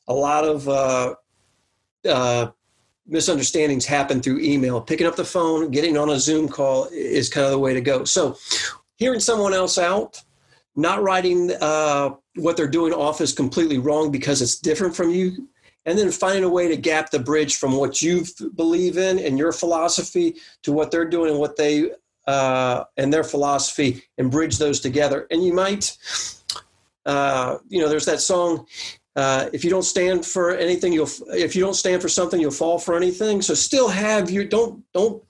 a 0.08 0.14
lot 0.14 0.44
of 0.44 0.68
uh, 0.68 1.14
uh, 2.08 2.50
misunderstandings 3.06 3.86
happen 3.86 4.20
through 4.20 4.40
email. 4.40 4.80
Picking 4.80 5.06
up 5.06 5.16
the 5.16 5.24
phone 5.24 5.70
getting 5.70 5.96
on 5.96 6.10
a 6.10 6.18
zoom 6.18 6.48
call 6.48 6.88
is 6.92 7.28
kind 7.28 7.44
of 7.44 7.52
the 7.52 7.58
way 7.58 7.74
to 7.74 7.80
go. 7.80 8.04
So 8.04 8.36
hearing 8.96 9.20
someone 9.20 9.54
else 9.54 9.78
out 9.78 10.22
not 10.76 11.02
writing 11.02 11.52
uh, 11.60 12.10
what 12.36 12.56
they're 12.56 12.66
doing 12.66 12.92
off 12.92 13.20
is 13.20 13.32
completely 13.32 13.78
wrong 13.78 14.10
because 14.10 14.42
it's 14.42 14.58
different 14.58 14.94
from 14.94 15.10
you 15.10 15.48
and 15.86 15.98
then 15.98 16.10
finding 16.10 16.44
a 16.44 16.48
way 16.48 16.68
to 16.68 16.76
gap 16.76 17.10
the 17.10 17.18
bridge 17.18 17.56
from 17.56 17.72
what 17.72 18.00
you 18.00 18.24
believe 18.54 18.96
in 18.96 19.18
and 19.18 19.38
your 19.38 19.52
philosophy 19.52 20.36
to 20.62 20.72
what 20.72 20.90
they're 20.90 21.08
doing 21.08 21.30
and 21.30 21.38
what 21.38 21.56
they 21.56 21.90
uh, 22.26 22.84
and 22.96 23.12
their 23.12 23.24
philosophy 23.24 24.02
and 24.16 24.30
bridge 24.30 24.58
those 24.58 24.80
together 24.80 25.26
and 25.30 25.44
you 25.44 25.52
might 25.52 25.96
uh, 27.06 27.58
you 27.68 27.80
know 27.80 27.88
there's 27.88 28.06
that 28.06 28.20
song 28.20 28.66
uh, 29.16 29.48
if 29.52 29.62
you 29.62 29.70
don't 29.70 29.84
stand 29.84 30.26
for 30.26 30.56
anything, 30.56 30.92
you'll 30.92 31.08
if 31.28 31.54
you 31.54 31.62
don't 31.62 31.74
stand 31.74 32.02
for 32.02 32.08
something, 32.08 32.40
you'll 32.40 32.50
fall 32.50 32.78
for 32.78 32.96
anything. 32.96 33.42
So 33.42 33.54
still 33.54 33.88
have 33.88 34.28
your 34.30 34.44
don't 34.44 34.82
don't 34.92 35.22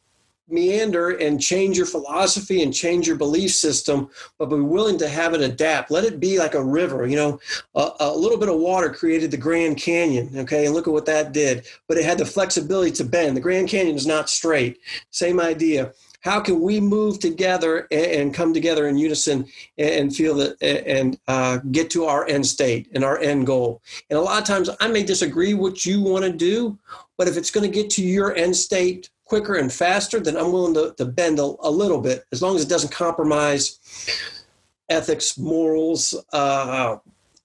meander 0.48 1.10
and 1.10 1.40
change 1.40 1.76
your 1.76 1.86
philosophy 1.86 2.62
and 2.62 2.74
change 2.74 3.06
your 3.06 3.16
belief 3.16 3.52
system, 3.52 4.08
but 4.38 4.46
be 4.46 4.56
willing 4.56 4.98
to 4.98 5.08
have 5.08 5.34
it 5.34 5.40
adapt. 5.40 5.90
Let 5.90 6.04
it 6.04 6.20
be 6.20 6.38
like 6.38 6.54
a 6.54 6.64
river. 6.64 7.06
You 7.06 7.16
know, 7.16 7.40
a, 7.74 7.90
a, 8.00 8.16
little 8.16 8.38
bit 8.38 8.48
of 8.48 8.58
water 8.58 8.90
created 8.90 9.30
the 9.30 9.36
Grand 9.36 9.76
Canyon. 9.76 10.30
Okay, 10.40 10.66
and 10.66 10.74
look 10.74 10.86
at 10.86 10.92
what 10.92 11.06
that 11.06 11.32
did. 11.32 11.66
But 11.88 11.96
it 11.96 12.04
had 12.04 12.18
the 12.18 12.26
flexibility 12.26 12.90
to 12.92 13.04
bend. 13.04 13.36
The 13.36 13.40
Grand 13.40 13.68
Canyon 13.68 13.96
is 13.96 14.06
not 14.06 14.28
straight. 14.28 14.78
Same 15.10 15.40
idea. 15.40 15.92
How 16.20 16.40
can 16.40 16.62
we 16.62 16.80
move 16.80 17.20
together 17.20 17.86
and, 17.90 18.32
come 18.32 18.54
together 18.54 18.88
in 18.88 18.96
unison 18.96 19.46
and, 19.76 19.90
and 19.90 20.16
feel 20.16 20.34
that 20.36 20.56
and 20.62 21.18
uh, 21.28 21.58
get 21.70 21.90
to 21.90 22.06
our 22.06 22.26
end 22.26 22.46
state 22.46 22.88
and 22.94 23.04
our 23.04 23.18
end 23.18 23.46
goal? 23.46 23.82
And 24.08 24.18
a 24.18 24.22
lot 24.22 24.40
of 24.40 24.46
times, 24.46 24.70
I 24.80 24.88
may 24.88 25.02
disagree 25.02 25.52
what 25.52 25.84
you 25.84 26.00
want 26.00 26.24
to 26.24 26.32
do, 26.32 26.78
but 27.18 27.28
if 27.28 27.36
it's 27.36 27.50
going 27.50 27.70
to 27.70 27.74
get 27.74 27.90
to 27.90 28.02
your 28.02 28.34
end 28.34 28.56
state 28.56 29.10
quicker 29.34 29.56
and 29.56 29.72
faster, 29.72 30.20
then 30.20 30.36
I'm 30.36 30.52
willing 30.52 30.74
to, 30.74 30.94
to 30.96 31.04
bend 31.04 31.40
a, 31.40 31.42
a 31.42 31.70
little 31.70 32.00
bit 32.00 32.24
as 32.30 32.40
long 32.40 32.54
as 32.54 32.62
it 32.62 32.68
doesn't 32.68 32.92
compromise 32.92 33.80
ethics, 34.88 35.36
morals, 35.36 36.14
uh, 36.32 36.98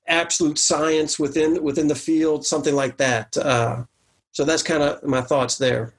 absolute 0.07 0.59
science 0.59 1.17
within 1.17 1.63
within 1.63 1.87
the 1.87 1.95
field, 1.95 2.45
something 2.45 2.75
like 2.75 2.97
that. 2.97 3.35
Uh, 3.35 3.85
so 4.31 4.45
that's 4.45 4.61
kind 4.61 4.83
of 4.83 5.03
my 5.03 5.21
thoughts 5.21 5.57
there. 5.57 5.95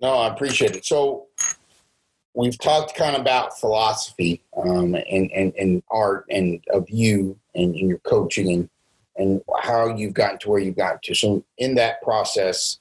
No, 0.00 0.18
I 0.18 0.32
appreciate 0.32 0.76
it. 0.76 0.84
So 0.84 1.26
we've 2.34 2.56
talked 2.56 2.94
kind 2.94 3.16
of 3.16 3.22
about 3.22 3.58
philosophy 3.58 4.44
um, 4.56 4.94
and, 4.94 5.32
and, 5.32 5.52
and 5.58 5.82
art 5.90 6.24
and 6.30 6.62
of 6.72 6.88
you 6.88 7.36
and, 7.56 7.74
and 7.74 7.88
your 7.88 7.98
coaching 7.98 8.52
and 8.52 8.70
and 9.16 9.40
how 9.60 9.94
you've 9.94 10.14
gotten 10.14 10.38
to 10.40 10.50
where 10.50 10.60
you've 10.60 10.76
gotten 10.76 10.98
to. 11.04 11.14
So, 11.14 11.44
in 11.58 11.74
that 11.76 12.02
process, 12.02 12.78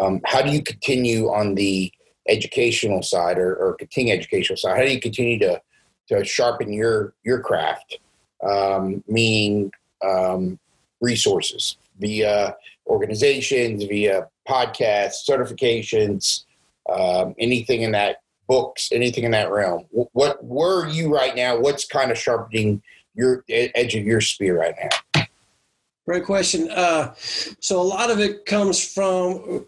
um, 0.00 0.20
how 0.24 0.42
do 0.42 0.50
you 0.50 0.62
continue 0.62 1.28
on 1.30 1.54
the 1.54 1.92
educational 2.28 3.02
side 3.02 3.38
or, 3.38 3.54
or 3.56 3.74
continue 3.74 4.14
educational 4.14 4.56
side? 4.56 4.76
How 4.76 4.84
do 4.84 4.92
you 4.92 5.00
continue 5.00 5.38
to 5.40 5.60
to 6.08 6.24
sharpen 6.24 6.72
your 6.72 7.14
your 7.24 7.40
craft, 7.40 7.98
um, 8.42 9.02
meaning 9.08 9.72
um, 10.04 10.58
resources 11.00 11.76
via 11.98 12.56
organizations, 12.86 13.84
via 13.84 14.28
podcasts, 14.48 15.28
certifications, 15.28 16.44
um, 16.90 17.34
anything 17.38 17.82
in 17.82 17.92
that 17.92 18.18
books, 18.48 18.90
anything 18.92 19.24
in 19.24 19.30
that 19.32 19.50
realm? 19.50 19.84
What 19.90 20.42
where 20.44 20.88
you 20.88 21.14
right 21.14 21.34
now? 21.34 21.58
What's 21.58 21.84
kind 21.84 22.10
of 22.10 22.18
sharpening 22.18 22.82
your 23.14 23.44
edge 23.48 23.94
of 23.94 24.04
your 24.04 24.20
spear 24.20 24.58
right 24.58 24.74
now? 24.80 25.11
Great 26.06 26.24
question. 26.24 26.68
Uh, 26.70 27.14
so 27.16 27.80
a 27.80 27.82
lot 27.82 28.10
of 28.10 28.18
it 28.18 28.44
comes 28.44 28.82
from 28.84 29.66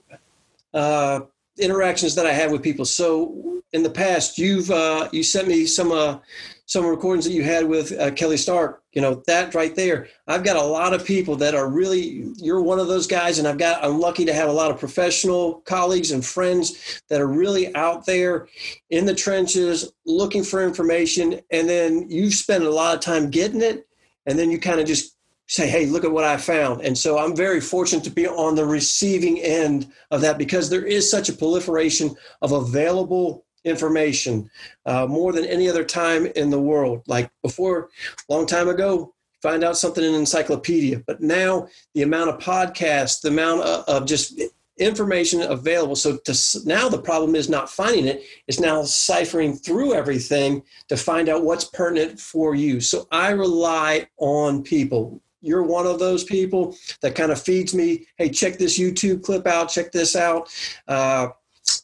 uh, 0.73 1.21
interactions 1.59 2.17
that 2.17 2.27
I 2.27 2.33
have 2.33 2.51
with 2.51 2.63
people. 2.63 2.85
So 2.85 3.63
in 3.73 3.83
the 3.83 3.91
past, 3.91 4.37
you've 4.39 4.71
uh, 4.71 5.09
you 5.13 5.23
sent 5.23 5.47
me 5.47 5.65
some 5.65 5.93
uh, 5.93 6.19
some 6.67 6.87
recordings 6.87 7.25
that 7.25 7.33
you 7.33 7.45
had 7.45 7.65
with 7.65 7.93
uh, 7.99 8.11
Kelly 8.13 8.37
Starrett. 8.37 8.77
You 8.93 9.03
know 9.03 9.23
that 9.27 9.55
right 9.55 9.77
there. 9.77 10.09
I've 10.27 10.43
got 10.43 10.57
a 10.57 10.63
lot 10.63 10.93
of 10.93 11.05
people 11.05 11.37
that 11.37 11.55
are 11.55 11.69
really. 11.69 12.27
You're 12.37 12.63
one 12.63 12.81
of 12.81 12.89
those 12.89 13.07
guys, 13.07 13.39
and 13.39 13.47
I've 13.47 13.59
got. 13.59 13.85
I'm 13.85 14.01
lucky 14.01 14.25
to 14.25 14.33
have 14.33 14.49
a 14.49 14.53
lot 14.53 14.73
of 14.73 14.79
professional 14.79 15.61
colleagues 15.67 16.11
and 16.11 16.25
friends 16.25 17.01
that 17.09 17.21
are 17.21 17.29
really 17.29 17.75
out 17.77 18.07
there 18.07 18.49
in 18.91 19.07
the 19.07 19.15
trenches 19.15 19.93
looking 20.05 20.43
for 20.43 20.65
information, 20.65 21.41
and 21.53 21.69
then 21.69 22.11
you 22.11 22.33
spend 22.33 22.65
a 22.65 22.71
lot 22.71 22.95
of 22.95 23.01
time 23.01 23.31
getting 23.31 23.63
it, 23.63 23.87
and 24.27 24.37
then 24.37 24.51
you 24.51 24.59
kind 24.59 24.81
of 24.81 24.87
just 24.87 25.15
say, 25.55 25.69
hey, 25.69 25.87
look 25.87 26.05
at 26.05 26.11
what 26.11 26.25
I 26.25 26.37
found. 26.37 26.83
And 26.83 26.97
so 26.99 27.19
I'm 27.19 27.37
very 27.37 27.61
fortunate 27.61 28.05
to 28.05 28.11
be 28.11 28.27
on 28.27 28.57
the 28.57 28.67
receiving 28.67 29.39
end 29.41 29.93
of 30.11 30.21
that 30.23 30.37
because 30.37 30.69
there 30.69 30.85
is 30.85 31.09
such 31.09 31.29
a 31.29 31.33
proliferation 31.33 32.17
of 32.43 32.53
available 32.53 33.45
information 33.65 34.51
uh, 34.85 35.07
more 35.07 35.33
than 35.33 35.45
any 35.45 35.69
other 35.69 35.85
time 35.85 36.27
in 36.27 36.51
the 36.51 36.61
world. 36.61 37.03
Like 37.07 37.31
before, 37.43 37.89
a 38.29 38.33
long 38.33 38.47
time 38.47 38.69
ago, 38.69 39.15
find 39.43 39.63
out 39.63 39.79
something 39.79 40.03
in 40.03 40.11
an 40.11 40.21
encyclopedia. 40.21 41.03
But 41.07 41.21
now 41.21 41.69
the 41.95 42.03
amount 42.03 42.31
of 42.31 42.41
podcasts, 42.41 43.21
the 43.21 43.29
amount 43.29 43.63
of, 43.63 43.85
of 43.85 44.07
just 44.07 44.41
information 44.79 45.41
available. 45.43 45.95
So 45.95 46.17
to, 46.17 46.37
now 46.65 46.89
the 46.89 47.01
problem 47.01 47.37
is 47.37 47.49
not 47.49 47.71
finding 47.71 48.07
it; 48.07 48.25
it's 48.49 48.59
now 48.59 48.83
ciphering 48.83 49.55
through 49.55 49.95
everything 49.95 50.63
to 50.89 50.97
find 50.97 51.29
out 51.29 51.45
what's 51.45 51.67
pertinent 51.67 52.19
for 52.19 52.55
you. 52.55 52.81
So 52.81 53.07
I 53.13 53.31
rely 53.31 54.09
on 54.19 54.63
people 54.63 55.21
you're 55.45 55.63
one 55.63 55.87
of 55.87 55.99
those 55.99 56.25
people 56.25 56.77
that 57.03 57.15
kind 57.15 57.31
of 57.31 57.41
feeds 57.41 57.75
me, 57.75 58.07
hey, 58.17 58.31
check 58.31 58.59
this 58.59 58.79
YouTube 58.79 59.23
clip 59.23 59.47
out, 59.47 59.69
check 59.69 59.93
this 59.93 60.17
out. 60.17 60.49
Uh, 60.89 61.29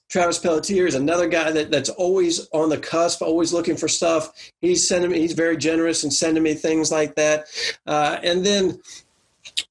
Travis 0.09 0.39
Pelletier 0.39 0.87
is 0.87 0.95
another 0.95 1.29
guy 1.29 1.51
that, 1.53 1.71
that's 1.71 1.89
always 1.89 2.49
on 2.53 2.69
the 2.69 2.79
cusp, 2.79 3.23
always 3.23 3.53
looking 3.53 3.77
for 3.77 3.89
stuff. 3.89 4.33
He's 4.61 4.87
sending 4.87 5.11
me, 5.11 5.21
he's 5.21 5.33
very 5.33 5.57
generous 5.57 6.03
and 6.03 6.13
sending 6.13 6.43
me 6.43 6.55
things 6.55 6.91
like 6.91 7.15
that. 7.15 7.47
Uh, 7.87 8.19
and 8.23 8.45
then 8.45 8.81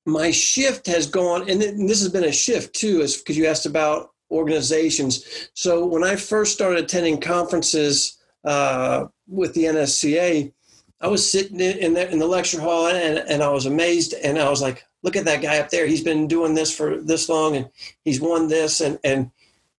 my 0.06 0.32
shift 0.32 0.88
has 0.88 1.08
gone, 1.08 1.50
and 1.50 1.62
this 1.62 2.02
has 2.02 2.10
been 2.10 2.24
a 2.24 2.32
shift 2.32 2.76
too, 2.76 3.02
is 3.02 3.18
because 3.18 3.38
you 3.38 3.48
asked 3.48 3.66
about 3.66 4.12
organizations. 4.32 5.50
So 5.54 5.86
when 5.86 6.04
I 6.04 6.16
first 6.16 6.54
started 6.54 6.84
attending 6.84 7.20
conferences 7.20 8.18
uh, 8.46 9.06
with 9.28 9.54
the 9.54 9.66
NSCA, 9.66 10.54
I 11.02 11.08
was 11.08 11.30
sitting 11.30 11.60
in 11.60 11.94
the, 11.94 12.12
in 12.12 12.20
the 12.20 12.28
lecture 12.28 12.60
hall 12.60 12.88
and, 12.88 13.20
and 13.20 13.42
I 13.42 13.50
was 13.50 13.66
amazed 13.66 14.14
and 14.14 14.38
I 14.38 14.50
was 14.50 14.62
like, 14.62 14.84
look 15.02 15.16
at 15.16 15.26
that 15.26 15.42
guy 15.42 15.60
up 15.60 15.70
there. 15.70 15.88
He's 15.88 16.04
been 16.04 16.28
doing 16.28 16.54
this 16.54 16.76
for 16.76 16.98
this 17.02 17.30
long 17.30 17.56
and 17.56 17.70
he's 18.04 18.20
won 18.20 18.48
this 18.48 18.82
and, 18.82 19.00
and 19.04 19.32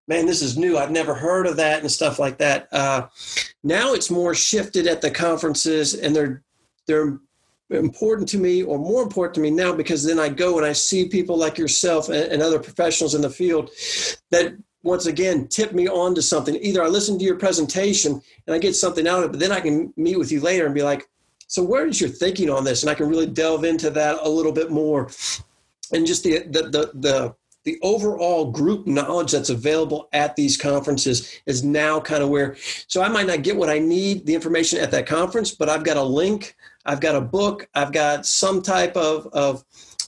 man, 0.09 0.27
this 0.27 0.41
is 0.41 0.57
new. 0.57 0.79
I've 0.79 0.91
never 0.91 1.15
heard 1.15 1.47
of 1.47 1.57
that 1.57 1.81
and 1.81 1.91
stuff 1.91 2.19
like 2.19 2.39
that. 2.39 2.69
Uh, 2.73 3.09
now 3.63 3.93
it's 3.93 4.11
more 4.11 4.35
shifted 4.35 4.87
at 4.87 5.03
the 5.03 5.11
conferences 5.11 5.95
and 5.95 6.17
they're, 6.17 6.43
they're 6.87 7.19
important 7.71 8.29
to 8.31 8.39
me 8.39 8.63
or 8.63 8.79
more 8.79 9.03
important 9.03 9.35
to 9.35 9.41
me 9.41 9.51
now 9.51 9.75
because 9.75 10.03
then 10.03 10.19
I 10.19 10.31
go 10.31 10.57
and 10.57 10.67
I 10.67 10.73
see 10.73 11.09
people 11.09 11.37
like 11.37 11.59
yourself 11.59 12.09
and, 12.09 12.33
and 12.33 12.43
other 12.43 12.59
professionals 12.59 13.15
in 13.15 13.21
the 13.21 13.31
field 13.31 13.71
that 14.31 14.55
once 14.83 15.07
again 15.07 15.47
tip 15.49 15.73
me 15.73 15.89
on 15.89 16.15
to 16.15 16.23
something. 16.23 16.57
Either 16.57 16.83
I 16.83 16.89
listen 16.89 17.19
to 17.19 17.25
your 17.25 17.37
presentation 17.37 18.21
and 18.47 18.55
I 18.55 18.59
get 18.59 18.75
something 18.75 19.07
out 19.07 19.19
of 19.19 19.25
it, 19.27 19.31
but 19.33 19.41
then 19.41 19.53
I 19.53 19.61
can 19.61 19.93
meet 19.97 20.19
with 20.19 20.33
you 20.33 20.41
later 20.41 20.67
and 20.67 20.75
be 20.75 20.83
like, 20.83 21.09
so 21.47 21.63
where 21.63 21.87
is 21.87 22.01
your 22.01 22.11
thinking 22.11 22.49
on 22.49 22.65
this? 22.65 22.83
And 22.83 22.91
I 22.91 22.95
can 22.95 23.09
really 23.09 23.27
delve 23.27 23.65
into 23.65 23.91
that 23.91 24.19
a 24.23 24.29
little 24.29 24.53
bit 24.53 24.71
more. 24.71 25.11
And 25.93 26.07
just 26.07 26.23
the 26.23 26.45
the 26.47 26.63
the, 26.63 26.91
the 26.95 27.35
the 27.65 27.79
overall 27.83 28.51
group 28.51 28.87
knowledge 28.87 29.33
that's 29.33 29.51
available 29.51 30.09
at 30.13 30.35
these 30.37 30.57
conferences 30.57 31.41
is 31.47 31.63
now 31.63 32.01
kind 32.01 32.23
of 32.23 32.31
where 32.31 32.57
so 32.89 33.03
i 33.03 33.09
might 33.09 33.27
not 33.27 33.43
get 33.43 33.57
what 33.57 33.69
i 33.69 33.79
need 33.79 34.25
the 34.25 34.35
information 34.35 34.79
at 34.79 34.91
that 34.91 35.07
conference 35.07 35.53
but 35.53 35.69
i've 35.69 35.85
got 35.85 35.97
a 35.97 36.03
link 36.03 36.57
i've 36.87 37.01
got 37.01 37.15
a 37.15 37.21
book 37.21 37.69
i've 37.75 37.93
got 37.93 38.25
some 38.25 38.63
type 38.63 38.97
of, 38.97 39.27
of 39.33 39.63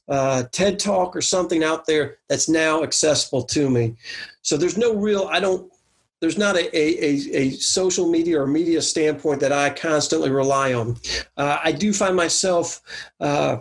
uh, 0.09 0.45
TED 0.53 0.79
Talk 0.79 1.15
or 1.15 1.21
something 1.21 1.62
out 1.62 1.87
there 1.87 2.19
that's 2.29 2.49
now 2.49 2.83
accessible 2.83 3.43
to 3.45 3.71
me. 3.71 3.95
So 4.43 4.57
there's 4.57 4.77
no 4.77 4.95
real, 4.95 5.29
I 5.31 5.41
don't, 5.41 5.73
there's 6.21 6.38
not 6.38 6.57
a, 6.57 6.77
a, 6.77 7.09
a, 7.37 7.51
social 7.51 8.09
media 8.09 8.41
or 8.41 8.47
media 8.47 8.81
standpoint 8.81 9.41
that 9.41 9.51
I 9.53 9.71
constantly 9.71 10.31
rely 10.31 10.73
on. 10.73 10.97
Uh, 11.37 11.59
I 11.62 11.73
do 11.73 11.93
find 11.93 12.15
myself 12.15 12.81
uh, 13.19 13.57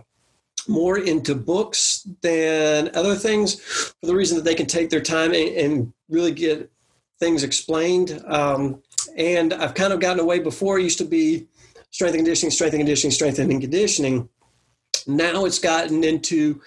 more 0.67 0.99
into 0.99 1.33
books 1.33 2.07
than 2.21 2.91
other 2.95 3.15
things 3.15 3.59
for 3.59 4.05
the 4.05 4.15
reason 4.15 4.37
that 4.37 4.43
they 4.43 4.53
can 4.53 4.67
take 4.67 4.91
their 4.91 5.01
time 5.01 5.33
and, 5.33 5.49
and 5.57 5.93
really 6.07 6.31
get 6.31 6.71
things 7.19 7.43
explained. 7.43 8.21
Um, 8.27 8.81
and 9.15 9.53
I've 9.53 9.73
kind 9.73 9.93
of 9.93 9.99
gotten 9.99 10.19
away 10.19 10.39
before. 10.39 10.79
It 10.79 10.83
used 10.83 10.99
to 10.99 11.05
be 11.05 11.47
strength 11.89 12.13
and 12.13 12.19
conditioning, 12.19 12.51
strength 12.51 12.73
and 12.73 12.81
conditioning, 12.81 13.11
strength 13.11 13.39
and 13.39 13.61
conditioning. 13.61 14.29
Now 15.07 15.45
it's 15.45 15.59
gotten 15.59 16.03
into 16.03 16.61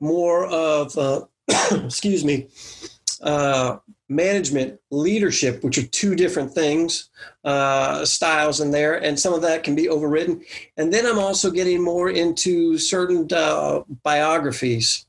more 0.00 0.46
of, 0.46 0.96
uh, 0.96 1.22
excuse 1.84 2.24
me, 2.24 2.48
uh, 3.22 3.78
management, 4.08 4.78
leadership, 4.90 5.62
which 5.62 5.78
are 5.78 5.86
two 5.86 6.16
different 6.16 6.52
things, 6.52 7.10
uh, 7.44 8.04
styles 8.04 8.60
in 8.60 8.72
there, 8.72 9.02
and 9.02 9.18
some 9.18 9.32
of 9.32 9.42
that 9.42 9.62
can 9.62 9.76
be 9.76 9.88
overridden. 9.88 10.42
And 10.76 10.92
then 10.92 11.06
I'm 11.06 11.18
also 11.18 11.50
getting 11.50 11.82
more 11.82 12.10
into 12.10 12.76
certain 12.76 13.28
uh, 13.32 13.82
biographies 14.02 15.06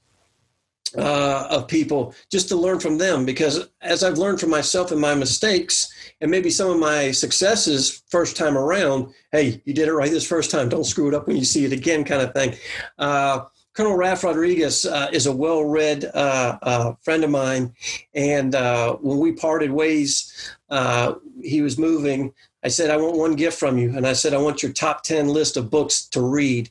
uh, 0.98 1.48
of 1.50 1.68
people 1.68 2.14
just 2.30 2.50
to 2.50 2.56
learn 2.56 2.80
from 2.80 2.98
them 2.98 3.26
because 3.26 3.70
as 3.82 4.04
I've 4.04 4.18
learned 4.18 4.40
from 4.40 4.50
myself 4.50 4.92
and 4.92 5.00
my 5.00 5.16
mistakes 5.16 5.92
and 6.22 6.30
maybe 6.30 6.50
some 6.50 6.70
of 6.70 6.80
my 6.80 7.12
successes 7.12 8.04
first 8.10 8.38
time 8.38 8.58
around, 8.58 9.14
hey, 9.32 9.62
you 9.66 9.74
did 9.74 9.88
it 9.88 9.94
right 9.94 10.12
this 10.12 10.28
first 10.28 10.52
time. 10.52 10.70
Don't 10.70 10.86
screw 10.86 11.08
it 11.08 11.16
up 11.16 11.28
when 11.28 11.36
you 11.36 11.46
see 11.46 11.66
it 11.66 11.74
again, 11.74 12.04
kind 12.04 12.22
of 12.22 12.34
thing. 12.34 12.56
Uh, 13.00 13.46
Colonel 13.74 13.96
Ralph 13.96 14.24
Rodriguez 14.24 14.86
uh, 14.86 15.10
is 15.12 15.26
a 15.26 15.32
well 15.32 15.64
read 15.64 16.06
uh, 16.14 16.58
uh, 16.62 16.94
friend 17.04 17.24
of 17.24 17.30
mine. 17.30 17.74
And 18.14 18.54
uh, 18.54 18.96
when 18.96 19.18
we 19.18 19.32
parted 19.32 19.72
ways, 19.72 20.54
uh, 20.70 21.16
he 21.42 21.62
was 21.62 21.78
moving. 21.78 22.34
I 22.64 22.68
said, 22.68 22.92
I 22.92 22.98
want 22.98 23.18
one 23.18 23.36
gift 23.36 23.58
from 23.58 23.78
you. 23.78 23.96
And 23.96 24.06
I 24.06 24.14
said, 24.14 24.34
I 24.34 24.38
want 24.38 24.62
your 24.62 24.74
top 24.74 25.04
10 25.04 25.30
list 25.30 25.58
of 25.58 25.72
books 25.72 26.06
to 26.10 26.22
read. 26.22 26.70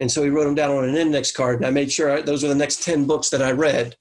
And 0.00 0.10
so 0.10 0.24
he 0.24 0.30
wrote 0.30 0.44
them 0.44 0.54
down 0.54 0.76
on 0.76 0.88
an 0.88 0.96
index 0.96 1.30
card. 1.30 1.56
And 1.56 1.66
I 1.66 1.70
made 1.70 1.92
sure 1.92 2.10
I, 2.10 2.22
those 2.22 2.42
were 2.42 2.48
the 2.48 2.54
next 2.54 2.82
10 2.82 3.04
books 3.04 3.30
that 3.30 3.42
I 3.42 3.52
read. 3.52 3.94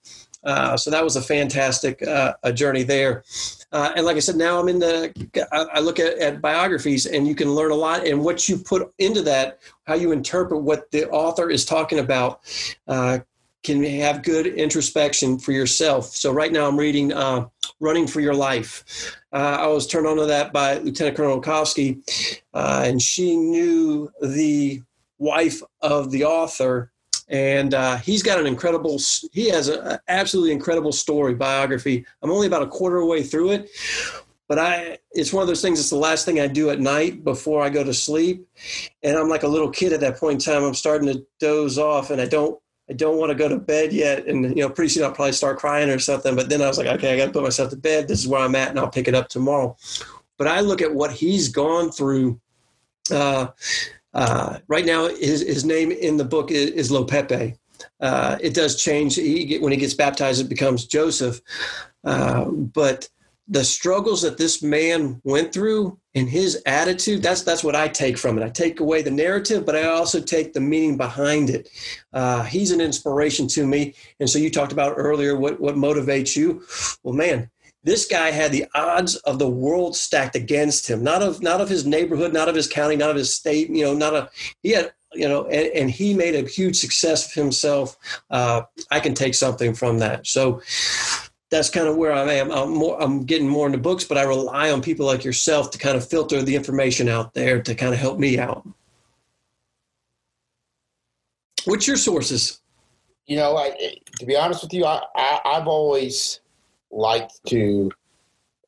Uh, 0.47 0.77
so 0.77 0.89
that 0.89 1.03
was 1.03 1.17
a 1.17 1.21
fantastic 1.21 2.01
uh, 2.07 2.33
a 2.43 2.53
journey 2.53 2.83
there. 2.83 3.25
Uh, 3.73 3.91
and 3.97 4.05
like 4.05 4.15
I 4.15 4.19
said, 4.19 4.37
now 4.37 4.59
I'm 4.59 4.69
in 4.69 4.79
the, 4.79 5.47
I, 5.51 5.65
I 5.73 5.79
look 5.81 5.99
at, 5.99 6.17
at, 6.19 6.41
biographies 6.41 7.05
and 7.05 7.27
you 7.27 7.35
can 7.35 7.53
learn 7.53 7.71
a 7.71 7.75
lot. 7.75 8.07
And 8.07 8.23
what 8.23 8.47
you 8.47 8.57
put 8.57 8.93
into 8.97 9.21
that, 9.23 9.59
how 9.85 9.95
you 9.95 10.13
interpret 10.13 10.61
what 10.61 10.89
the 10.91 11.09
author 11.09 11.49
is 11.49 11.65
talking 11.65 11.99
about, 11.99 12.39
uh, 12.87 13.19
can 13.63 13.83
have 13.83 14.23
good 14.23 14.47
introspection 14.47 15.37
for 15.37 15.51
yourself. 15.51 16.05
So 16.05 16.31
right 16.31 16.53
now 16.53 16.65
I'm 16.65 16.79
reading 16.79 17.11
uh, 17.11 17.47
Running 17.81 18.07
for 18.07 18.21
Your 18.21 18.33
Life. 18.33 19.13
I 19.33 19.67
was 19.67 19.85
turned 19.85 20.07
on 20.07 20.15
to 20.15 20.25
that 20.27 20.53
by 20.53 20.77
Lieutenant 20.77 21.17
Colonel 21.17 21.41
Kowski, 21.41 22.01
and 22.53 23.01
she 23.01 23.35
knew 23.35 24.09
the 24.21 24.81
wife 25.17 25.61
of 25.81 26.11
the 26.11 26.23
author. 26.23 26.91
And 27.30 27.73
uh, 27.73 27.97
he's 27.97 28.23
got 28.23 28.39
an 28.39 28.47
incredible, 28.47 28.99
he 29.34 29.49
has 29.49 29.67
an 29.67 29.99
absolutely 30.07 30.53
incredible 30.53 30.93
story, 30.93 31.36
biography. 31.36 32.05
I'm 32.21 32.32
only 32.32 32.47
about 32.47 32.63
a 32.63 32.67
quarter 32.67 33.03
way 33.03 33.21
through 33.21 33.51
it, 33.51 33.69
but 34.47 34.57
I 34.59 34.97
it's 35.11 35.34
one 35.34 35.41
of 35.41 35.47
those 35.47 35.61
things 35.61 35.80
it's 35.80 35.89
the 35.89 35.97
last 35.97 36.25
thing 36.25 36.39
I 36.39 36.47
do 36.47 36.69
at 36.69 36.80
night 36.80 37.25
before 37.25 37.61
I 37.61 37.69
go 37.69 37.84
to 37.84 37.93
sleep 37.93 38.47
and 39.03 39.17
I'm 39.17 39.28
like 39.28 39.43
a 39.43 39.47
little 39.47 39.69
kid 39.69 39.91
at 39.91 39.99
that 39.99 40.17
point 40.17 40.47
in 40.47 40.53
time 40.53 40.63
I'm 40.63 40.73
starting 40.73 41.07
to 41.13 41.25
doze 41.39 41.78
off 41.78 42.11
and 42.11 42.21
I 42.21 42.28
don't 42.28 42.57
I 42.89 42.93
don't 42.93 43.17
want 43.17 43.32
to 43.32 43.36
go 43.36 43.49
to 43.49 43.57
bed 43.57 43.91
yet. 43.91 44.28
And, 44.28 44.45
you 44.55 44.63
know, 44.63 44.69
pretty 44.69 44.89
soon 44.89 45.03
I'll 45.03 45.11
probably 45.11 45.34
start 45.34 45.57
crying 45.57 45.89
or 45.89 45.99
something. 45.99 46.36
But 46.36 46.49
then 46.49 46.61
I 46.61 46.67
was 46.67 46.78
like, 46.78 46.88
okay, 46.88 47.13
I 47.13 47.17
got 47.17 47.25
to 47.25 47.32
put 47.32 47.43
myself 47.43 47.69
to 47.71 47.75
bed. 47.75 48.07
This 48.07 48.19
is 48.19 48.28
where 48.28 48.39
I'm 48.39 48.55
at 48.55 48.69
and 48.69 48.80
I'll 48.80 48.89
pick 48.89 49.07
it 49.07 49.15
up 49.15 49.28
tomorrow. 49.28 49.75
But 50.38 50.47
I 50.47 50.61
look 50.61 50.82
at 50.82 50.93
what 50.93 51.11
he's 51.11 51.49
gone 51.49 51.91
through. 51.91 52.39
Uh, 53.11 53.47
uh, 54.18 54.57
right 54.68 54.86
now, 54.86 55.07
his, 55.07 55.41
his 55.41 55.63
name 55.63 55.91
in 55.91 56.18
the 56.18 56.26
book 56.26 56.49
is, 56.49 56.72
is 56.72 56.91
Lopepe. 56.91 57.55
Uh, 58.01 58.38
it 58.41 58.55
does 58.55 58.76
change. 58.76 59.15
He, 59.15 59.59
when 59.59 59.72
he 59.72 59.78
gets 59.78 59.93
baptized, 59.93 60.41
it 60.41 60.49
becomes 60.49 60.88
Joseph. 60.88 61.39
Uh, 62.03 62.45
but 62.45 63.07
the 63.47 63.63
struggles 63.63 64.24
that 64.24 64.38
this 64.38 64.63
man 64.63 65.22
went 65.24 65.53
through 65.53 65.97
and 66.15 66.28
his 66.28 66.61
attitude 66.65 67.22
that's 67.22 67.43
that's 67.43 67.63
what 67.63 67.76
i 67.76 67.88
take 67.88 68.18
from 68.18 68.38
it 68.38 68.43
i 68.43 68.49
take 68.49 68.82
away 68.82 69.01
the 69.01 69.11
narrative 69.11 69.65
but 69.65 69.76
i 69.76 69.84
also 69.84 70.20
take 70.20 70.51
the 70.51 70.59
meaning 70.59 70.97
behind 70.97 71.49
it 71.49 71.70
uh, 72.11 72.43
he's 72.43 72.72
an 72.72 72.82
inspiration 72.82 73.47
to 73.47 73.65
me 73.65 73.93
and 74.20 74.30
so 74.30 74.38
you 74.38 74.49
talked 74.49 74.74
about 74.74 74.95
earlier 74.97 75.38
what 75.38 75.59
what 75.61 75.76
motivates 75.76 76.36
you 76.36 76.61
well 77.03 77.13
man 77.13 77.49
this 77.88 78.05
guy 78.05 78.31
had 78.31 78.51
the 78.51 78.65
odds 78.75 79.15
of 79.17 79.39
the 79.39 79.49
world 79.49 79.95
stacked 79.95 80.35
against 80.35 80.88
him 80.88 81.03
not 81.03 81.23
of 81.23 81.41
not 81.41 81.61
of 81.61 81.69
his 81.69 81.85
neighborhood 81.85 82.33
not 82.33 82.49
of 82.49 82.55
his 82.55 82.67
county 82.67 82.95
not 82.95 83.09
of 83.09 83.15
his 83.15 83.33
state 83.33 83.69
you 83.69 83.83
know 83.83 83.93
not 83.93 84.13
a 84.13 84.29
he 84.61 84.71
had 84.71 84.93
you 85.13 85.27
know 85.27 85.45
and, 85.45 85.67
and 85.73 85.91
he 85.91 86.13
made 86.13 86.35
a 86.35 86.47
huge 86.47 86.75
success 86.75 87.27
of 87.27 87.33
himself 87.33 87.97
uh, 88.29 88.61
i 88.91 88.99
can 88.99 89.13
take 89.13 89.33
something 89.33 89.73
from 89.73 89.99
that 89.99 90.27
so 90.27 90.61
that's 91.49 91.69
kind 91.69 91.88
of 91.88 91.95
where 91.95 92.11
I 92.11 92.33
am. 92.33 92.51
I'm 92.51 92.71
more, 92.71 93.01
I'm 93.01 93.23
getting 93.23 93.47
more 93.47 93.67
into 93.67 93.77
books, 93.77 94.03
but 94.03 94.17
I 94.17 94.23
rely 94.23 94.71
on 94.71 94.81
people 94.81 95.05
like 95.05 95.23
yourself 95.23 95.71
to 95.71 95.77
kind 95.77 95.95
of 95.95 96.07
filter 96.07 96.41
the 96.41 96.55
information 96.55 97.07
out 97.07 97.33
there 97.33 97.61
to 97.61 97.73
kind 97.73 97.93
of 97.93 97.99
help 97.99 98.19
me 98.19 98.38
out. 98.38 98.67
What's 101.65 101.88
your 101.88 101.97
sources? 101.97 102.59
You 103.27 103.38
know, 103.38 103.57
I, 103.57 103.97
to 104.19 104.25
be 104.25 104.35
honest 104.35 104.63
with 104.63 104.73
you, 104.73 104.85
I, 104.85 105.01
I, 105.15 105.55
have 105.55 105.67
always 105.67 106.39
liked 106.91 107.39
to, 107.47 107.91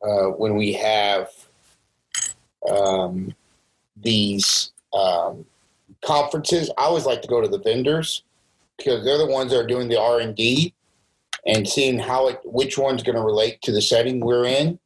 uh, 0.04 0.28
when 0.28 0.56
we 0.56 0.74
have 0.74 1.30
um, 2.70 3.34
these 3.96 4.72
um, 4.94 5.46
conferences, 6.04 6.70
I 6.78 6.84
always 6.84 7.06
like 7.06 7.22
to 7.22 7.28
go 7.28 7.42
to 7.42 7.48
the 7.48 7.60
vendors 7.60 8.24
because 8.78 9.04
they're 9.04 9.18
the 9.18 9.26
ones 9.26 9.52
that 9.52 9.60
are 9.60 9.68
doing 9.68 9.90
the 9.90 10.00
R 10.00 10.20
and 10.20 10.36
D 10.36 10.74
and 11.46 11.68
seeing 11.68 12.00
how 12.00 12.28
it, 12.28 12.40
which 12.44 12.78
one's 12.78 13.04
going 13.04 13.16
to 13.16 13.22
relate 13.22 13.62
to 13.64 13.72
the 13.72 13.82
setting 13.82 14.20
we're 14.20 14.46
in. 14.46 14.80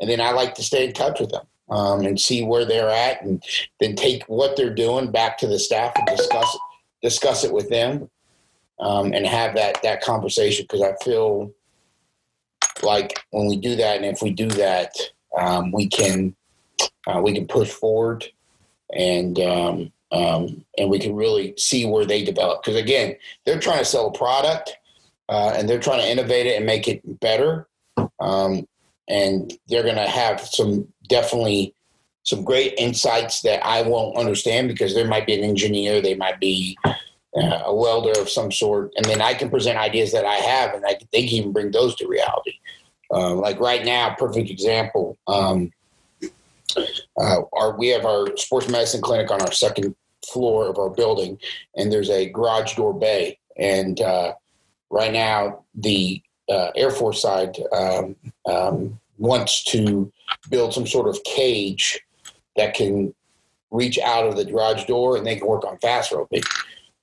And 0.00 0.08
then 0.08 0.20
I 0.20 0.30
like 0.30 0.54
to 0.54 0.62
stay 0.62 0.86
in 0.86 0.92
touch 0.92 1.20
with 1.20 1.30
them 1.30 1.44
um, 1.68 2.00
and 2.06 2.18
see 2.18 2.44
where 2.44 2.64
they're 2.64 2.90
at, 2.90 3.22
and 3.22 3.42
then 3.80 3.94
take 3.94 4.24
what 4.24 4.56
they're 4.56 4.74
doing 4.74 5.10
back 5.10 5.38
to 5.38 5.46
the 5.46 5.58
staff 5.58 5.92
and 5.96 6.06
discuss 6.06 6.58
discuss 7.02 7.44
it 7.44 7.52
with 7.52 7.68
them, 7.70 8.10
um, 8.78 9.12
and 9.12 9.26
have 9.26 9.54
that 9.54 9.82
that 9.82 10.00
conversation. 10.00 10.64
Because 10.64 10.82
I 10.82 10.94
feel 11.04 11.52
like 12.82 13.20
when 13.30 13.46
we 13.46 13.56
do 13.56 13.76
that, 13.76 13.96
and 13.96 14.04
if 14.04 14.22
we 14.22 14.30
do 14.30 14.48
that, 14.48 14.94
um, 15.38 15.72
we 15.72 15.88
can 15.88 16.34
uh, 17.06 17.20
we 17.22 17.32
can 17.32 17.46
push 17.46 17.70
forward, 17.70 18.24
and 18.94 19.38
um, 19.40 19.92
um, 20.12 20.64
and 20.78 20.90
we 20.90 20.98
can 20.98 21.14
really 21.14 21.54
see 21.56 21.86
where 21.86 22.04
they 22.04 22.24
develop. 22.24 22.62
Because 22.62 22.80
again, 22.80 23.16
they're 23.44 23.60
trying 23.60 23.78
to 23.78 23.84
sell 23.84 24.08
a 24.08 24.12
product 24.12 24.76
uh, 25.30 25.54
and 25.56 25.68
they're 25.68 25.78
trying 25.78 26.00
to 26.00 26.10
innovate 26.10 26.46
it 26.46 26.56
and 26.56 26.66
make 26.66 26.88
it 26.88 27.20
better. 27.20 27.68
Um, 28.18 28.66
and 29.08 29.52
they're 29.68 29.84
going 29.84 29.94
to 29.94 30.08
have 30.08 30.40
some 30.40 30.88
definitely 31.08 31.74
some 32.22 32.44
great 32.44 32.74
insights 32.76 33.40
that 33.42 33.64
I 33.64 33.82
won't 33.82 34.16
understand 34.16 34.68
because 34.68 34.94
there 34.94 35.08
might 35.08 35.26
be 35.26 35.34
an 35.34 35.42
engineer, 35.42 36.02
they 36.02 36.14
might 36.14 36.38
be 36.38 36.76
uh, 37.36 37.62
a 37.66 37.74
welder 37.74 38.18
of 38.20 38.28
some 38.28 38.50
sort, 38.50 38.92
and 38.96 39.04
then 39.04 39.20
I 39.20 39.34
can 39.34 39.50
present 39.50 39.78
ideas 39.78 40.12
that 40.12 40.24
I 40.24 40.34
have, 40.34 40.74
and 40.74 40.84
I 40.86 40.98
they 41.12 41.22
can 41.22 41.30
even 41.30 41.52
bring 41.52 41.70
those 41.70 41.94
to 41.96 42.08
reality. 42.08 42.54
Uh, 43.12 43.34
like 43.34 43.58
right 43.60 43.84
now, 43.84 44.14
perfect 44.16 44.50
example. 44.50 45.18
Um, 45.26 45.72
uh, 46.76 47.42
our 47.52 47.76
we 47.76 47.88
have 47.88 48.04
our 48.04 48.36
sports 48.36 48.68
medicine 48.68 49.00
clinic 49.00 49.30
on 49.30 49.40
our 49.42 49.52
second 49.52 49.94
floor 50.32 50.68
of 50.68 50.78
our 50.78 50.90
building, 50.90 51.38
and 51.76 51.92
there's 51.92 52.10
a 52.10 52.28
garage 52.30 52.74
door 52.74 52.94
bay, 52.94 53.38
and 53.56 54.00
uh, 54.00 54.34
right 54.90 55.12
now 55.12 55.64
the 55.74 56.22
uh, 56.48 56.70
Air 56.74 56.90
Force 56.90 57.22
side 57.22 57.56
um, 57.72 58.16
um, 58.46 58.98
wants 59.18 59.64
to 59.64 60.12
build 60.48 60.74
some 60.74 60.86
sort 60.86 61.08
of 61.08 61.22
cage 61.24 62.00
that 62.56 62.74
can 62.74 63.14
reach 63.70 63.98
out 63.98 64.26
of 64.26 64.36
the 64.36 64.44
garage 64.44 64.84
door 64.86 65.16
and 65.16 65.26
they 65.26 65.36
can 65.36 65.46
work 65.46 65.64
on 65.64 65.78
fast 65.78 66.10
roping. 66.10 66.42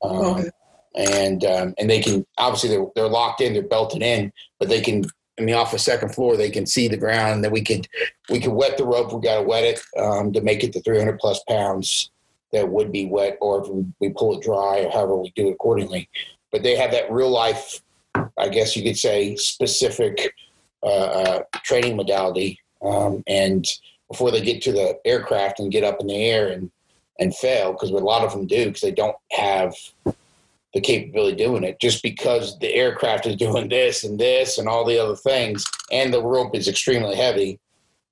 Um, 0.01 0.11
okay. 0.11 0.49
And 0.95 1.45
um, 1.45 1.73
and 1.77 1.89
they 1.89 2.01
can 2.01 2.25
obviously 2.37 2.69
they're, 2.69 2.85
they're 2.95 3.07
locked 3.07 3.41
in, 3.41 3.53
they're 3.53 3.61
belted 3.61 4.01
in, 4.01 4.31
but 4.59 4.69
they 4.69 4.81
can. 4.81 5.05
I 5.39 5.43
mean, 5.43 5.53
off 5.53 5.71
the 5.71 5.77
second 5.77 6.15
floor, 6.15 6.35
they 6.35 6.49
can 6.49 6.65
see 6.65 6.87
the 6.87 6.97
ground. 6.97 7.43
That 7.43 7.51
we 7.51 7.61
could 7.61 7.87
we 8.29 8.39
could 8.39 8.53
wet 8.53 8.77
the 8.77 8.85
rope. 8.85 9.13
We 9.13 9.21
got 9.21 9.35
to 9.35 9.43
wet 9.43 9.63
it 9.63 9.79
um, 9.95 10.33
to 10.33 10.41
make 10.41 10.63
it 10.63 10.73
the 10.73 10.79
300 10.79 11.19
plus 11.19 11.39
pounds 11.47 12.09
that 12.51 12.67
would 12.67 12.91
be 12.91 13.05
wet, 13.05 13.37
or 13.39 13.63
if 13.63 13.85
we 13.99 14.09
pull 14.09 14.35
it 14.35 14.43
dry, 14.43 14.79
or 14.79 14.89
however 14.89 15.17
we 15.17 15.31
do 15.35 15.49
it 15.49 15.51
accordingly 15.51 16.09
but 16.51 16.63
they 16.63 16.75
have 16.75 16.91
that 16.91 17.11
real 17.11 17.29
life, 17.29 17.81
I 18.37 18.49
guess 18.49 18.75
you 18.75 18.83
could 18.83 18.97
say, 18.97 19.35
specific 19.35 20.33
uh, 20.83 20.87
uh, 20.87 21.43
training 21.63 21.95
modality. 21.95 22.59
Um, 22.81 23.23
and 23.27 23.65
before 24.09 24.31
they 24.31 24.41
get 24.41 24.61
to 24.63 24.71
the 24.71 24.99
aircraft 25.05 25.59
and 25.59 25.71
get 25.71 25.83
up 25.83 25.99
in 25.99 26.07
the 26.07 26.15
air 26.15 26.49
and 26.49 26.71
and 27.20 27.36
fail, 27.36 27.72
because 27.72 27.89
a 27.89 27.95
lot 27.95 28.24
of 28.24 28.32
them 28.32 28.47
do, 28.47 28.65
because 28.65 28.82
they 28.82 28.91
don't 28.91 29.15
have 29.32 29.74
the 30.74 30.82
capability 30.82 31.32
of 31.32 31.38
doing 31.38 31.63
it. 31.63 31.80
Just 31.80 32.03
because 32.03 32.57
the 32.59 32.74
aircraft 32.74 33.26
is 33.26 33.36
doing 33.47 33.70
this 33.70 34.03
and 34.03 34.20
this 34.20 34.57
and 34.57 34.68
all 34.68 34.86
the 34.86 34.99
other 34.99 35.15
things, 35.15 35.65
and 35.91 36.13
the 36.13 36.24
rope 36.24 36.55
is 36.55 36.68
extremely 36.68 37.15
heavy, 37.15 37.59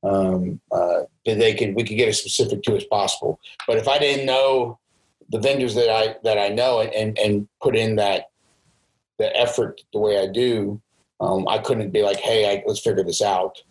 um, 0.04 0.60
uh, 0.72 1.02
they 1.26 1.54
can 1.54 1.74
we 1.74 1.84
could 1.84 1.98
get 1.98 2.10
as 2.10 2.20
specific 2.20 2.62
to 2.64 2.76
as 2.76 2.84
possible. 2.86 3.40
But 3.68 3.78
if 3.78 3.88
I 3.88 3.98
didn't 3.98 4.26
know 4.26 4.80
the 5.30 5.40
vendors 5.40 5.76
that 5.76 5.90
I 5.90 6.16
that 6.24 6.38
I 6.38 6.50
know 6.50 6.82
and 6.82 7.18
and 7.18 7.48
put 7.62 7.76
in 7.76 7.96
that 7.96 8.30
the 9.18 9.36
effort 9.36 9.82
the 9.94 10.00
way 10.00 10.20
I 10.20 10.28
do, 10.28 10.82
um, 11.20 11.48
I 11.48 11.60
couldn't 11.60 11.92
be 11.92 12.04
like, 12.04 12.18
hey, 12.18 12.52
I, 12.52 12.64
let's 12.68 12.82
figure 12.82 13.04
this 13.04 13.22
out. 13.22 13.62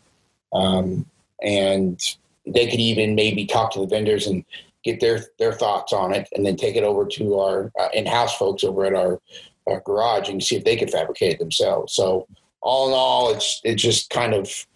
Um, 0.52 1.06
and 1.42 2.00
they 2.46 2.66
could 2.68 2.80
even 2.80 3.14
maybe 3.14 3.46
talk 3.46 3.72
to 3.72 3.80
the 3.80 3.86
vendors 3.86 4.26
and 4.26 4.44
get 4.84 5.00
their 5.00 5.20
their 5.38 5.52
thoughts 5.52 5.92
on 5.92 6.14
it, 6.14 6.28
and 6.32 6.44
then 6.44 6.56
take 6.56 6.76
it 6.76 6.84
over 6.84 7.06
to 7.06 7.38
our 7.38 7.72
uh, 7.78 7.88
in-house 7.94 8.36
folks 8.36 8.64
over 8.64 8.84
at 8.84 8.94
our, 8.94 9.20
our 9.66 9.80
garage 9.80 10.28
and 10.28 10.42
see 10.42 10.56
if 10.56 10.64
they 10.64 10.76
could 10.76 10.90
fabricate 10.90 11.32
it 11.32 11.38
themselves. 11.38 11.94
So 11.94 12.26
all 12.60 12.88
in 12.88 12.94
all, 12.94 13.32
it's 13.34 13.60
it's 13.64 13.82
just 13.82 14.10
kind 14.10 14.34
of 14.34 14.66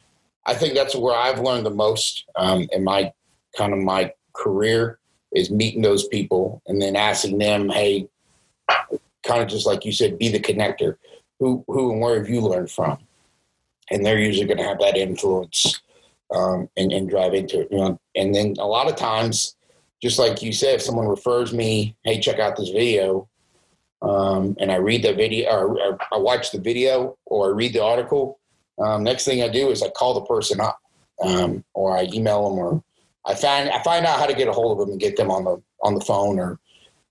I 0.46 0.54
think 0.54 0.74
that's 0.74 0.96
where 0.96 1.14
I've 1.14 1.40
learned 1.40 1.66
the 1.66 1.70
most 1.70 2.24
um, 2.36 2.68
in 2.72 2.82
my 2.82 3.12
kind 3.56 3.72
of 3.72 3.78
my 3.80 4.12
career 4.32 4.98
is 5.32 5.50
meeting 5.50 5.82
those 5.82 6.08
people 6.08 6.62
and 6.66 6.80
then 6.80 6.96
asking 6.96 7.38
them, 7.38 7.68
hey, 7.68 8.08
kind 9.22 9.42
of 9.42 9.48
just 9.48 9.66
like 9.66 9.84
you 9.84 9.92
said, 9.92 10.18
be 10.18 10.28
the 10.28 10.40
connector. 10.40 10.96
Who, 11.38 11.64
who, 11.68 11.92
and 11.92 12.00
where 12.00 12.18
have 12.18 12.28
you 12.28 12.40
learned 12.40 12.70
from? 12.70 12.98
And 13.90 14.04
they're 14.04 14.18
usually 14.18 14.46
going 14.46 14.58
to 14.58 14.64
have 14.64 14.80
that 14.80 14.96
influence 14.96 15.80
um, 16.34 16.68
and, 16.76 16.92
and 16.92 17.08
drive 17.08 17.34
into 17.34 17.60
it. 17.60 17.68
You 17.70 17.78
know? 17.78 18.00
And 18.16 18.34
then 18.34 18.54
a 18.58 18.66
lot 18.66 18.88
of 18.88 18.96
times, 18.96 19.54
just 20.02 20.18
like 20.18 20.42
you 20.42 20.52
said, 20.52 20.76
if 20.76 20.82
someone 20.82 21.08
refers 21.08 21.52
me, 21.52 21.96
hey, 22.04 22.20
check 22.20 22.38
out 22.38 22.56
this 22.56 22.70
video, 22.70 23.28
um, 24.00 24.56
and 24.60 24.70
I 24.70 24.76
read 24.76 25.02
the 25.02 25.12
video, 25.12 25.50
or, 25.50 25.80
or, 25.80 25.98
I 26.12 26.18
watch 26.18 26.52
the 26.52 26.60
video, 26.60 27.16
or 27.26 27.48
I 27.48 27.50
read 27.50 27.72
the 27.72 27.82
article. 27.82 28.38
Um, 28.78 29.02
next 29.02 29.24
thing 29.24 29.42
I 29.42 29.48
do 29.48 29.70
is 29.70 29.82
I 29.82 29.88
call 29.88 30.14
the 30.14 30.26
person 30.26 30.60
up, 30.60 30.78
um, 31.22 31.64
or 31.74 31.96
I 31.96 32.08
email 32.12 32.48
them, 32.48 32.58
or 32.58 32.82
I 33.26 33.34
find 33.34 33.68
I 33.70 33.82
find 33.82 34.06
out 34.06 34.20
how 34.20 34.26
to 34.26 34.34
get 34.34 34.46
a 34.46 34.52
hold 34.52 34.72
of 34.72 34.78
them 34.78 34.92
and 34.92 35.00
get 35.00 35.16
them 35.16 35.30
on 35.30 35.44
the 35.44 35.60
on 35.82 35.94
the 35.94 36.00
phone 36.00 36.38
or 36.38 36.60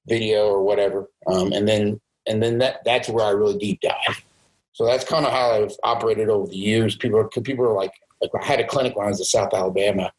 video 0.07 0.47
or 0.47 0.63
whatever, 0.63 1.09
um, 1.27 1.51
and 1.51 1.67
then 1.67 1.99
and 2.25 2.41
then 2.41 2.57
that 2.59 2.85
that's 2.85 3.09
where 3.09 3.25
I 3.25 3.31
really 3.31 3.57
deep 3.57 3.81
dive. 3.81 4.23
So 4.71 4.85
that's 4.85 5.03
kind 5.03 5.25
of 5.25 5.31
how 5.31 5.51
I've 5.51 5.75
operated 5.83 6.29
over 6.29 6.47
the 6.47 6.55
years. 6.55 6.95
People 6.95 7.27
people 7.43 7.65
are 7.65 7.73
like, 7.73 7.91
like 8.21 8.31
I 8.39 8.45
had 8.45 8.61
a 8.61 8.67
clinic 8.67 8.95
when 8.95 9.07
I 9.07 9.09
was 9.09 9.19
in 9.19 9.25
South 9.25 9.53
Alabama, 9.53 10.13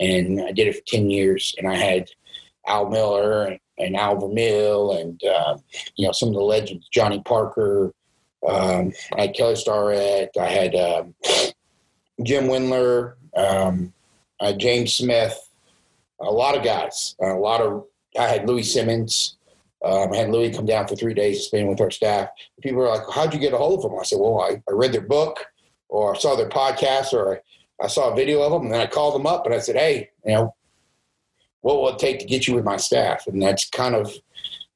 and 0.00 0.40
I 0.40 0.52
did 0.52 0.66
it 0.66 0.76
for 0.76 0.82
ten 0.86 1.10
years, 1.10 1.54
and 1.58 1.68
I 1.68 1.76
had 1.76 2.08
Al 2.66 2.88
Miller 2.88 3.44
and, 3.44 3.60
and 3.78 3.96
Al 3.96 4.18
Vermeil 4.18 4.92
and 4.92 5.22
uh, 5.24 5.58
you 5.96 6.06
know 6.06 6.12
some 6.12 6.30
of 6.30 6.34
the 6.34 6.40
legends, 6.40 6.88
Johnny 6.88 7.22
Parker. 7.24 7.92
Um, 8.48 8.92
I 9.16 9.22
had 9.22 9.34
Kelly 9.34 9.56
Starrett. 9.56 10.30
I 10.40 10.46
had 10.46 10.74
um, 10.74 11.14
Jim 12.22 12.44
Wendler, 12.44 13.14
um, 13.36 13.92
uh, 14.40 14.54
James 14.54 14.94
Smith, 14.94 15.38
a 16.20 16.30
lot 16.30 16.56
of 16.56 16.64
guys, 16.64 17.14
a 17.20 17.34
lot 17.34 17.60
of. 17.60 17.84
I 18.18 18.26
had 18.26 18.48
Louie 18.48 18.62
Simmons. 18.62 19.36
Um, 19.82 20.12
I 20.12 20.16
had 20.16 20.30
Louie 20.30 20.50
come 20.50 20.66
down 20.66 20.86
for 20.86 20.96
three 20.96 21.14
days 21.14 21.38
to 21.38 21.44
spend 21.44 21.68
with 21.68 21.80
our 21.80 21.90
staff. 21.90 22.28
People 22.62 22.80
were 22.80 22.88
like, 22.88 23.02
"How'd 23.12 23.32
you 23.32 23.40
get 23.40 23.52
a 23.52 23.58
hold 23.58 23.78
of 23.84 23.90
them?" 23.90 23.98
I 23.98 24.04
said, 24.04 24.18
"Well, 24.18 24.40
I, 24.40 24.62
I 24.68 24.72
read 24.72 24.92
their 24.92 25.00
book, 25.00 25.44
or 25.88 26.14
I 26.14 26.18
saw 26.18 26.36
their 26.36 26.48
podcast, 26.48 27.12
or 27.12 27.36
I, 27.36 27.40
I 27.80 27.86
saw 27.86 28.12
a 28.12 28.16
video 28.16 28.42
of 28.42 28.52
them, 28.52 28.70
and 28.70 28.80
I 28.80 28.86
called 28.86 29.14
them 29.14 29.26
up 29.26 29.46
and 29.46 29.54
I 29.54 29.58
said, 29.58 29.76
"Hey, 29.76 30.10
you 30.24 30.34
know, 30.34 30.54
what 31.62 31.76
will 31.80 31.88
it 31.90 31.98
take 31.98 32.18
to 32.20 32.26
get 32.26 32.46
you 32.46 32.54
with 32.54 32.64
my 32.64 32.76
staff?" 32.76 33.26
And 33.26 33.40
that's 33.42 33.68
kind 33.68 33.94
of 33.94 34.12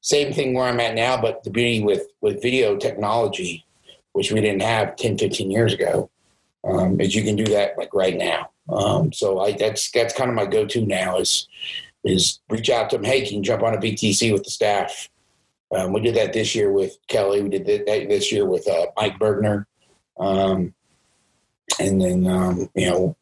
same 0.01 0.33
thing 0.33 0.53
where 0.53 0.65
I'm 0.65 0.79
at 0.79 0.95
now, 0.95 1.19
but 1.19 1.43
the 1.43 1.49
beauty 1.49 1.83
with 1.83 2.07
with 2.21 2.41
video 2.41 2.77
technology, 2.77 3.65
which 4.13 4.31
we 4.31 4.41
didn't 4.41 4.61
have 4.61 4.95
10, 4.95 5.17
15 5.17 5.49
years 5.49 5.73
ago, 5.73 6.09
um, 6.63 6.99
is 7.01 7.15
you 7.15 7.23
can 7.23 7.35
do 7.35 7.45
that 7.45 7.77
like 7.77 7.93
right 7.93 8.17
now. 8.17 8.49
Um, 8.69 9.13
so 9.13 9.39
I, 9.39 9.53
that's 9.53 9.91
that's 9.91 10.13
kind 10.13 10.29
of 10.29 10.35
my 10.35 10.45
go-to 10.45 10.85
now 10.85 11.17
is 11.17 11.47
is 12.03 12.39
reach 12.49 12.69
out 12.69 12.89
to 12.91 12.97
them. 12.97 13.05
Hey, 13.05 13.25
can 13.25 13.37
you 13.37 13.41
jump 13.41 13.63
on 13.63 13.73
a 13.73 13.77
VTC 13.77 14.31
with 14.31 14.43
the 14.43 14.51
staff? 14.51 15.09
Um, 15.75 15.93
we 15.93 16.01
did 16.01 16.15
that 16.15 16.33
this 16.33 16.53
year 16.55 16.71
with 16.71 16.97
Kelly. 17.07 17.41
We 17.41 17.49
did 17.49 17.65
that 17.65 17.85
this 17.85 18.31
year 18.31 18.45
with 18.45 18.67
uh, 18.67 18.87
Mike 18.95 19.17
Bergner. 19.17 19.65
Um, 20.17 20.73
and 21.79 22.01
then, 22.01 22.27
um, 22.27 22.69
you 22.75 22.89
know, 22.89 23.15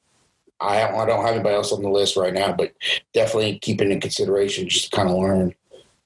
I, 0.60 0.88
I 0.88 1.06
don't 1.06 1.26
have 1.26 1.36
anybody 1.36 1.56
else 1.56 1.72
on 1.72 1.82
the 1.82 1.90
list 1.90 2.16
right 2.16 2.34
now, 2.34 2.54
but 2.54 2.74
definitely 3.14 3.60
keeping 3.60 3.92
in 3.92 4.00
consideration 4.00 4.70
just 4.70 4.90
to 4.90 4.96
kind 4.96 5.10
of 5.10 5.18
learn 5.18 5.54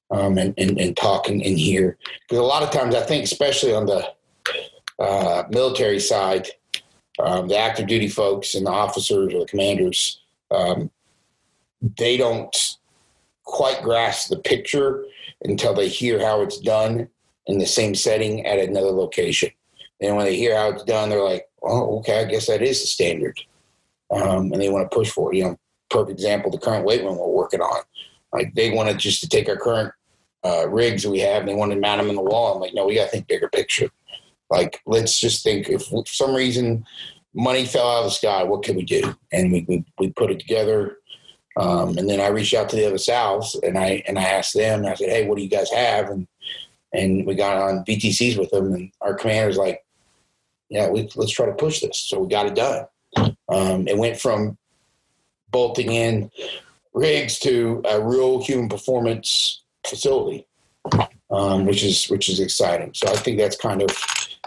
um, 0.10 0.38
and, 0.38 0.54
and, 0.58 0.80
and 0.80 0.98
talk 0.98 1.30
and, 1.30 1.42
hear. 1.42 1.98
Because 2.22 2.40
a 2.40 2.44
lot 2.44 2.64
of 2.64 2.72
times 2.72 2.96
I 2.96 3.02
think, 3.02 3.24
especially 3.24 3.74
on 3.74 3.86
the 3.86 4.08
uh, 5.00 5.44
military 5.50 6.00
side, 6.00 6.48
um, 7.20 7.48
the 7.48 7.58
active 7.58 7.88
duty 7.88 8.08
folks 8.08 8.56
and 8.56 8.66
the 8.66 8.72
officers 8.72 9.34
or 9.34 9.40
the 9.40 9.46
commanders, 9.46 10.22
um, 10.52 10.90
they 11.98 12.18
don't 12.18 12.56
quite 13.44 13.82
grasp 13.84 14.30
the 14.30 14.38
picture 14.38 15.06
until 15.44 15.74
they 15.74 15.88
hear 15.88 16.20
how 16.20 16.42
it's 16.42 16.60
done 16.60 17.08
in 17.48 17.60
the 17.60 17.66
same 17.66 17.96
setting 17.96 18.46
at 18.46 18.60
another 18.60 18.92
location. 18.92 19.50
And 20.02 20.16
when 20.16 20.26
they 20.26 20.36
hear 20.36 20.56
how 20.56 20.70
it's 20.70 20.84
done, 20.84 21.10
they're 21.10 21.24
like, 21.24 21.48
"Oh, 21.68 22.00
okay, 22.00 22.22
I 22.22 22.26
guess 22.26 22.48
that 22.48 22.62
is 22.62 22.82
the 22.82 22.88
standard," 22.88 23.40
um, 24.12 24.52
and 24.52 24.62
they 24.62 24.70
want 24.70 24.90
to 24.90 24.96
push 24.96 25.12
for 25.12 25.34
it. 25.34 25.38
You 25.38 25.44
know, 25.44 25.60
perfect 25.90 26.12
example: 26.12 26.52
the 26.52 26.58
current 26.58 26.86
weight 26.86 27.04
room 27.04 27.18
we're 27.18 27.28
working 27.28 27.62
on. 27.62 27.82
Like 28.34 28.54
they 28.56 28.72
wanted 28.72 29.00
just 29.00 29.22
to 29.22 29.30
take 29.30 29.48
our 29.48 29.58
current 29.58 29.94
uh, 30.44 30.68
rigs 30.70 31.04
that 31.04 31.12
we 31.12 31.20
have, 31.20 31.42
and 31.42 31.50
they 31.50 31.56
want 31.56 31.72
to 31.72 31.80
mount 31.80 32.02
them 32.02 32.10
in 32.10 32.16
the 32.16 32.22
wall. 32.22 32.54
I'm 32.54 32.62
like, 32.62 32.74
no, 32.74 32.86
we 32.86 32.96
got 32.96 33.06
to 33.06 33.12
think 33.12 33.28
bigger 33.28 33.50
picture. 33.50 33.90
Like, 34.50 34.82
let's 34.86 35.20
just 35.20 35.44
think 35.44 35.70
if 35.70 35.84
for 35.86 36.04
some 36.08 36.34
reason 36.34 36.86
money 37.34 37.66
fell 37.66 37.90
out 37.90 38.00
of 38.00 38.06
the 38.06 38.12
sky, 38.12 38.44
what 38.44 38.64
can 38.64 38.76
we 38.76 38.84
do? 38.84 39.16
And 39.32 39.52
we 39.52 39.66
we, 39.68 39.86
we 40.00 40.12
put 40.12 40.32
it 40.32 40.40
together 40.40 40.98
um, 41.58 41.98
and 41.98 42.08
then 42.08 42.22
I 42.22 42.28
reached 42.28 42.54
out 42.54 42.70
to 42.70 42.76
the 42.76 42.86
other 42.86 42.98
Souths 42.98 43.56
and 43.64 43.78
I 43.78 44.04
and 44.08 44.20
I 44.20 44.24
asked 44.24 44.54
them. 44.54 44.86
I 44.86 44.94
said, 44.94 45.10
"Hey, 45.10 45.28
what 45.28 45.38
do 45.38 45.44
you 45.44 45.50
guys 45.50 45.72
have?" 45.72 46.10
And 46.10 46.28
and 46.94 47.26
we 47.26 47.34
got 47.34 47.58
on 47.58 47.84
VTCs 47.84 48.38
with 48.38 48.52
them. 48.52 48.74
And 48.74 48.92
our 49.02 49.16
commander's 49.16 49.58
like, 49.58 49.84
"Yeah, 50.70 50.90
we, 50.90 51.10
let's 51.16 51.32
try 51.32 51.46
to 51.46 51.54
push 51.54 51.82
this." 51.82 52.00
So 52.00 52.20
we 52.20 52.28
got 52.28 52.48
it 52.48 52.56
done. 52.56 52.86
Um, 53.50 53.88
it 53.88 53.98
went 53.98 54.20
from 54.20 54.58
bolting 55.52 55.92
in 55.92 56.32
rigs 56.94 57.40
to 57.40 57.82
a 57.90 58.02
real 58.02 58.42
human 58.42 58.70
performance 58.70 59.62
facility, 59.86 60.46
um, 61.32 61.66
which 61.66 61.84
is 61.84 62.08
which 62.08 62.30
is 62.30 62.40
exciting. 62.40 62.94
So 62.94 63.08
I 63.08 63.16
think 63.16 63.38
that's 63.38 63.56
kind 63.56 63.82
of 63.82 63.90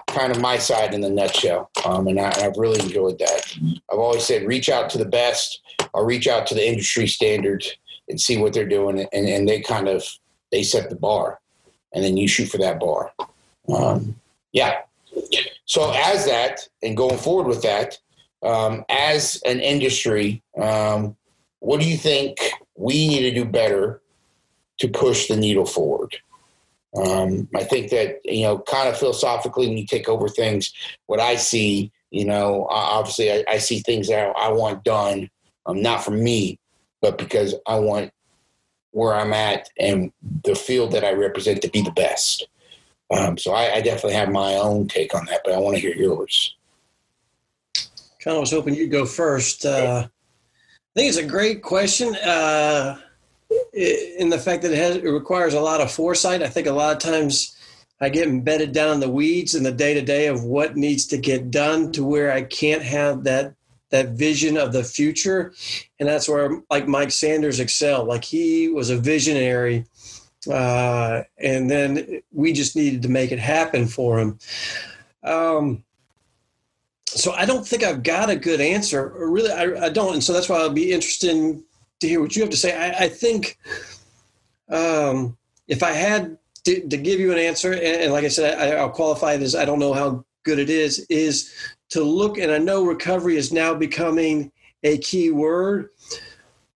kind 0.09 0.33
of 0.33 0.41
my 0.41 0.59
side 0.59 0.93
in 0.93 1.01
the 1.01 1.11
nutshell, 1.11 1.71
um, 1.85 2.09
and, 2.09 2.18
I, 2.18 2.37
have 2.41 2.57
really 2.57 2.81
enjoyed 2.81 3.18
that. 3.21 3.57
I've 3.93 3.99
always 3.99 4.25
said, 4.25 4.45
reach 4.45 4.68
out 4.68 4.91
to 4.91 4.99
the 4.99 5.05
best 5.05 5.61
I'll 5.95 6.05
reach 6.05 6.29
out 6.29 6.47
to 6.49 6.55
the 6.55 6.66
industry 6.66 7.07
standards 7.07 7.77
and 8.09 8.21
see 8.21 8.39
what 8.39 8.53
they're 8.53 8.68
doing, 8.68 9.07
and, 9.12 9.29
and 9.29 9.49
they 9.49 9.61
kind 9.61 9.89
of 9.89 10.05
they 10.53 10.62
set 10.62 10.91
the 10.91 10.97
bar, 10.97 11.41
and 11.95 12.05
then 12.05 12.16
you 12.16 12.29
shoot 12.29 12.47
for 12.47 12.59
that 12.59 12.81
bar. 12.81 13.12
Um, 13.68 14.16
yeah. 14.53 14.81
So 15.71 15.93
as 15.95 16.27
that, 16.27 16.68
and 16.83 16.97
going 16.97 17.16
forward 17.16 17.47
with 17.47 17.62
that, 17.62 17.97
um, 18.43 18.85
as 18.89 19.41
an 19.47 19.61
industry, 19.61 20.43
um, 20.61 21.16
what 21.61 21.81
do 21.81 21.89
you 21.89 21.97
think 21.97 22.39
we 22.75 23.07
need 23.07 23.21
to 23.21 23.31
do 23.33 23.45
better 23.45 24.03
to 24.81 24.89
push 24.89 25.29
the 25.29 25.37
needle 25.37 25.64
forward? 25.64 26.16
Um, 26.97 27.49
I 27.55 27.62
think 27.62 27.93
that 27.93 28.18
you 28.25 28.43
know, 28.43 28.59
kind 28.59 28.89
of 28.89 28.99
philosophically, 28.99 29.68
when 29.68 29.79
you 29.79 29.87
take 29.87 30.09
over 30.09 30.29
things, 30.29 30.73
what 31.07 31.21
I 31.21 31.37
see, 31.37 31.93
you 32.11 32.25
know, 32.25 32.66
obviously, 32.68 33.31
I, 33.31 33.45
I 33.47 33.59
see 33.59 33.79
things 33.79 34.09
that 34.09 34.35
I 34.37 34.51
want 34.51 34.83
done 34.83 35.31
um, 35.66 35.81
not 35.81 36.03
for 36.03 36.11
me, 36.11 36.59
but 37.01 37.16
because 37.16 37.55
I 37.68 37.79
want 37.79 38.11
where 38.91 39.14
I'm 39.14 39.33
at 39.33 39.68
and 39.79 40.11
the 40.43 40.57
field 40.57 40.91
that 40.93 41.05
I 41.05 41.12
represent 41.12 41.62
to 41.62 41.71
be 41.71 41.81
the 41.81 41.93
best. 41.93 42.49
Um, 43.11 43.36
so 43.36 43.52
I, 43.52 43.74
I, 43.74 43.80
definitely 43.80 44.14
have 44.14 44.30
my 44.30 44.54
own 44.54 44.86
take 44.86 45.14
on 45.14 45.24
that, 45.26 45.40
but 45.44 45.52
I 45.52 45.58
want 45.58 45.74
to 45.74 45.80
hear 45.80 45.94
yours. 45.94 46.56
Kind 48.22 48.36
of 48.36 48.40
was 48.42 48.52
hoping 48.52 48.74
you'd 48.74 48.92
go 48.92 49.04
first. 49.04 49.66
Uh, 49.66 50.06
I 50.06 50.92
think 50.94 51.08
it's 51.08 51.18
a 51.18 51.26
great 51.26 51.62
question. 51.62 52.14
Uh, 52.16 52.98
in 53.72 54.28
the 54.28 54.38
fact 54.38 54.62
that 54.62 54.72
it, 54.72 54.78
has, 54.78 54.96
it 54.96 55.04
requires 55.04 55.54
a 55.54 55.61
lot 55.61 55.80
of 55.80 55.90
foresight. 55.90 56.42
I 56.42 56.48
think 56.48 56.68
a 56.68 56.72
lot 56.72 56.92
of 56.92 57.02
times 57.02 57.56
I 58.00 58.08
get 58.08 58.28
embedded 58.28 58.72
down 58.72 58.94
in 58.94 59.00
the 59.00 59.11
weeds 59.11 59.54
in 59.54 59.62
the 59.62 59.72
day 59.72 59.94
to 59.94 60.02
day 60.02 60.26
of 60.26 60.44
what 60.44 60.76
needs 60.76 61.06
to 61.08 61.18
get 61.18 61.50
done 61.50 61.92
to 61.92 62.04
where 62.04 62.32
I 62.32 62.42
can't 62.42 62.82
have 62.82 63.24
that 63.24 63.54
that 63.90 64.11
vision 64.11 64.56
of 64.56 64.72
the 64.72 64.84
future 64.84 65.52
and 65.98 66.08
that's 66.08 66.28
where 66.28 66.62
like 66.70 66.86
mike 66.86 67.11
sanders 67.11 67.58
excelled 67.58 68.06
like 68.06 68.24
he 68.24 68.68
was 68.68 68.88
a 68.88 68.96
visionary 68.96 69.84
uh, 70.49 71.22
and 71.38 71.70
then 71.70 72.22
we 72.32 72.53
just 72.53 72.76
needed 72.76 73.03
to 73.03 73.09
make 73.09 73.32
it 73.32 73.38
happen 73.38 73.86
for 73.86 74.18
him. 74.18 74.38
Um, 75.22 75.84
so 77.07 77.32
i 77.32 77.45
don't 77.45 77.66
think 77.66 77.82
i've 77.82 78.05
got 78.05 78.30
a 78.30 78.36
good 78.36 78.61
answer. 78.61 79.12
Really 79.16 79.51
I, 79.51 79.86
I, 79.86 79.88
don't. 79.88 80.14
And 80.14 80.24
so 80.24 80.32
that's 80.32 80.49
why 80.49 80.59
i'll 80.59 80.70
be 80.70 80.93
interested 80.93 81.61
to 82.01 82.09
hear 82.09 82.20
what 82.20 82.36
you 82.36 82.43
have 82.43 82.51
to 82.51 82.57
say. 82.57 82.76
I, 82.76 83.05
I 83.05 83.09
think 83.09 83.59
um, 84.68 85.36
if 85.66 85.82
i 85.82 85.91
had 85.91 86.38
to, 86.64 86.88
to, 86.88 86.97
give 86.97 87.18
you 87.18 87.32
an 87.32 87.38
answer 87.38 87.72
and, 87.72 87.82
and 87.82 88.12
like 88.12 88.24
i 88.24 88.28
said 88.28 88.59
I, 88.59 88.76
i'll 88.76 88.91
qualify 88.91 89.36
this. 89.36 89.57
i 89.57 89.64
don't 89.64 89.80
know 89.80 89.93
how 89.93 90.24
good 90.45 90.59
it 90.59 90.70
is 90.70 91.01
is 91.11 91.53
to 91.91 92.03
look, 92.03 92.38
and 92.38 92.51
I 92.51 92.59
know 92.59 92.84
recovery 92.84 93.36
is 93.36 93.53
now 93.53 93.74
becoming 93.74 94.51
a 94.82 94.99
key 94.99 95.30
word, 95.30 95.91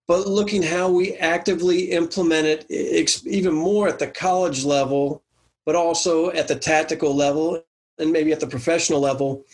but 0.07 0.27
looking 0.27 0.63
how 0.63 0.91
we 0.91 1.15
actively 1.15 1.91
implement 1.91 2.47
it 2.69 3.27
even 3.27 3.55
more 3.55 3.89
at 3.89 3.99
the 3.99 4.07
college 4.07 4.65
level, 4.65 5.23
but 5.65 5.75
also 5.75 6.31
at 6.33 6.49
the 6.49 6.57
tactical 6.57 7.15
level 7.15 7.63
and 7.99 8.13
maybe 8.13 8.33
at 8.33 8.41
the 8.41 8.47
professional 8.47 9.01
level, 9.01 9.45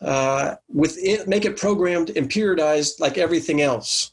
uh, 0.00 0.56
within, 0.68 1.28
make 1.28 1.44
it 1.44 1.56
programmed 1.56 2.10
and 2.10 2.28
periodized 2.28 3.00
like 3.00 3.16
everything 3.16 3.62
else. 3.62 4.12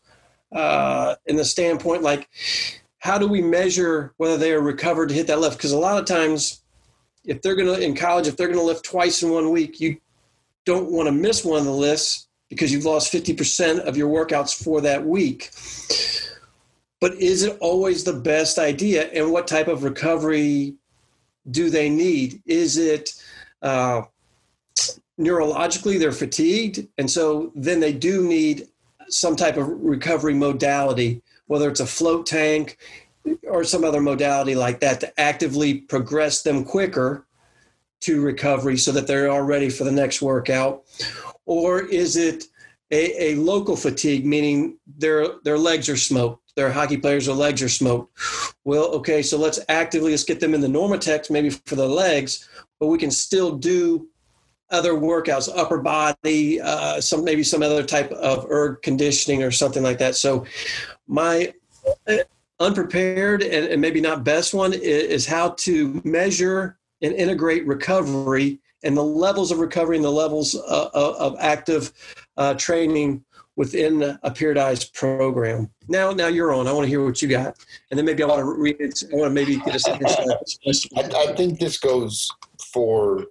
Uh, 0.52 1.16
in 1.28 1.38
the 1.38 1.46
standpoint, 1.46 2.04
like 2.04 2.30
how 3.00 3.18
do 3.18 3.28
we 3.28 3.42
measure 3.42 4.14
whether 4.18 4.38
they 4.38 4.52
are 4.54 4.62
recovered 4.62 5.10
to 5.10 5.16
hit 5.16 5.28
that 5.28 5.40
lift? 5.40 5.58
Because 5.58 5.72
a 5.72 5.80
lot 5.80 5.98
of 5.98 6.06
times, 6.06 6.62
if 7.26 7.42
they're 7.42 7.56
going 7.56 7.74
to 7.74 7.84
in 7.84 7.96
college, 7.96 8.28
if 8.28 8.38
they're 8.38 8.48
going 8.48 8.60
to 8.60 8.66
lift 8.66 8.84
twice 8.84 9.24
in 9.24 9.30
one 9.30 9.50
week, 9.50 9.80
you 9.80 9.98
don't 10.66 10.92
want 10.92 11.08
to 11.08 11.12
miss 11.12 11.44
one 11.44 11.60
of 11.60 11.66
the 11.66 11.72
lists 11.72 12.28
because 12.52 12.70
you've 12.70 12.84
lost 12.84 13.14
50% 13.14 13.80
of 13.80 13.96
your 13.96 14.10
workouts 14.10 14.62
for 14.62 14.82
that 14.82 15.06
week. 15.06 15.52
But 17.00 17.14
is 17.14 17.44
it 17.44 17.58
always 17.62 18.04
the 18.04 18.14
best 18.14 18.60
idea? 18.60 19.10
And 19.14 19.32
what 19.32 19.48
type 19.48 19.70
of 19.70 19.84
recovery 19.86 20.76
do 21.50 21.70
they 21.70 21.90
need? 21.90 22.44
Is 22.46 22.78
it 22.78 23.14
uh, 23.62 24.02
neurologically 25.18 25.98
they're 25.98 26.12
fatigued? 26.12 26.86
And 26.98 27.10
so 27.10 27.54
then 27.56 27.80
they 27.80 27.94
do 27.94 28.22
need 28.22 28.68
some 29.08 29.38
type 29.38 29.56
of 29.56 29.70
recovery 29.70 30.34
modality, 30.34 31.22
whether 31.48 31.70
it's 31.70 31.80
a 31.80 31.86
float 31.86 32.26
tank 32.26 32.78
or 33.44 33.64
some 33.64 33.86
other 33.86 34.02
modality 34.02 34.56
like 34.56 34.82
that 34.82 35.00
to 35.00 35.20
actively 35.20 35.76
progress 35.76 36.42
them 36.42 36.66
quicker 36.66 37.26
to 38.02 38.20
recovery 38.20 38.78
so 38.78 38.92
that 38.92 39.08
they're 39.08 39.32
all 39.32 39.42
ready 39.42 39.70
for 39.70 39.86
the 39.86 39.92
next 39.92 40.22
workout? 40.22 40.84
Or 41.52 41.82
is 41.82 42.16
it 42.16 42.46
a, 42.92 43.32
a 43.32 43.36
local 43.36 43.76
fatigue, 43.76 44.26
meaning 44.26 44.78
their 44.98 45.40
their 45.44 45.58
legs 45.58 45.90
are 45.90 45.98
smoked. 45.98 46.54
Their 46.56 46.72
hockey 46.72 46.98
players' 46.98 47.26
their 47.26 47.36
legs 47.36 47.62
are 47.62 47.70
smoked. 47.70 48.18
Well, 48.66 48.86
okay, 48.96 49.22
so 49.22 49.38
let's 49.38 49.60
actively 49.70 50.12
let's 50.12 50.26
get 50.26 50.40
them 50.40 50.54
in 50.54 50.62
the 50.62 50.68
NormaTecs 50.68 51.30
maybe 51.30 51.50
for 51.50 51.76
the 51.76 51.88
legs, 51.88 52.48
but 52.80 52.88
we 52.88 52.98
can 52.98 53.12
still 53.12 53.58
do 53.58 54.08
other 54.70 54.94
workouts, 54.94 55.50
upper 55.54 55.80
body, 55.80 56.62
uh, 56.62 57.00
some 57.02 57.24
maybe 57.24 57.44
some 57.44 57.64
other 57.64 57.84
type 57.84 58.12
of 58.12 58.46
erg 58.50 58.82
conditioning 58.82 59.44
or 59.44 59.52
something 59.52 59.84
like 59.84 59.98
that. 59.98 60.16
So, 60.16 60.46
my 61.08 61.54
uh, 62.08 62.18
unprepared 62.60 63.42
and, 63.42 63.68
and 63.68 63.82
maybe 63.82 64.02
not 64.02 64.24
best 64.24 64.54
one 64.54 64.74
is, 64.74 64.84
is, 64.84 65.26
how 65.26 65.50
to 65.50 66.00
measure 66.04 66.78
and 67.02 67.14
integrate 67.14 67.66
recovery 67.66 68.62
and 68.84 68.96
the 68.96 69.04
levels 69.04 69.52
of 69.52 69.60
recovery 69.60 69.96
and 69.96 70.06
the 70.06 70.12
levels 70.12 70.56
of, 70.56 70.64
uh, 70.64 70.90
uh, 70.94 71.16
of 71.20 71.38
active 71.40 71.92
uh, 72.38 72.54
training 72.56 73.24
within 73.56 74.02
a 74.24 74.32
periodized 74.32 74.94
program. 74.94 75.70
Now, 75.88 76.12
now 76.12 76.28
you're 76.28 76.54
on. 76.54 76.68
I 76.68 76.72
want 76.72 76.86
to 76.86 76.90
hear 76.90 77.04
what 77.04 77.22
you 77.22 77.28
got, 77.28 77.58
and 77.90 77.98
then 77.98 78.06
maybe 78.06 78.24
I 78.24 78.26
want 78.26 78.40
to 78.40 78.46
read 78.46 78.78
it. 78.80 79.04
I 79.12 79.16
want 79.16 79.30
to 79.30 79.34
maybe 79.34 79.58
get 79.58 79.76
a 79.76 79.80
second. 79.80 80.08
I, 80.08 81.30
I 81.30 81.36
think 81.36 81.60
this 81.60 81.78
goes 81.78 82.30
for 82.74 83.26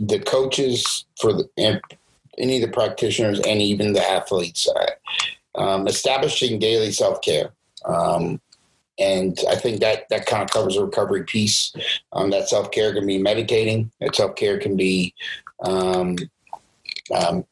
the 0.00 0.18
coaches, 0.20 1.04
for 1.20 1.32
the 1.32 1.48
any 2.36 2.56
of 2.56 2.68
the 2.68 2.74
practitioners, 2.74 3.40
and 3.40 3.62
even 3.62 3.92
the 3.92 4.04
athletes. 4.04 4.66
Um, 5.54 5.86
establishing 5.86 6.58
daily 6.58 6.90
self 6.90 7.22
care. 7.22 7.52
Um, 7.84 8.40
and 8.98 9.38
I 9.48 9.56
think 9.56 9.80
that 9.80 10.08
that 10.10 10.26
kind 10.26 10.42
of 10.42 10.50
covers 10.50 10.76
the 10.76 10.84
recovery 10.84 11.24
piece. 11.24 11.72
Um, 12.12 12.30
that 12.30 12.48
self 12.48 12.70
care 12.70 12.92
can 12.94 13.06
be 13.06 13.18
meditating. 13.18 13.90
That 14.00 14.14
self 14.14 14.36
care 14.36 14.58
can 14.58 14.76
be 14.76 15.14
um, 15.60 16.16
um, 17.14 17.44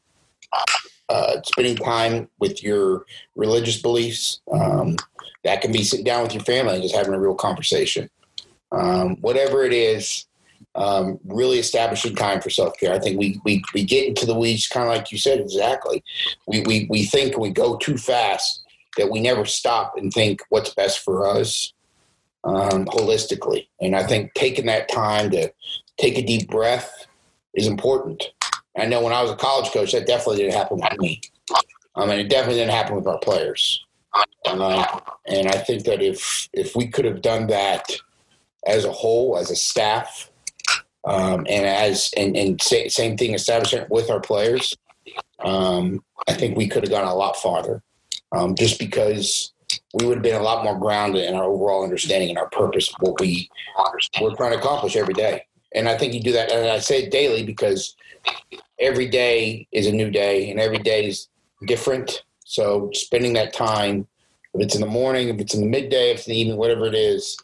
uh, 1.09 1.41
spending 1.43 1.75
time 1.75 2.29
with 2.39 2.63
your 2.63 3.05
religious 3.35 3.81
beliefs. 3.81 4.41
Um, 4.51 4.95
that 5.43 5.61
can 5.61 5.73
be 5.73 5.83
sitting 5.83 6.05
down 6.05 6.23
with 6.23 6.33
your 6.33 6.43
family 6.43 6.75
and 6.75 6.83
just 6.83 6.95
having 6.95 7.13
a 7.13 7.19
real 7.19 7.35
conversation. 7.35 8.09
Um, 8.71 9.17
whatever 9.17 9.65
it 9.65 9.73
is, 9.73 10.25
um, 10.75 11.19
really 11.25 11.59
establishing 11.59 12.15
time 12.15 12.41
for 12.41 12.49
self 12.49 12.77
care. 12.79 12.93
I 12.93 12.99
think 12.99 13.19
we, 13.19 13.39
we 13.43 13.61
we 13.73 13.83
get 13.83 14.07
into 14.07 14.25
the 14.25 14.33
weeds, 14.33 14.67
kind 14.67 14.87
of 14.87 14.95
like 14.95 15.11
you 15.11 15.17
said, 15.17 15.39
exactly. 15.39 16.03
We 16.47 16.61
we 16.61 16.87
we 16.89 17.03
think 17.03 17.37
we 17.37 17.49
go 17.49 17.77
too 17.77 17.97
fast 17.97 18.62
that 18.97 19.09
we 19.09 19.19
never 19.19 19.45
stop 19.45 19.97
and 19.97 20.11
think 20.11 20.41
what's 20.49 20.73
best 20.73 20.99
for 20.99 21.27
us 21.27 21.73
um, 22.43 22.85
holistically. 22.85 23.67
And 23.81 23.95
I 23.95 24.03
think 24.03 24.33
taking 24.33 24.65
that 24.67 24.89
time 24.89 25.31
to 25.31 25.51
take 25.97 26.17
a 26.17 26.25
deep 26.25 26.49
breath 26.49 27.07
is 27.53 27.67
important. 27.67 28.23
I 28.77 28.85
know 28.85 29.01
when 29.01 29.13
I 29.13 29.21
was 29.21 29.31
a 29.31 29.35
college 29.35 29.71
coach, 29.71 29.91
that 29.91 30.07
definitely 30.07 30.37
didn't 30.37 30.55
happen 30.55 30.79
with 30.79 30.99
me. 30.99 31.21
I 31.95 32.05
mean, 32.05 32.19
it 32.19 32.29
definitely 32.29 32.59
didn't 32.59 32.73
happen 32.73 32.95
with 32.95 33.07
our 33.07 33.19
players. 33.19 33.85
Uh, 34.45 34.99
and 35.27 35.47
I 35.47 35.57
think 35.57 35.85
that 35.85 36.01
if 36.01 36.49
if 36.53 36.75
we 36.75 36.87
could 36.87 37.05
have 37.05 37.21
done 37.21 37.47
that 37.47 37.91
as 38.67 38.85
a 38.85 38.91
whole, 38.91 39.37
as 39.37 39.49
a 39.49 39.55
staff, 39.55 40.29
um, 41.05 41.45
and 41.49 41.65
as 41.65 42.11
and, 42.17 42.35
and 42.35 42.61
say, 42.61 42.87
same 42.89 43.17
thing 43.17 43.33
establishment 43.33 43.89
with 43.89 44.09
our 44.09 44.19
players, 44.19 44.75
um, 45.39 46.03
I 46.27 46.33
think 46.33 46.57
we 46.57 46.67
could 46.67 46.83
have 46.83 46.91
gone 46.91 47.07
a 47.07 47.15
lot 47.15 47.37
farther 47.37 47.81
um, 48.33 48.55
just 48.55 48.79
because 48.79 49.53
we 49.93 50.05
would 50.05 50.17
have 50.17 50.23
been 50.23 50.39
a 50.39 50.43
lot 50.43 50.63
more 50.63 50.77
grounded 50.77 51.25
in 51.25 51.35
our 51.35 51.43
overall 51.43 51.83
understanding 51.83 52.29
and 52.29 52.37
our 52.37 52.49
purpose 52.49 52.89
of 52.89 52.95
what 52.99 53.19
we 53.19 53.49
we're 54.21 54.35
trying 54.35 54.51
to 54.51 54.57
accomplish 54.57 54.95
every 54.95 55.13
day. 55.13 55.45
And 55.75 55.87
I 55.87 55.97
think 55.97 56.13
you 56.13 56.21
do 56.21 56.33
that, 56.33 56.51
and 56.51 56.67
I 56.69 56.79
say 56.79 57.03
it 57.03 57.11
daily 57.11 57.43
because 57.43 57.95
every 58.79 59.07
day 59.07 59.67
is 59.71 59.87
a 59.87 59.91
new 59.91 60.11
day, 60.11 60.49
and 60.51 60.59
every 60.59 60.77
day 60.79 61.07
is 61.07 61.27
different. 61.65 62.23
So 62.45 62.89
spending 62.93 63.33
that 63.33 63.53
time, 63.53 64.07
if 64.53 64.61
it's 64.61 64.75
in 64.75 64.81
the 64.81 64.87
morning, 64.87 65.29
if 65.29 65.39
it's 65.39 65.55
in 65.55 65.61
the 65.61 65.67
midday, 65.67 66.11
if 66.11 66.19
it's 66.19 66.27
in 66.27 66.33
the 66.33 66.39
evening, 66.39 66.57
whatever 66.57 66.85
it 66.85 66.93
is, 66.93 67.37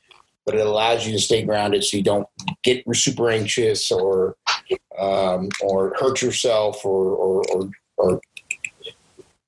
but 0.45 0.55
it 0.55 0.65
allows 0.65 1.05
you 1.05 1.13
to 1.13 1.19
stay 1.19 1.43
grounded 1.43 1.83
so 1.83 1.97
you 1.97 2.03
don't 2.03 2.27
get 2.63 2.83
super 2.93 3.29
anxious 3.29 3.91
or 3.91 4.35
um, 4.99 5.49
or 5.61 5.95
hurt 5.99 6.21
yourself 6.21 6.83
or 6.85 7.05
or, 7.15 7.43
or, 7.51 7.71
or 7.97 8.21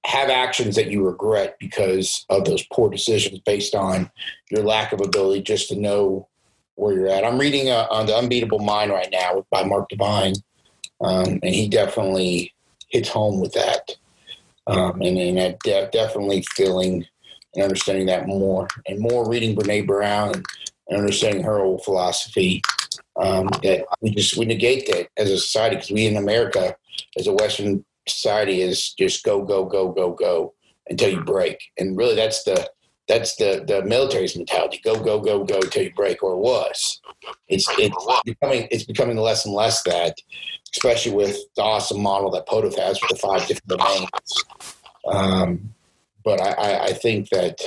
have 0.06 0.30
actions 0.30 0.76
that 0.76 0.90
you 0.90 1.06
regret 1.06 1.58
because 1.60 2.26
of 2.30 2.46
those 2.46 2.66
poor 2.74 2.90
decisions 2.90 3.40
based 3.46 3.76
on 3.76 4.10
your 4.50 4.64
lack 4.64 4.92
of 4.94 5.02
ability 5.02 5.42
just 5.42 5.70
to 5.70 5.76
know 5.76 6.28
where 6.76 6.94
you're 6.94 7.08
at. 7.08 7.24
I'm 7.24 7.38
reading 7.38 7.70
uh, 7.70 7.88
on 7.92 8.08
the 8.08 8.16
Unbeatable 8.16 8.60
Mind 8.60 8.92
right 8.92 9.10
now 9.12 9.46
by 9.52 9.64
Mark 9.64 9.90
Divine, 9.90 10.34
um, 11.02 11.40
and 11.44 11.54
he 11.54 11.70
definitely 11.70 12.54
hits 12.90 13.10
home 13.10 13.40
with 13.40 13.54
that. 13.54 13.92
Um, 14.68 15.02
and, 15.02 15.18
and 15.18 15.40
I 15.40 15.58
de- 15.64 15.90
definitely 15.92 16.44
feeling 16.56 17.06
and 17.54 17.64
understanding 17.64 18.06
that 18.08 18.28
more, 18.28 18.68
and 18.88 19.00
more 19.00 19.30
reading 19.30 19.56
Brene 19.56 19.86
Brown 19.86 20.36
and, 20.36 20.46
and 20.90 21.00
understanding 21.00 21.44
her 21.44 21.60
whole 21.60 21.80
philosophy. 21.80 22.62
Um, 23.18 23.50
that 23.62 23.86
we 24.02 24.12
just 24.12 24.38
we 24.38 24.46
negate 24.46 24.88
that 24.88 25.10
as 25.18 25.30
a 25.30 25.38
society 25.38 25.76
because 25.76 25.92
we 25.92 26.06
in 26.06 26.16
America, 26.16 26.76
as 27.18 27.28
a 27.28 27.34
Western 27.34 27.84
society 28.08 28.62
is 28.62 28.94
just 28.94 29.24
go 29.24 29.44
go 29.44 29.66
go 29.66 29.92
go 29.92 30.12
go 30.12 30.54
until 30.90 31.10
you 31.10 31.22
break 31.22 31.60
and 31.78 31.98
really 31.98 32.16
that's 32.16 32.44
the 32.44 32.70
that's 33.08 33.36
the 33.36 33.64
the 33.68 33.84
military's 33.84 34.36
mentality 34.36 34.80
go 34.84 35.02
go 35.02 35.20
go 35.20 35.44
go 35.44 35.60
until 35.60 35.84
you 35.84 35.94
break 35.94 36.24
or 36.24 36.38
was 36.38 37.02
it's 37.48 37.66
it's 37.78 38.22
becoming 38.26 38.68
it's 38.72 38.84
becoming 38.84 39.18
less 39.18 39.46
and 39.46 39.54
less 39.54 39.84
that 39.84 40.16
especially 40.74 41.12
with 41.12 41.38
the 41.56 41.62
awesome 41.62 42.02
model 42.02 42.32
that 42.32 42.48
POTFF 42.48 42.78
has 42.78 43.00
with 43.02 43.10
the 43.10 43.16
five 43.18 43.46
different 43.48 43.68
domains 43.68 44.46
um, 45.08 45.74
but 46.24 46.40
I, 46.40 46.86
I 46.86 46.94
think 46.94 47.30
that 47.30 47.60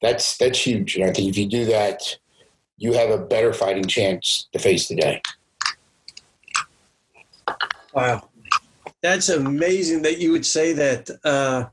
that's 0.00 0.36
that's 0.38 0.58
huge 0.58 0.96
and 0.96 1.04
I 1.04 1.12
think 1.12 1.28
if 1.28 1.36
you 1.36 1.48
do 1.48 1.64
that 1.66 2.02
you 2.78 2.92
have 2.92 3.10
a 3.10 3.18
better 3.18 3.52
fighting 3.52 3.84
chance 3.84 4.48
to 4.52 4.58
face 4.58 4.88
the 4.88 4.96
day 4.96 5.22
wow 7.92 8.28
that's 9.06 9.28
amazing 9.28 10.02
that 10.02 10.18
you 10.18 10.32
would 10.32 10.46
say 10.46 10.72
that. 10.72 11.10
Uh, 11.24 11.66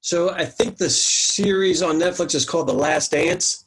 so 0.00 0.30
I 0.30 0.44
think 0.44 0.76
the 0.76 0.90
series 0.90 1.82
on 1.82 1.96
Netflix 1.96 2.34
is 2.34 2.44
called 2.44 2.68
The 2.68 2.74
Last 2.74 3.10
Dance, 3.10 3.66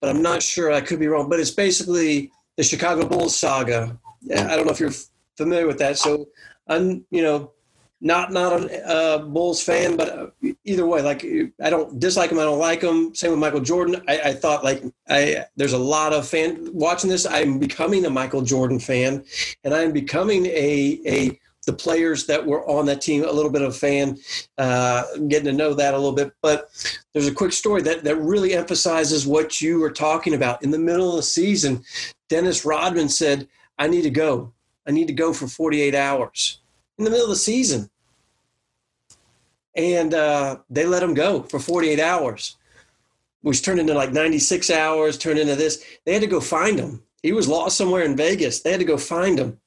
but 0.00 0.08
I'm 0.08 0.22
not 0.22 0.42
sure. 0.42 0.72
I 0.72 0.80
could 0.80 0.98
be 0.98 1.08
wrong. 1.08 1.28
But 1.28 1.40
it's 1.40 1.50
basically 1.50 2.32
the 2.56 2.62
Chicago 2.62 3.06
Bulls 3.06 3.36
saga. 3.36 3.98
I 4.30 4.56
don't 4.56 4.66
know 4.66 4.72
if 4.72 4.80
you're 4.80 4.92
familiar 5.36 5.66
with 5.66 5.78
that. 5.78 5.98
So 5.98 6.28
I'm, 6.68 7.04
you 7.10 7.22
know, 7.22 7.52
not 8.02 8.32
not 8.32 8.52
a 8.52 9.24
Bulls 9.24 9.62
fan, 9.62 9.96
but 9.96 10.08
uh, 10.08 10.26
either 10.64 10.86
way, 10.86 11.02
like 11.02 11.24
I 11.62 11.70
don't 11.70 12.00
dislike 12.00 12.32
him. 12.32 12.38
I 12.40 12.44
don't 12.44 12.58
like 12.58 12.82
him. 12.82 13.14
Same 13.14 13.30
with 13.30 13.38
Michael 13.38 13.60
Jordan. 13.60 14.02
I, 14.08 14.18
I, 14.18 14.32
thought 14.32 14.64
like 14.64 14.82
I 15.08 15.44
there's 15.56 15.72
a 15.72 15.78
lot 15.78 16.12
of 16.12 16.26
fan 16.26 16.68
watching 16.72 17.08
this. 17.08 17.26
I'm 17.26 17.60
becoming 17.60 18.04
a 18.04 18.10
Michael 18.10 18.42
Jordan 18.42 18.80
fan, 18.80 19.24
and 19.62 19.72
I'm 19.72 19.92
becoming 19.92 20.46
a 20.46 21.00
a 21.06 21.38
the 21.66 21.72
players 21.72 22.26
that 22.26 22.44
were 22.44 22.68
on 22.68 22.86
that 22.86 23.00
team, 23.00 23.24
a 23.24 23.32
little 23.32 23.50
bit 23.50 23.62
of 23.62 23.68
a 23.68 23.78
fan, 23.78 24.18
uh, 24.58 25.04
getting 25.28 25.46
to 25.46 25.52
know 25.52 25.74
that 25.74 25.94
a 25.94 25.96
little 25.96 26.12
bit. 26.12 26.32
But 26.42 26.70
there's 27.12 27.28
a 27.28 27.34
quick 27.34 27.52
story 27.52 27.82
that, 27.82 28.04
that 28.04 28.16
really 28.16 28.54
emphasizes 28.54 29.26
what 29.26 29.60
you 29.60 29.78
were 29.78 29.90
talking 29.90 30.34
about. 30.34 30.62
In 30.62 30.70
the 30.70 30.78
middle 30.78 31.10
of 31.10 31.16
the 31.16 31.22
season, 31.22 31.84
Dennis 32.28 32.64
Rodman 32.64 33.08
said, 33.08 33.48
I 33.78 33.86
need 33.86 34.02
to 34.02 34.10
go. 34.10 34.52
I 34.86 34.90
need 34.90 35.06
to 35.06 35.12
go 35.12 35.32
for 35.32 35.46
48 35.46 35.94
hours 35.94 36.60
in 36.98 37.04
the 37.04 37.10
middle 37.10 37.26
of 37.26 37.30
the 37.30 37.36
season. 37.36 37.88
And 39.74 40.12
uh, 40.12 40.58
they 40.68 40.84
let 40.84 41.02
him 41.02 41.14
go 41.14 41.44
for 41.44 41.58
48 41.58 41.98
hours, 42.00 42.56
which 43.40 43.62
turned 43.62 43.80
into 43.80 43.94
like 43.94 44.12
96 44.12 44.68
hours, 44.70 45.16
turned 45.16 45.38
into 45.38 45.56
this. 45.56 45.84
They 46.04 46.12
had 46.12 46.22
to 46.22 46.28
go 46.28 46.40
find 46.40 46.78
him. 46.78 47.02
He 47.22 47.32
was 47.32 47.48
lost 47.48 47.76
somewhere 47.76 48.02
in 48.02 48.16
Vegas. 48.16 48.60
They 48.60 48.72
had 48.72 48.80
to 48.80 48.86
go 48.86 48.98
find 48.98 49.38
him. 49.38 49.60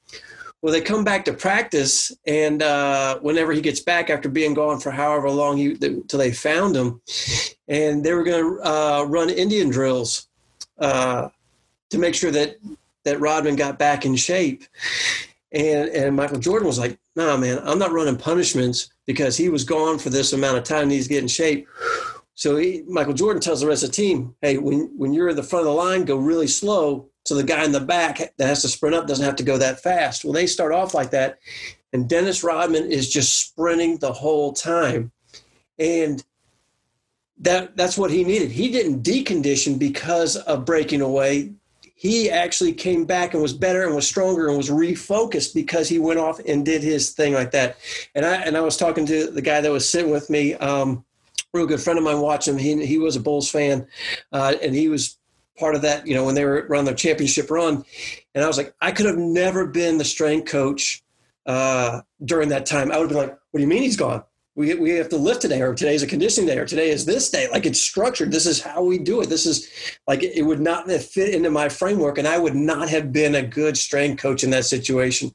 Well, 0.62 0.74
they 0.74 0.82
come 0.82 1.04
back 1.04 1.26
to 1.26 1.34
practice, 1.34 2.12
and 2.26 2.64
uh, 2.64 3.20
whenever 3.20 3.52
he 3.52 3.62
gets 3.62 3.82
back 3.82 4.10
after 4.10 4.30
being 4.30 4.56
gone 4.56 4.80
for 4.80 4.90
however 4.90 5.30
long 5.30 5.58
he 5.58 5.76
till 5.76 6.20
they 6.20 6.32
found 6.32 6.76
him, 6.76 7.02
and 7.68 8.04
they 8.04 8.14
were 8.14 8.24
going 8.24 8.44
to 8.44 8.68
uh, 8.68 9.06
run 9.08 9.30
Indian 9.30 9.70
drills 9.70 10.28
uh, 10.80 11.30
to 11.92 12.00
make 12.00 12.16
sure 12.16 12.32
that 12.32 12.58
that 13.04 13.20
Rodman 13.20 13.56
got 13.56 13.78
back 13.78 14.06
in 14.06 14.16
shape. 14.16 14.64
And 15.52 15.90
and 15.90 16.16
Michael 16.16 16.40
Jordan 16.40 16.68
was 16.68 16.80
like, 16.80 16.98
"Nah, 17.16 17.38
man, 17.38 17.60
I'm 17.64 17.80
not 17.80 17.92
running 17.92 18.18
punishments 18.18 18.90
because 19.06 19.38
he 19.38 19.50
was 19.50 19.64
gone 19.64 20.00
for 20.00 20.10
this 20.10 20.34
amount 20.34 20.58
of 20.58 20.64
time. 20.64 20.84
And 20.84 20.92
he's 20.92 21.08
getting 21.08 21.28
shape." 21.28 21.68
So 22.36 22.58
he, 22.58 22.84
Michael 22.88 23.14
Jordan 23.14 23.42
tells 23.42 23.62
the 23.62 23.68
rest 23.68 23.84
of 23.84 23.90
the 23.90 23.96
team, 23.96 24.36
"Hey, 24.42 24.58
when 24.58 24.92
when 24.98 25.14
you're 25.14 25.30
in 25.30 25.36
the 25.36 25.44
front 25.44 25.66
of 25.66 25.74
the 25.74 25.78
line, 25.78 26.06
go 26.06 26.18
really 26.18 26.48
slow 26.48 27.10
so 27.26 27.34
the 27.34 27.44
guy 27.44 27.64
in 27.64 27.72
the 27.72 27.80
back 27.80 28.20
that 28.38 28.46
has 28.46 28.62
to 28.62 28.68
sprint 28.68 28.96
up 28.96 29.08
doesn't 29.08 29.26
have 29.26 29.36
to 29.38 29.44
go 29.44 29.58
that 29.58 29.80
fast. 29.80 30.24
Well, 30.24 30.34
they 30.34 30.46
start 30.46 30.72
off 30.72 30.94
like 30.94 31.10
that. 31.10 31.40
And 31.92 32.08
Dennis 32.08 32.44
Rodman 32.44 32.92
is 32.92 33.10
just 33.10 33.40
sprinting 33.40 33.98
the 33.98 34.14
whole 34.14 34.54
time. 34.54 35.12
And 35.80 36.24
that 37.40 37.76
that's 37.76 37.98
what 37.98 38.12
he 38.12 38.24
needed. 38.24 38.52
He 38.52 38.70
didn't 38.70 39.02
decondition 39.02 39.80
because 39.80 40.38
of 40.38 40.66
breaking 40.66 41.02
away. 41.02 41.54
he 41.98 42.30
actually 42.30 42.74
came 42.74 43.06
back 43.06 43.34
and 43.34 43.42
was 43.42 43.54
better 43.54 43.86
and 43.86 43.96
was 43.96 44.06
stronger 44.08 44.50
and 44.50 44.58
was 44.58 44.70
refocused 44.70 45.54
because 45.54 45.88
he 45.88 45.98
went 45.98 46.20
off 46.20 46.40
and 46.46 46.66
did 46.66 46.84
his 46.84 47.12
thing 47.12 47.34
like 47.34 47.52
that. 47.52 47.78
And 48.14 48.26
I 48.26 48.36
and 48.36 48.58
I 48.58 48.62
was 48.62 48.78
talking 48.78 49.06
to 49.08 49.32
the 49.32 49.42
guy 49.42 49.62
that 49.62 49.72
was 49.72 49.88
sitting 49.88 50.12
with 50.12 50.30
me, 50.30 50.54
um, 50.56 51.05
real 51.56 51.66
good 51.66 51.82
friend 51.82 51.98
of 51.98 52.06
mine. 52.06 52.20
watched 52.20 52.48
him, 52.48 52.58
he 52.58 52.86
he 52.86 52.98
was 52.98 53.16
a 53.16 53.20
Bulls 53.20 53.50
fan, 53.50 53.88
uh, 54.32 54.56
and 54.62 54.76
he 54.76 54.90
was 54.90 55.18
part 55.58 55.76
of 55.76 55.82
that. 55.82 56.06
You 56.06 56.14
know, 56.14 56.26
when 56.26 56.36
they 56.36 56.46
were 56.46 56.66
around 56.70 56.86
their 56.86 56.94
championship 56.94 57.50
run, 57.50 57.84
and 58.34 58.44
I 58.44 58.48
was 58.48 58.58
like, 58.58 58.74
I 58.82 58.92
could 58.92 59.06
have 59.06 59.18
never 59.18 59.66
been 59.66 59.98
the 59.98 60.06
strength 60.06 60.50
coach 60.50 61.04
uh, 61.46 62.02
during 62.24 62.50
that 62.50 62.66
time. 62.66 62.92
I 62.92 62.98
would 62.98 63.10
have 63.10 63.18
been 63.18 63.30
like, 63.30 63.40
What 63.52 63.58
do 63.58 63.62
you 63.62 63.68
mean 63.68 63.84
he's 63.84 63.98
gone? 63.98 64.24
we, 64.56 64.74
we 64.76 64.92
have 64.92 65.10
to 65.10 65.18
lift 65.18 65.42
today 65.42 65.62
or 65.62 65.74
today 65.76 65.96
is 65.96 66.04
a 66.04 66.08
conditioning 66.08 66.48
day 66.48 66.58
or 66.58 66.66
today 66.66 66.90
is 66.90 67.06
this 67.06 67.30
day 67.30 67.48
like 67.52 67.66
it's 67.66 67.82
structured 67.82 68.32
this 68.32 68.46
is 68.46 68.62
how 68.62 68.82
we 68.82 68.98
do 68.98 69.22
it 69.22 69.30
this 69.30 69.46
is 69.46 69.70
like 70.08 70.24
it 70.24 70.44
would 70.44 70.62
not 70.62 70.90
fit 70.90 71.36
into 71.36 71.52
my 71.52 71.70
framework 71.70 72.18
and 72.18 72.28
i 72.28 72.38
would 72.38 72.56
not 72.56 72.90
have 72.90 73.12
been 73.12 73.36
a 73.36 73.42
good 73.42 73.78
strength 73.78 74.22
coach 74.22 74.44
in 74.44 74.50
that 74.50 74.66
situation 74.66 75.34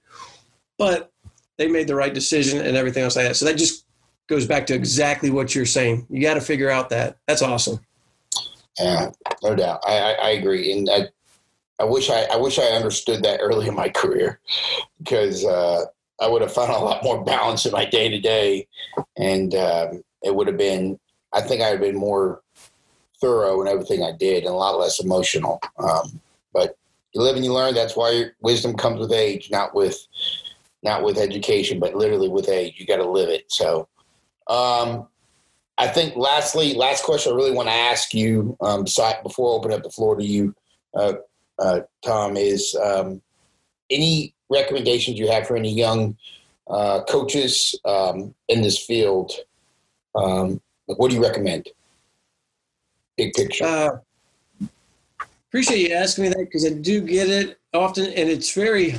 but 0.79 1.12
they 1.59 1.68
made 1.68 1.87
the 1.87 1.95
right 1.95 2.14
decision 2.14 2.64
and 2.64 2.77
everything 2.77 3.03
else 3.03 3.16
like 3.16 3.27
that 3.27 3.37
so 3.37 3.45
that 3.45 3.57
just 3.57 3.85
goes 4.31 4.47
back 4.47 4.66
to 4.66 4.74
exactly 4.74 5.28
what 5.28 5.55
you're 5.55 5.66
saying 5.66 6.07
you 6.09 6.22
got 6.22 6.35
to 6.35 6.41
figure 6.41 6.70
out 6.70 6.89
that 6.89 7.18
that's 7.26 7.43
awesome 7.43 7.78
yeah 8.78 9.11
no 9.43 9.55
doubt 9.55 9.81
i 9.87 9.99
i, 9.99 10.12
I 10.12 10.31
agree 10.31 10.72
and 10.72 10.89
I, 10.91 11.09
I 11.81 11.85
wish 11.85 12.11
I, 12.11 12.24
I 12.24 12.37
wish 12.37 12.59
I 12.59 12.64
understood 12.64 13.22
that 13.22 13.41
early 13.41 13.66
in 13.66 13.74
my 13.74 13.89
career 13.89 14.39
because 14.99 15.47
uh, 15.47 15.87
I 16.20 16.28
would 16.28 16.43
have 16.43 16.53
found 16.53 16.70
a 16.70 16.78
lot 16.78 17.03
more 17.03 17.24
balance 17.24 17.64
in 17.64 17.72
my 17.72 17.87
day 17.87 18.11
to 18.11 18.20
day, 18.20 18.68
and 19.16 19.55
um, 19.55 20.03
it 20.22 20.35
would 20.35 20.47
have 20.47 20.59
been. 20.59 20.99
I 21.33 21.41
think 21.41 21.62
I 21.62 21.70
would 21.70 21.81
have 21.81 21.93
been 21.93 21.97
more 21.99 22.43
thorough 23.20 23.62
in 23.62 23.68
everything 23.68 24.03
I 24.03 24.12
did 24.12 24.45
and 24.45 24.53
a 24.53 24.57
lot 24.57 24.78
less 24.78 25.03
emotional. 25.03 25.61
Um, 25.78 26.20
but 26.53 26.76
you 27.14 27.22
live 27.22 27.37
and 27.37 27.45
you 27.45 27.53
learn. 27.53 27.74
That's 27.74 27.97
why 27.97 28.26
wisdom 28.41 28.74
comes 28.76 29.01
with 29.01 29.12
age, 29.12 29.51
not 29.51 29.74
with 29.74 30.07
not 30.83 31.03
with 31.03 31.18
education, 31.18 31.81
but 31.81 31.95
literally 31.95 32.28
with 32.28 32.49
age. 32.49 32.74
You 32.76 32.87
got 32.87 32.97
to 32.97 33.09
live 33.09 33.31
it. 33.31 33.51
So, 33.51 33.89
um, 34.51 35.07
I 35.78 35.88
think 35.88 36.14
lastly, 36.16 36.74
last 36.74 37.05
question 37.05 37.32
I 37.32 37.36
really 37.36 37.53
want 37.53 37.68
to 37.68 37.74
ask 37.74 38.12
you, 38.12 38.57
um, 38.61 38.84
before 38.84 39.48
I 39.48 39.57
open 39.57 39.72
up 39.72 39.82
the 39.82 39.90
floor 39.90 40.16
to 40.16 40.24
you, 40.24 40.55
uh, 40.94 41.14
uh, 41.59 41.80
Tom, 42.05 42.36
is 42.36 42.76
um, 42.82 43.22
any 43.90 44.34
recommendations 44.51 45.18
you 45.18 45.30
have 45.30 45.46
for 45.46 45.57
any 45.57 45.72
young 45.72 46.16
uh, 46.68 47.03
coaches 47.05 47.74
um, 47.86 48.34
in 48.48 48.61
this 48.61 48.78
field? 48.78 49.32
Um, 50.14 50.61
what 50.84 51.09
do 51.09 51.16
you 51.16 51.22
recommend? 51.22 51.68
Big 53.16 53.32
picture. 53.32 53.64
Uh, 53.64 54.66
appreciate 55.48 55.88
you 55.88 55.94
asking 55.94 56.24
me 56.24 56.28
that 56.30 56.38
because 56.40 56.66
I 56.66 56.70
do 56.70 57.01
get 57.01 57.28
it 57.28 57.59
often, 57.72 58.07
and 58.07 58.28
it's 58.28 58.53
very 58.53 58.96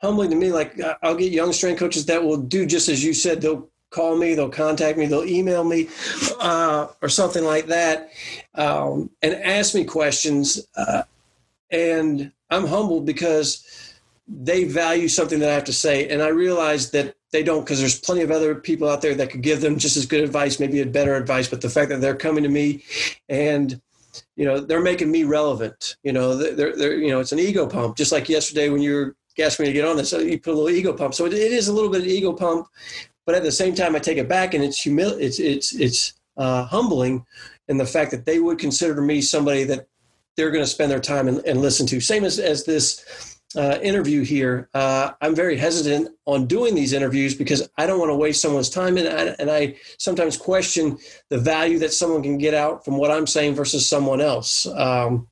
humbling 0.00 0.30
to 0.30 0.36
me. 0.36 0.52
Like 0.52 0.78
I'll 1.02 1.16
get 1.16 1.32
young 1.32 1.52
strength 1.52 1.78
coaches 1.78 2.06
that 2.06 2.22
will 2.22 2.36
do 2.36 2.66
just 2.66 2.88
as 2.88 3.02
you 3.02 3.14
said. 3.14 3.40
They'll 3.40 3.68
call 3.90 4.16
me, 4.16 4.34
they'll 4.34 4.48
contact 4.48 4.98
me, 4.98 5.06
they'll 5.06 5.24
email 5.24 5.64
me, 5.64 5.88
uh, 6.40 6.88
or 7.02 7.08
something 7.08 7.44
like 7.44 7.66
that, 7.66 8.10
um, 8.54 9.10
and 9.22 9.34
ask 9.34 9.74
me 9.74 9.84
questions. 9.84 10.66
Uh, 10.76 11.02
and 11.70 12.32
I'm 12.50 12.66
humbled 12.66 13.06
because 13.06 13.64
they 14.28 14.64
value 14.64 15.08
something 15.08 15.38
that 15.38 15.50
I 15.50 15.54
have 15.54 15.64
to 15.64 15.72
say. 15.72 16.08
And 16.08 16.22
I 16.22 16.28
realize 16.28 16.90
that 16.90 17.14
they 17.32 17.42
don't 17.42 17.64
because 17.64 17.80
there's 17.80 17.98
plenty 17.98 18.22
of 18.22 18.30
other 18.30 18.54
people 18.54 18.88
out 18.88 19.02
there 19.02 19.14
that 19.14 19.30
could 19.30 19.42
give 19.42 19.60
them 19.60 19.78
just 19.78 19.96
as 19.96 20.06
good 20.06 20.24
advice, 20.24 20.58
maybe 20.58 20.80
a 20.80 20.86
better 20.86 21.14
advice. 21.14 21.48
But 21.48 21.60
the 21.60 21.70
fact 21.70 21.90
that 21.90 22.00
they're 22.00 22.16
coming 22.16 22.42
to 22.42 22.48
me 22.48 22.82
and 23.28 23.80
you 24.34 24.44
know 24.44 24.60
they're 24.60 24.80
making 24.80 25.10
me 25.10 25.24
relevant. 25.24 25.96
You 26.02 26.12
know, 26.12 26.36
they're, 26.36 26.74
they're 26.74 26.94
you 26.94 27.10
know 27.10 27.20
it's 27.20 27.32
an 27.32 27.38
ego 27.38 27.66
pump. 27.66 27.96
Just 27.96 28.12
like 28.12 28.28
yesterday 28.28 28.68
when 28.68 28.82
you 28.82 28.94
were 28.94 29.16
asking 29.38 29.64
me 29.64 29.72
to 29.72 29.74
get 29.74 29.86
on 29.86 29.96
this, 29.96 30.12
you 30.12 30.40
put 30.40 30.54
a 30.54 30.56
little 30.56 30.70
ego 30.70 30.92
pump. 30.92 31.14
So 31.14 31.26
it, 31.26 31.34
it 31.34 31.52
is 31.52 31.68
a 31.68 31.72
little 31.72 31.90
bit 31.90 32.02
of 32.02 32.06
ego 32.06 32.32
pump, 32.32 32.68
but 33.26 33.34
at 33.34 33.42
the 33.42 33.52
same 33.52 33.74
time, 33.74 33.94
I 33.94 33.98
take 33.98 34.18
it 34.18 34.28
back 34.28 34.54
and 34.54 34.64
it's 34.64 34.80
humil- 34.80 35.20
It's 35.20 35.38
it's 35.38 35.74
it's 35.74 36.14
uh, 36.36 36.64
humbling 36.64 37.26
in 37.68 37.76
the 37.76 37.86
fact 37.86 38.12
that 38.12 38.24
they 38.24 38.38
would 38.38 38.58
consider 38.58 39.00
me 39.02 39.20
somebody 39.20 39.64
that 39.64 39.88
they're 40.36 40.50
going 40.50 40.64
to 40.64 40.70
spend 40.70 40.90
their 40.90 41.00
time 41.00 41.28
and, 41.28 41.44
and 41.46 41.60
listen 41.60 41.86
to. 41.88 42.00
Same 42.00 42.24
as 42.24 42.38
as 42.38 42.64
this 42.64 43.36
uh, 43.56 43.78
interview 43.82 44.22
here, 44.22 44.68
uh, 44.74 45.12
I'm 45.20 45.34
very 45.34 45.56
hesitant 45.56 46.10
on 46.26 46.46
doing 46.46 46.74
these 46.74 46.92
interviews 46.92 47.34
because 47.34 47.68
I 47.78 47.86
don't 47.86 47.98
want 47.98 48.10
to 48.10 48.16
waste 48.16 48.42
someone's 48.42 48.68
time, 48.68 48.98
and 48.98 49.08
I, 49.08 49.34
and 49.38 49.50
I 49.50 49.76
sometimes 49.98 50.36
question 50.36 50.98
the 51.30 51.38
value 51.38 51.78
that 51.78 51.92
someone 51.92 52.22
can 52.22 52.38
get 52.38 52.54
out 52.54 52.84
from 52.84 52.98
what 52.98 53.10
I'm 53.10 53.26
saying 53.26 53.54
versus 53.54 53.88
someone 53.88 54.20
else. 54.20 54.66
Um, 54.66 55.28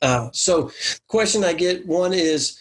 uh, 0.00 0.30
so, 0.32 0.68
the 0.68 1.00
question 1.08 1.42
I 1.42 1.54
get 1.54 1.86
one 1.86 2.12
is, 2.12 2.56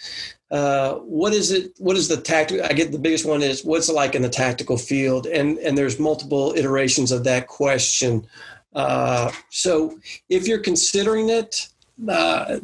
uh, 0.52 0.96
what 0.96 1.34
is 1.34 1.52
it? 1.52 1.74
What 1.78 1.98
is 1.98 2.08
the 2.08 2.18
tactic? 2.18 2.62
I 2.62 2.74
get 2.74 2.92
the 2.92 3.00
biggest 3.00 3.26
one 3.26 3.42
is 3.42 3.66
what's 3.66 3.90
it 3.90 3.94
like 3.94 4.16
in 4.16 4.22
the 4.22 4.30
tactical 4.30 4.78
field, 4.78 5.28
and 5.28 5.58
and 5.60 5.78
there's 5.78 6.00
multiple 6.00 6.54
iterations 6.56 7.12
of 7.12 7.24
that 7.26 7.48
question. 7.48 8.26
Uh, 8.74 9.32
so, 9.50 9.98
if 10.30 10.48
you're 10.48 10.60
considering 10.60 11.30
it 11.30 11.70
uh, 12.08 12.60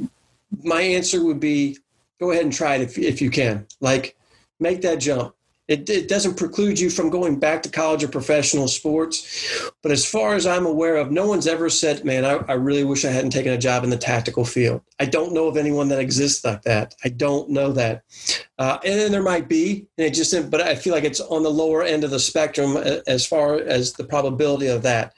my 0.63 0.81
answer 0.81 1.23
would 1.23 1.39
be 1.39 1.77
go 2.19 2.31
ahead 2.31 2.43
and 2.43 2.53
try 2.53 2.75
it 2.75 2.81
if, 2.81 2.97
if 2.97 3.21
you 3.21 3.29
can. 3.29 3.65
Like, 3.79 4.15
make 4.59 4.81
that 4.81 4.99
jump. 4.99 5.35
It, 5.67 5.89
it 5.89 6.09
doesn't 6.09 6.37
preclude 6.37 6.77
you 6.77 6.89
from 6.89 7.09
going 7.09 7.39
back 7.39 7.63
to 7.63 7.69
college 7.69 8.03
or 8.03 8.09
professional 8.09 8.67
sports. 8.67 9.71
But 9.81 9.93
as 9.93 10.05
far 10.05 10.35
as 10.35 10.45
I'm 10.45 10.65
aware 10.65 10.97
of, 10.97 11.11
no 11.11 11.25
one's 11.25 11.47
ever 11.47 11.69
said, 11.69 12.03
man, 12.03 12.25
I, 12.25 12.35
I 12.49 12.53
really 12.53 12.83
wish 12.83 13.05
I 13.05 13.11
hadn't 13.11 13.31
taken 13.31 13.53
a 13.53 13.57
job 13.57 13.83
in 13.83 13.89
the 13.89 13.97
tactical 13.97 14.43
field. 14.43 14.81
I 14.99 15.05
don't 15.05 15.33
know 15.33 15.47
of 15.47 15.55
anyone 15.55 15.87
that 15.89 15.99
exists 15.99 16.43
like 16.43 16.63
that. 16.63 16.95
I 17.05 17.09
don't 17.09 17.49
know 17.49 17.71
that. 17.73 18.03
Uh, 18.59 18.77
and 18.83 18.99
then 18.99 19.11
there 19.11 19.23
might 19.23 19.47
be, 19.47 19.87
and 19.97 20.07
it 20.07 20.13
just, 20.13 20.33
but 20.51 20.61
I 20.61 20.75
feel 20.75 20.93
like 20.93 21.05
it's 21.05 21.21
on 21.21 21.43
the 21.43 21.49
lower 21.49 21.81
end 21.81 22.03
of 22.03 22.11
the 22.11 22.19
spectrum 22.19 22.77
as 23.07 23.25
far 23.25 23.55
as 23.55 23.93
the 23.93 24.03
probability 24.03 24.67
of 24.67 24.83
that. 24.83 25.13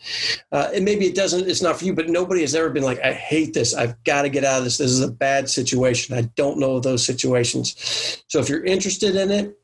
Uh, 0.52 0.70
and 0.74 0.86
maybe 0.86 1.06
it 1.06 1.16
doesn't, 1.16 1.50
it's 1.50 1.62
not 1.62 1.78
for 1.78 1.86
you, 1.86 1.94
but 1.94 2.08
nobody 2.08 2.42
has 2.42 2.56
ever 2.56 2.70
been 2.70 2.84
like, 2.84 3.00
I 3.02 3.14
hate 3.14 3.54
this. 3.54 3.74
I've 3.74 4.02
got 4.04 4.22
to 4.22 4.30
get 4.30 4.46
out 4.46 4.60
of 4.60 4.64
this. 4.64 4.78
This 4.78 4.92
is 4.92 5.02
a 5.02 5.12
bad 5.12 5.50
situation. 5.50 6.16
I 6.16 6.30
don't 6.36 6.60
know 6.60 6.76
of 6.76 6.84
those 6.84 7.04
situations. 7.04 8.24
So 8.28 8.40
if 8.40 8.48
you're 8.48 8.64
interested 8.64 9.16
in 9.16 9.32
it, 9.32 9.58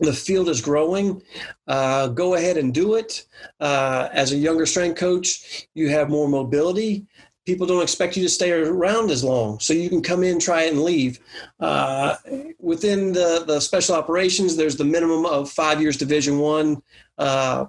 the 0.00 0.12
field 0.12 0.48
is 0.48 0.60
growing. 0.60 1.22
Uh, 1.66 2.08
go 2.08 2.34
ahead 2.34 2.56
and 2.56 2.74
do 2.74 2.94
it. 2.94 3.24
Uh, 3.60 4.08
as 4.12 4.32
a 4.32 4.36
younger 4.36 4.66
strength 4.66 4.98
coach, 4.98 5.68
you 5.74 5.88
have 5.88 6.08
more 6.08 6.28
mobility. 6.28 7.06
People 7.46 7.66
don't 7.66 7.82
expect 7.82 8.16
you 8.16 8.22
to 8.22 8.28
stay 8.28 8.52
around 8.52 9.10
as 9.10 9.24
long, 9.24 9.58
so 9.60 9.72
you 9.72 9.88
can 9.88 10.02
come 10.02 10.22
in, 10.22 10.38
try 10.38 10.62
it, 10.62 10.72
and 10.72 10.82
leave. 10.82 11.20
Uh, 11.58 12.16
within 12.58 13.12
the, 13.12 13.44
the 13.46 13.60
special 13.60 13.94
operations, 13.94 14.56
there's 14.56 14.76
the 14.76 14.84
minimum 14.84 15.26
of 15.26 15.50
five 15.50 15.80
years 15.80 15.96
Division 15.96 16.38
One 16.38 16.82
uh, 17.18 17.66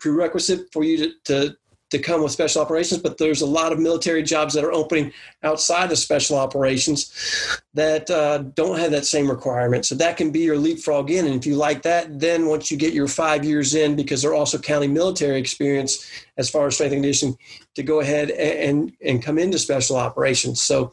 prerequisite 0.00 0.72
for 0.72 0.82
you 0.82 0.96
to, 0.98 1.12
to 1.24 1.56
to 1.90 1.98
come 1.98 2.22
with 2.22 2.32
special 2.32 2.60
operations, 2.60 3.00
but 3.00 3.16
there's 3.16 3.42
a 3.42 3.46
lot 3.46 3.72
of 3.72 3.78
military 3.78 4.22
jobs 4.22 4.54
that 4.54 4.64
are 4.64 4.72
opening 4.72 5.12
outside 5.44 5.92
of 5.92 5.98
special 5.98 6.36
operations 6.36 7.60
that 7.74 8.10
uh, 8.10 8.38
don't 8.38 8.78
have 8.78 8.90
that 8.90 9.06
same 9.06 9.30
requirement. 9.30 9.86
So 9.86 9.94
that 9.96 10.16
can 10.16 10.32
be 10.32 10.40
your 10.40 10.58
leapfrog 10.58 11.10
in. 11.10 11.26
And 11.26 11.34
if 11.36 11.46
you 11.46 11.54
like 11.54 11.82
that, 11.82 12.18
then 12.18 12.46
once 12.46 12.70
you 12.70 12.76
get 12.76 12.92
your 12.92 13.06
five 13.06 13.44
years 13.44 13.74
in, 13.74 13.94
because 13.94 14.22
they're 14.22 14.34
also 14.34 14.58
counting 14.58 14.92
military 14.92 15.38
experience 15.38 16.10
as 16.36 16.50
far 16.50 16.66
as 16.66 16.74
strength 16.74 16.92
and 16.92 17.02
conditioning, 17.02 17.38
to 17.76 17.82
go 17.84 18.00
ahead 18.00 18.30
and, 18.30 18.92
and 19.04 19.22
come 19.22 19.38
into 19.38 19.58
special 19.58 19.96
operations. 19.96 20.60
So 20.60 20.92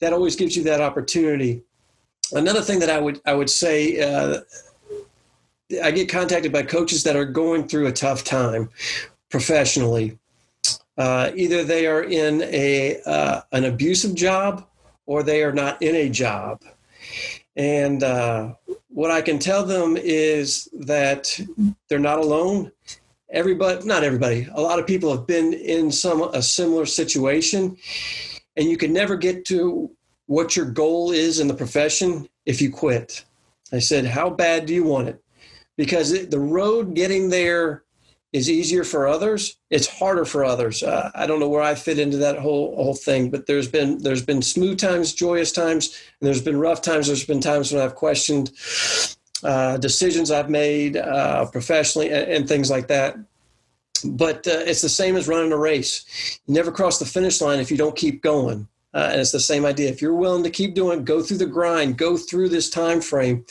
that 0.00 0.12
always 0.12 0.36
gives 0.36 0.54
you 0.54 0.64
that 0.64 0.82
opportunity. 0.82 1.62
Another 2.32 2.60
thing 2.60 2.78
that 2.80 2.90
I 2.90 3.00
would 3.00 3.20
I 3.24 3.34
would 3.34 3.50
say. 3.50 4.00
Uh, 4.00 4.40
I 5.84 5.92
get 5.92 6.08
contacted 6.08 6.50
by 6.50 6.64
coaches 6.64 7.04
that 7.04 7.14
are 7.14 7.24
going 7.24 7.68
through 7.68 7.86
a 7.86 7.92
tough 7.92 8.24
time 8.24 8.70
professionally. 9.30 10.18
Uh, 10.98 11.30
either 11.34 11.64
they 11.64 11.86
are 11.86 12.02
in 12.02 12.42
a 12.42 13.00
uh, 13.06 13.40
an 13.52 13.64
abusive 13.64 14.14
job 14.14 14.66
or 15.06 15.22
they 15.22 15.42
are 15.42 15.52
not 15.52 15.80
in 15.80 15.96
a 15.96 16.10
job. 16.10 16.62
And 17.56 18.02
uh, 18.02 18.54
what 18.88 19.10
I 19.10 19.22
can 19.22 19.38
tell 19.38 19.64
them 19.64 19.96
is 19.96 20.68
that 20.72 21.40
they're 21.88 21.98
not 21.98 22.18
alone. 22.18 22.70
Everybody, 23.30 23.86
not 23.86 24.04
everybody, 24.04 24.48
a 24.52 24.60
lot 24.60 24.78
of 24.78 24.86
people 24.86 25.10
have 25.16 25.26
been 25.26 25.52
in 25.52 25.90
some 25.92 26.22
a 26.22 26.42
similar 26.42 26.84
situation, 26.84 27.76
and 28.56 28.68
you 28.68 28.76
can 28.76 28.92
never 28.92 29.16
get 29.16 29.44
to 29.46 29.90
what 30.26 30.56
your 30.56 30.66
goal 30.66 31.12
is 31.12 31.40
in 31.40 31.48
the 31.48 31.54
profession 31.54 32.28
if 32.44 32.60
you 32.60 32.70
quit. 32.70 33.24
I 33.72 33.78
said, 33.78 34.04
"How 34.04 34.30
bad 34.30 34.66
do 34.66 34.74
you 34.74 34.84
want 34.84 35.08
it?" 35.08 35.22
Because 35.76 36.28
the 36.28 36.40
road 36.40 36.94
getting 36.94 37.30
there 37.30 37.84
is 38.32 38.48
easier 38.48 38.84
for 38.84 39.08
others 39.08 39.56
it's 39.70 39.86
harder 39.86 40.24
for 40.24 40.44
others. 40.44 40.82
Uh, 40.82 41.10
i 41.14 41.26
don't 41.26 41.40
know 41.40 41.48
where 41.48 41.62
i 41.62 41.74
fit 41.74 41.98
into 41.98 42.16
that 42.16 42.38
whole 42.38 42.74
whole 42.76 42.94
thing 42.94 43.30
but 43.30 43.46
there's 43.46 43.68
been 43.68 43.98
there's 43.98 44.24
been 44.24 44.42
smooth 44.42 44.78
times 44.78 45.12
joyous 45.12 45.52
times 45.52 45.98
and 46.20 46.26
there's 46.26 46.42
been 46.42 46.58
rough 46.58 46.82
times. 46.82 47.06
There's 47.06 47.24
been 47.24 47.40
times 47.40 47.72
when 47.72 47.82
i've 47.82 47.94
questioned 47.94 48.52
uh, 49.42 49.78
decisions 49.78 50.30
i've 50.30 50.50
made 50.50 50.96
uh, 50.96 51.46
professionally 51.46 52.10
and, 52.10 52.30
and, 52.30 52.48
things 52.48 52.70
like 52.70 52.88
that. 52.88 53.16
But 54.04 54.46
uh, 54.46 54.64
it's 54.66 54.82
the 54.82 54.88
same 54.88 55.16
as 55.16 55.28
running 55.28 55.52
a 55.52 55.56
race. 55.56 56.40
You 56.46 56.54
never 56.54 56.72
cross 56.72 56.98
the 56.98 57.06
finish 57.06 57.40
line 57.40 57.58
if 57.58 57.70
you 57.70 57.76
don't 57.76 57.96
keep 57.96 58.22
going. 58.22 58.68
Uh, 58.92 59.08
and 59.12 59.20
it's 59.20 59.30
the 59.30 59.40
same 59.40 59.64
idea. 59.64 59.88
If 59.88 60.02
you're 60.02 60.14
willing 60.14 60.42
to 60.42 60.50
keep 60.50 60.74
doing, 60.74 61.04
go 61.04 61.22
through 61.22 61.38
the 61.38 61.46
grind, 61.46 61.96
go 61.96 62.16
through 62.16 62.48
this 62.48 62.68
time 62.68 63.00
frame. 63.00 63.44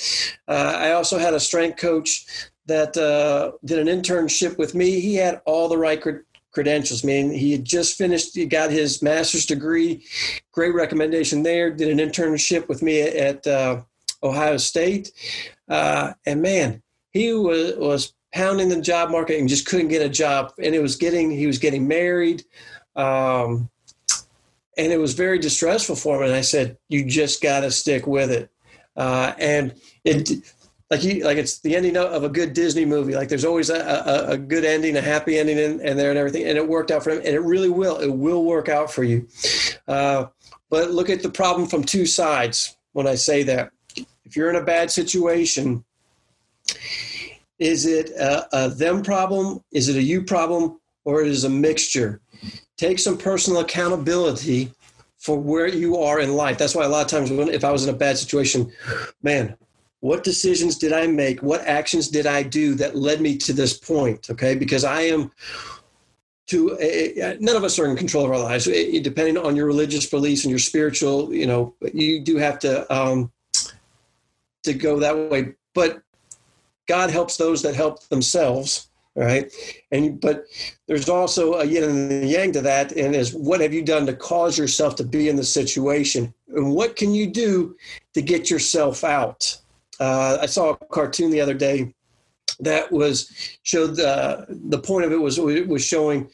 Uh, 0.47 0.75
I 0.77 0.91
also 0.91 1.17
had 1.17 1.33
a 1.33 1.39
strength 1.39 1.77
coach 1.77 2.25
that 2.69 2.95
uh, 2.97 3.51
did 3.65 3.85
an 3.85 3.87
internship 3.87 4.57
with 4.57 4.73
me. 4.73 4.99
He 5.01 5.15
had 5.15 5.41
all 5.45 5.67
the 5.67 5.77
right 5.77 6.01
credentials. 6.51 7.03
I 7.03 7.07
mean, 7.07 7.31
he 7.31 7.51
had 7.51 7.65
just 7.65 7.97
finished, 7.97 8.35
he 8.35 8.45
got 8.45 8.71
his 8.71 9.01
master's 9.01 9.45
degree. 9.45 10.05
Great 10.51 10.73
recommendation 10.73 11.43
there. 11.43 11.69
Did 11.69 11.89
an 11.89 11.97
internship 11.97 12.67
with 12.67 12.81
me 12.81 13.01
at 13.01 13.45
uh, 13.45 13.81
Ohio 14.23 14.57
State. 14.57 15.11
Uh, 15.67 16.13
and 16.25 16.41
man, 16.41 16.81
he 17.11 17.33
was, 17.33 17.75
was 17.75 18.13
pounding 18.33 18.69
the 18.69 18.81
job 18.81 19.11
market 19.11 19.39
and 19.39 19.49
just 19.49 19.65
couldn't 19.65 19.89
get 19.89 20.01
a 20.01 20.09
job. 20.09 20.53
And 20.57 20.73
it 20.73 20.81
was 20.81 20.95
getting, 20.95 21.29
he 21.29 21.47
was 21.47 21.59
getting 21.59 21.87
married. 21.87 22.43
Um, 22.95 23.69
and 24.79 24.93
it 24.93 24.97
was 24.97 25.13
very 25.13 25.39
distressful 25.39 25.97
for 25.97 26.17
him. 26.17 26.23
And 26.23 26.33
I 26.33 26.41
said, 26.41 26.77
"You 26.87 27.05
just 27.05 27.43
got 27.43 27.61
to 27.61 27.69
stick 27.69 28.07
with 28.07 28.31
it." 28.31 28.49
Uh, 28.95 29.33
and 29.37 29.73
it, 30.05 30.31
like 30.89 31.03
you, 31.03 31.23
like 31.23 31.37
it's 31.37 31.59
the 31.59 31.75
ending 31.75 31.97
of 31.97 32.23
a 32.23 32.29
good 32.29 32.53
Disney 32.53 32.85
movie. 32.85 33.15
Like 33.15 33.29
there's 33.29 33.45
always 33.45 33.69
a, 33.69 33.79
a, 33.79 34.31
a 34.31 34.37
good 34.37 34.65
ending, 34.65 34.97
a 34.97 35.01
happy 35.01 35.37
ending 35.37 35.57
in, 35.57 35.79
in, 35.81 35.97
there, 35.97 36.09
and 36.09 36.17
everything. 36.17 36.45
And 36.45 36.57
it 36.57 36.67
worked 36.67 36.91
out 36.91 37.03
for 37.03 37.11
him, 37.11 37.19
and 37.19 37.27
it 37.27 37.41
really 37.41 37.69
will. 37.69 37.97
It 37.97 38.13
will 38.13 38.43
work 38.43 38.69
out 38.69 38.91
for 38.91 39.03
you. 39.03 39.27
Uh, 39.87 40.27
but 40.69 40.91
look 40.91 41.09
at 41.09 41.23
the 41.23 41.29
problem 41.29 41.67
from 41.67 41.83
two 41.83 42.05
sides. 42.05 42.75
When 42.93 43.07
I 43.07 43.15
say 43.15 43.43
that, 43.43 43.71
if 44.25 44.35
you're 44.35 44.49
in 44.49 44.55
a 44.55 44.63
bad 44.63 44.89
situation, 44.89 45.83
is 47.59 47.85
it 47.85 48.09
a, 48.11 48.65
a 48.65 48.69
them 48.69 49.03
problem? 49.03 49.63
Is 49.71 49.89
it 49.89 49.95
a 49.95 50.01
you 50.01 50.23
problem? 50.23 50.79
Or 51.05 51.21
is 51.21 51.43
it 51.43 51.47
a 51.47 51.51
mixture? 51.51 52.21
take 52.79 52.97
some 52.97 53.17
personal 53.17 53.59
accountability 53.59 54.71
for 55.17 55.37
where 55.37 55.67
you 55.67 55.97
are 55.97 56.19
in 56.21 56.33
life. 56.33 56.57
That's 56.57 56.73
why 56.73 56.85
a 56.85 56.89
lot 56.89 57.01
of 57.01 57.07
times, 57.07 57.29
when, 57.29 57.49
if 57.49 57.65
I 57.65 57.71
was 57.71 57.85
in 57.85 57.93
a 57.93 57.97
bad 57.97 58.17
situation, 58.17 58.71
man, 59.21 59.57
what 60.01 60.23
decisions 60.23 60.77
did 60.77 60.93
I 60.93 61.07
make? 61.07 61.41
What 61.41 61.61
actions 61.61 62.07
did 62.07 62.25
I 62.25 62.43
do 62.43 62.75
that 62.75 62.95
led 62.95 63.21
me 63.21 63.37
to 63.37 63.53
this 63.53 63.77
point? 63.77 64.29
Okay, 64.29 64.55
because 64.55 64.83
I 64.83 65.01
am 65.01 65.31
to 66.47 66.77
a, 66.79 67.37
none 67.39 67.55
of 67.55 67.63
us 67.63 67.77
are 67.77 67.85
in 67.85 67.95
control 67.95 68.25
of 68.25 68.31
our 68.31 68.39
lives. 68.39 68.67
It, 68.67 69.03
depending 69.03 69.37
on 69.37 69.55
your 69.55 69.65
religious 69.65 70.05
beliefs 70.05 70.43
and 70.43 70.49
your 70.49 70.59
spiritual, 70.59 71.33
you 71.33 71.45
know, 71.45 71.75
you 71.93 72.21
do 72.21 72.37
have 72.37 72.59
to 72.59 72.91
um, 72.93 73.31
to 74.63 74.73
go 74.73 74.99
that 74.99 75.29
way. 75.29 75.53
But 75.73 76.01
God 76.87 77.11
helps 77.11 77.37
those 77.37 77.61
that 77.61 77.75
help 77.75 78.03
themselves 78.07 78.89
right? 79.15 79.51
And 79.91 80.19
but 80.19 80.45
there's 80.87 81.09
also 81.09 81.55
a 81.55 81.65
yin 81.65 81.83
and 81.83 82.11
a 82.23 82.25
yang 82.25 82.51
to 82.53 82.61
that, 82.61 82.93
and 82.93 83.15
is 83.15 83.33
what 83.33 83.61
have 83.61 83.73
you 83.73 83.83
done 83.83 84.05
to 84.05 84.13
cause 84.13 84.57
yourself 84.57 84.95
to 84.95 85.03
be 85.03 85.29
in 85.29 85.35
the 85.35 85.43
situation, 85.43 86.33
and 86.49 86.73
what 86.73 86.95
can 86.95 87.13
you 87.13 87.27
do 87.27 87.75
to 88.13 88.21
get 88.21 88.49
yourself 88.49 89.03
out? 89.03 89.57
Uh, 89.99 90.37
I 90.41 90.45
saw 90.45 90.71
a 90.71 90.85
cartoon 90.85 91.29
the 91.29 91.41
other 91.41 91.53
day 91.53 91.93
that 92.59 92.91
was 92.91 93.31
showed 93.63 93.95
the 93.95 94.45
the 94.49 94.79
point 94.79 95.05
of 95.05 95.11
it 95.11 95.21
was 95.21 95.37
it 95.37 95.67
was 95.67 95.85
showing 95.85 96.29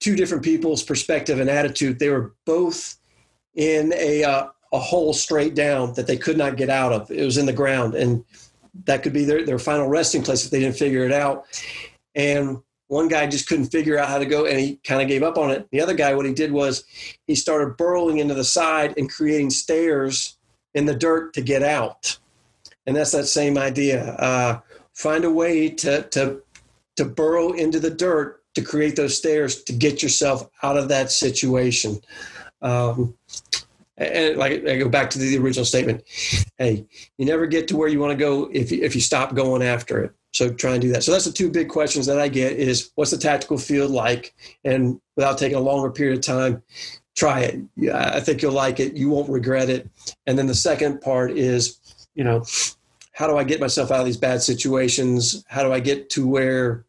two 0.00 0.14
different 0.16 0.44
people's 0.44 0.82
perspective 0.82 1.40
and 1.40 1.50
attitude. 1.50 1.98
They 1.98 2.10
were 2.10 2.34
both 2.44 2.96
in 3.54 3.92
a 3.94 4.24
uh, 4.24 4.48
a 4.72 4.78
hole 4.78 5.12
straight 5.12 5.54
down 5.54 5.94
that 5.94 6.06
they 6.06 6.16
could 6.16 6.36
not 6.36 6.56
get 6.56 6.70
out 6.70 6.92
of. 6.92 7.10
It 7.10 7.24
was 7.24 7.38
in 7.38 7.46
the 7.46 7.52
ground 7.52 7.94
and 7.94 8.24
that 8.84 9.02
could 9.02 9.12
be 9.12 9.24
their, 9.24 9.44
their 9.44 9.58
final 9.58 9.88
resting 9.88 10.22
place 10.22 10.44
if 10.44 10.50
they 10.50 10.60
didn't 10.60 10.76
figure 10.76 11.04
it 11.04 11.12
out. 11.12 11.44
And 12.14 12.58
one 12.88 13.08
guy 13.08 13.26
just 13.26 13.48
couldn't 13.48 13.66
figure 13.66 13.98
out 13.98 14.08
how 14.08 14.18
to 14.18 14.26
go 14.26 14.46
and 14.46 14.58
he 14.58 14.76
kind 14.84 15.02
of 15.02 15.08
gave 15.08 15.22
up 15.22 15.38
on 15.38 15.50
it. 15.50 15.66
The 15.72 15.80
other 15.80 15.94
guy, 15.94 16.14
what 16.14 16.26
he 16.26 16.34
did 16.34 16.52
was 16.52 16.84
he 17.26 17.34
started 17.34 17.76
burrowing 17.76 18.18
into 18.18 18.34
the 18.34 18.44
side 18.44 18.94
and 18.96 19.10
creating 19.10 19.50
stairs 19.50 20.36
in 20.74 20.86
the 20.86 20.94
dirt 20.94 21.34
to 21.34 21.40
get 21.40 21.62
out. 21.62 22.18
And 22.88 22.96
that's 22.96 23.12
that 23.12 23.26
same 23.26 23.58
idea. 23.58 24.14
Uh, 24.14 24.60
find 24.94 25.26
a 25.26 25.30
way 25.30 25.68
to, 25.68 26.04
to, 26.04 26.40
to 26.96 27.04
burrow 27.04 27.52
into 27.52 27.78
the 27.78 27.90
dirt 27.90 28.42
to 28.54 28.62
create 28.62 28.96
those 28.96 29.14
stairs 29.14 29.62
to 29.64 29.74
get 29.74 30.02
yourself 30.02 30.48
out 30.62 30.78
of 30.78 30.88
that 30.88 31.10
situation. 31.10 32.00
Um, 32.62 33.14
and 33.98 34.38
like 34.38 34.66
I 34.66 34.78
go 34.78 34.88
back 34.88 35.10
to 35.10 35.18
the 35.18 35.36
original 35.36 35.66
statement, 35.66 36.02
hey, 36.56 36.86
you 37.18 37.26
never 37.26 37.46
get 37.46 37.68
to 37.68 37.76
where 37.76 37.88
you 37.88 38.00
want 38.00 38.12
to 38.12 38.16
go 38.16 38.48
if 38.54 38.72
if 38.72 38.94
you 38.94 39.02
stop 39.02 39.34
going 39.34 39.62
after 39.62 40.02
it. 40.02 40.12
So 40.32 40.50
try 40.50 40.72
and 40.72 40.80
do 40.80 40.90
that. 40.92 41.04
So 41.04 41.12
that's 41.12 41.26
the 41.26 41.32
two 41.32 41.50
big 41.50 41.68
questions 41.68 42.06
that 42.06 42.18
I 42.18 42.28
get 42.28 42.52
is 42.52 42.90
what's 42.94 43.10
the 43.10 43.18
tactical 43.18 43.58
field 43.58 43.90
like? 43.90 44.34
And 44.64 44.98
without 45.14 45.36
taking 45.36 45.58
a 45.58 45.60
longer 45.60 45.90
period 45.90 46.18
of 46.18 46.24
time, 46.24 46.62
try 47.14 47.40
it. 47.40 47.60
I 47.92 48.20
think 48.20 48.40
you'll 48.40 48.52
like 48.52 48.80
it. 48.80 48.94
You 48.94 49.10
won't 49.10 49.28
regret 49.28 49.68
it. 49.68 49.90
And 50.26 50.38
then 50.38 50.46
the 50.46 50.54
second 50.54 51.00
part 51.00 51.32
is, 51.32 51.80
you 52.14 52.24
know, 52.24 52.44
how 53.18 53.26
do 53.26 53.36
I 53.36 53.42
get 53.42 53.58
myself 53.58 53.90
out 53.90 53.98
of 53.98 54.06
these 54.06 54.16
bad 54.16 54.42
situations? 54.42 55.44
How 55.48 55.64
do 55.64 55.72
I 55.72 55.80
get 55.80 56.08
to 56.10 56.24
where, 56.24 56.84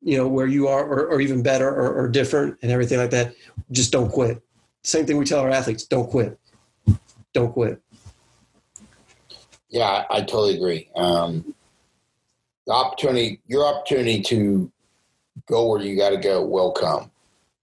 you 0.00 0.16
know, 0.16 0.26
where 0.26 0.46
you 0.46 0.66
are 0.66 0.82
or, 0.82 1.08
or 1.08 1.20
even 1.20 1.42
better 1.42 1.68
or, 1.68 1.92
or 1.92 2.08
different 2.08 2.56
and 2.62 2.72
everything 2.72 2.98
like 2.98 3.10
that? 3.10 3.34
Just 3.70 3.92
don't 3.92 4.08
quit. 4.08 4.42
Same 4.82 5.04
thing 5.04 5.18
we 5.18 5.26
tell 5.26 5.40
our 5.40 5.50
athletes, 5.50 5.84
don't 5.84 6.08
quit. 6.08 6.38
Don't 7.34 7.52
quit. 7.52 7.82
Yeah, 9.68 10.06
I, 10.08 10.20
totally 10.22 10.56
agree. 10.56 10.88
Um, 10.96 11.54
the 12.66 12.72
opportunity, 12.72 13.42
your 13.46 13.66
opportunity 13.66 14.22
to 14.22 14.72
go 15.44 15.68
where 15.68 15.82
you 15.82 15.98
got 15.98 16.10
to 16.10 16.16
go 16.16 16.46
will 16.46 16.72
come. 16.72 17.10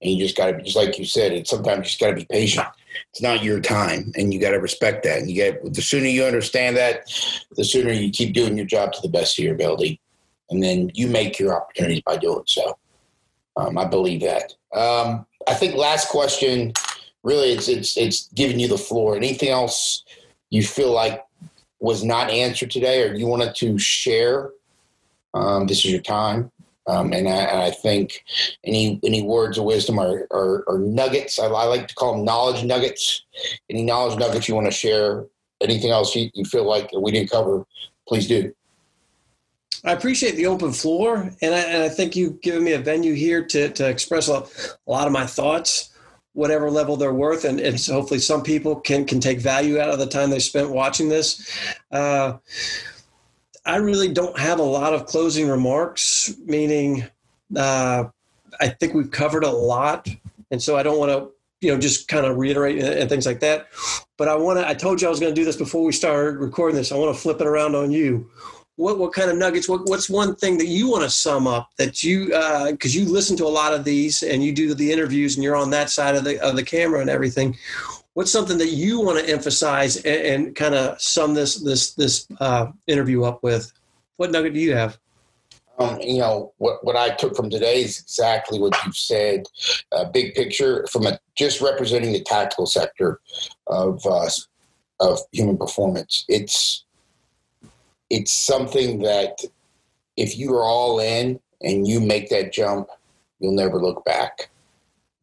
And 0.03 0.11
you 0.11 0.19
just 0.19 0.37
got 0.37 0.51
to, 0.51 0.61
just 0.61 0.75
like 0.75 0.99
you 0.99 1.05
said, 1.05 1.31
it's 1.31 1.49
sometimes 1.49 1.79
you 1.79 1.83
just 1.85 1.99
got 1.99 2.09
to 2.09 2.15
be 2.15 2.25
patient. 2.25 2.67
It's 3.11 3.21
not 3.21 3.43
your 3.43 3.59
time, 3.59 4.11
and 4.15 4.33
you 4.33 4.39
got 4.39 4.51
to 4.51 4.59
respect 4.59 5.03
that. 5.03 5.19
And 5.19 5.29
you 5.29 5.35
get 5.35 5.73
the 5.73 5.81
sooner 5.81 6.07
you 6.07 6.23
understand 6.23 6.77
that, 6.77 7.05
the 7.55 7.63
sooner 7.63 7.91
you 7.91 8.11
keep 8.11 8.33
doing 8.33 8.57
your 8.57 8.65
job 8.65 8.93
to 8.93 9.01
the 9.01 9.09
best 9.09 9.37
of 9.37 9.45
your 9.45 9.55
ability, 9.55 9.99
and 10.49 10.63
then 10.63 10.91
you 10.93 11.07
make 11.07 11.39
your 11.39 11.55
opportunities 11.55 12.03
by 12.05 12.17
doing 12.17 12.43
so. 12.45 12.77
Um, 13.57 13.77
I 13.77 13.85
believe 13.85 14.21
that. 14.21 14.53
Um, 14.73 15.25
I 15.47 15.53
think 15.53 15.75
last 15.75 16.09
question, 16.09 16.73
really, 17.23 17.51
it's 17.51 17.67
it's 17.67 17.97
it's 17.97 18.29
giving 18.33 18.59
you 18.59 18.67
the 18.67 18.77
floor. 18.77 19.15
Anything 19.15 19.49
else 19.49 20.03
you 20.49 20.63
feel 20.63 20.91
like 20.91 21.23
was 21.79 22.03
not 22.03 22.29
answered 22.29 22.71
today, 22.71 23.07
or 23.07 23.13
you 23.13 23.27
wanted 23.27 23.55
to 23.55 23.77
share 23.77 24.51
um, 25.35 25.67
this 25.67 25.79
is 25.79 25.91
your 25.91 26.01
time. 26.01 26.51
Um, 26.87 27.13
and, 27.13 27.27
I, 27.27 27.31
and, 27.31 27.61
I, 27.61 27.71
think 27.71 28.23
any 28.63 28.99
any 29.03 29.23
words 29.23 29.57
of 29.57 29.63
wisdom 29.63 29.97
are, 29.97 30.27
are, 30.29 30.77
nuggets. 30.77 31.39
I, 31.39 31.45
I, 31.45 31.65
like 31.65 31.87
to 31.87 31.95
call 31.95 32.15
them 32.15 32.25
knowledge 32.25 32.63
nuggets. 32.63 33.23
Any 33.71 33.83
knowledge 33.83 34.19
nuggets 34.19 34.47
you 34.47 34.53
want 34.53 34.67
to 34.67 34.71
share? 34.71 35.25
Anything 35.61 35.89
else 35.89 36.15
you, 36.15 36.29
you 36.35 36.45
feel 36.45 36.65
like 36.65 36.91
we 36.93 37.11
didn't 37.11 37.31
cover? 37.31 37.65
Please 38.07 38.27
do. 38.27 38.53
I 39.85 39.91
appreciate 39.91 40.35
the 40.35 40.47
open 40.47 40.71
floor, 40.71 41.31
and 41.41 41.53
I, 41.53 41.59
and 41.59 41.83
I 41.83 41.89
think 41.89 42.15
you've 42.15 42.41
given 42.41 42.63
me 42.63 42.73
a 42.73 42.79
venue 42.79 43.13
here 43.13 43.45
to, 43.45 43.69
to 43.69 43.87
express 43.87 44.27
a, 44.29 44.43
a 44.43 44.91
lot 44.91 45.05
of 45.05 45.13
my 45.13 45.27
thoughts, 45.27 45.91
whatever 46.33 46.71
level 46.71 46.97
they're 46.97 47.13
worth, 47.13 47.45
and, 47.45 47.59
and 47.59 47.79
so 47.79 47.93
hopefully 47.93 48.19
some 48.19 48.41
people 48.41 48.75
can 48.75 49.05
can 49.05 49.19
take 49.19 49.39
value 49.39 49.79
out 49.79 49.89
of 49.89 49.99
the 49.99 50.07
time 50.07 50.31
they 50.31 50.39
spent 50.39 50.71
watching 50.71 51.07
this. 51.07 51.55
Uh, 51.91 52.37
I 53.65 53.77
really 53.77 54.09
don't 54.09 54.37
have 54.37 54.59
a 54.59 54.63
lot 54.63 54.93
of 54.93 55.05
closing 55.07 55.49
remarks, 55.49 56.33
meaning 56.45 57.03
uh, 57.55 58.05
I 58.59 58.67
think 58.67 58.93
we've 58.93 59.11
covered 59.11 59.43
a 59.43 59.49
lot. 59.49 60.07
And 60.51 60.61
so 60.61 60.77
I 60.77 60.83
don't 60.83 60.99
want 60.99 61.11
to, 61.11 61.31
you 61.61 61.73
know, 61.73 61.79
just 61.79 62.07
kind 62.07 62.25
of 62.25 62.37
reiterate 62.37 62.77
and, 62.77 62.93
and 62.93 63.09
things 63.09 63.25
like 63.25 63.39
that. 63.39 63.67
But 64.17 64.27
I 64.27 64.35
want 64.35 64.59
to, 64.59 64.67
I 64.67 64.75
told 64.75 65.01
you 65.01 65.07
I 65.07 65.09
was 65.09 65.19
going 65.19 65.33
to 65.33 65.39
do 65.39 65.45
this 65.45 65.55
before 65.55 65.83
we 65.83 65.91
started 65.91 66.39
recording 66.39 66.75
this. 66.75 66.91
I 66.91 66.95
want 66.95 67.15
to 67.15 67.19
flip 67.19 67.41
it 67.41 67.47
around 67.47 67.75
on 67.75 67.91
you. 67.91 68.29
What, 68.77 68.99
what 68.99 69.13
kind 69.13 69.31
of 69.31 69.37
nuggets, 69.37 69.69
what, 69.69 69.87
what's 69.87 70.09
one 70.09 70.35
thing 70.35 70.57
that 70.57 70.67
you 70.67 70.89
want 70.91 71.03
to 71.03 71.09
sum 71.09 71.47
up 71.47 71.69
that 71.77 72.03
you, 72.03 72.25
because 72.25 72.95
uh, 72.95 72.99
you 72.99 73.05
listen 73.05 73.37
to 73.37 73.45
a 73.45 73.47
lot 73.47 73.73
of 73.73 73.85
these 73.85 74.21
and 74.21 74.43
you 74.43 74.53
do 74.53 74.73
the 74.73 74.91
interviews 74.91 75.35
and 75.35 75.43
you're 75.43 75.55
on 75.55 75.69
that 75.69 75.89
side 75.89 76.15
of 76.15 76.25
the, 76.25 76.39
of 76.41 76.57
the 76.57 76.63
camera 76.63 76.99
and 76.99 77.09
everything 77.09 77.57
what's 78.15 78.31
something 78.31 78.57
that 78.57 78.69
you 78.69 79.01
want 79.01 79.23
to 79.23 79.31
emphasize 79.31 79.97
and, 79.97 80.21
and 80.45 80.55
kind 80.55 80.73
of 80.73 80.99
sum 80.99 81.35
this 81.35 81.61
this 81.61 81.93
this 81.93 82.27
uh, 82.39 82.67
interview 82.87 83.23
up 83.23 83.43
with? 83.43 83.71
What 84.17 84.31
nugget 84.31 84.53
do 84.55 84.59
you 84.59 84.73
have? 84.73 84.97
Um, 85.77 85.99
you 86.01 86.19
know 86.19 86.53
what 86.57 86.83
what 86.83 86.95
I 86.95 87.09
took 87.09 87.35
from 87.35 87.49
today 87.49 87.83
is 87.83 87.99
exactly 87.99 88.59
what 88.59 88.73
you 88.85 88.91
said. 88.93 89.43
Uh, 89.91 90.05
big 90.05 90.33
picture 90.33 90.87
from 90.89 91.05
a, 91.05 91.19
just 91.35 91.61
representing 91.61 92.13
the 92.13 92.23
tactical 92.23 92.65
sector 92.65 93.19
of 93.67 94.03
uh, 94.05 94.29
of 95.01 95.19
human 95.31 95.57
performance. 95.57 96.25
It's 96.27 96.85
it's 98.09 98.31
something 98.31 98.99
that 98.99 99.43
if 100.15 100.37
you 100.37 100.53
are 100.55 100.63
all 100.63 100.99
in 100.99 101.39
and 101.61 101.85
you 101.85 101.99
make 101.99 102.29
that 102.29 102.53
jump, 102.53 102.87
you'll 103.39 103.55
never 103.55 103.81
look 103.81 104.05
back. 104.05 104.49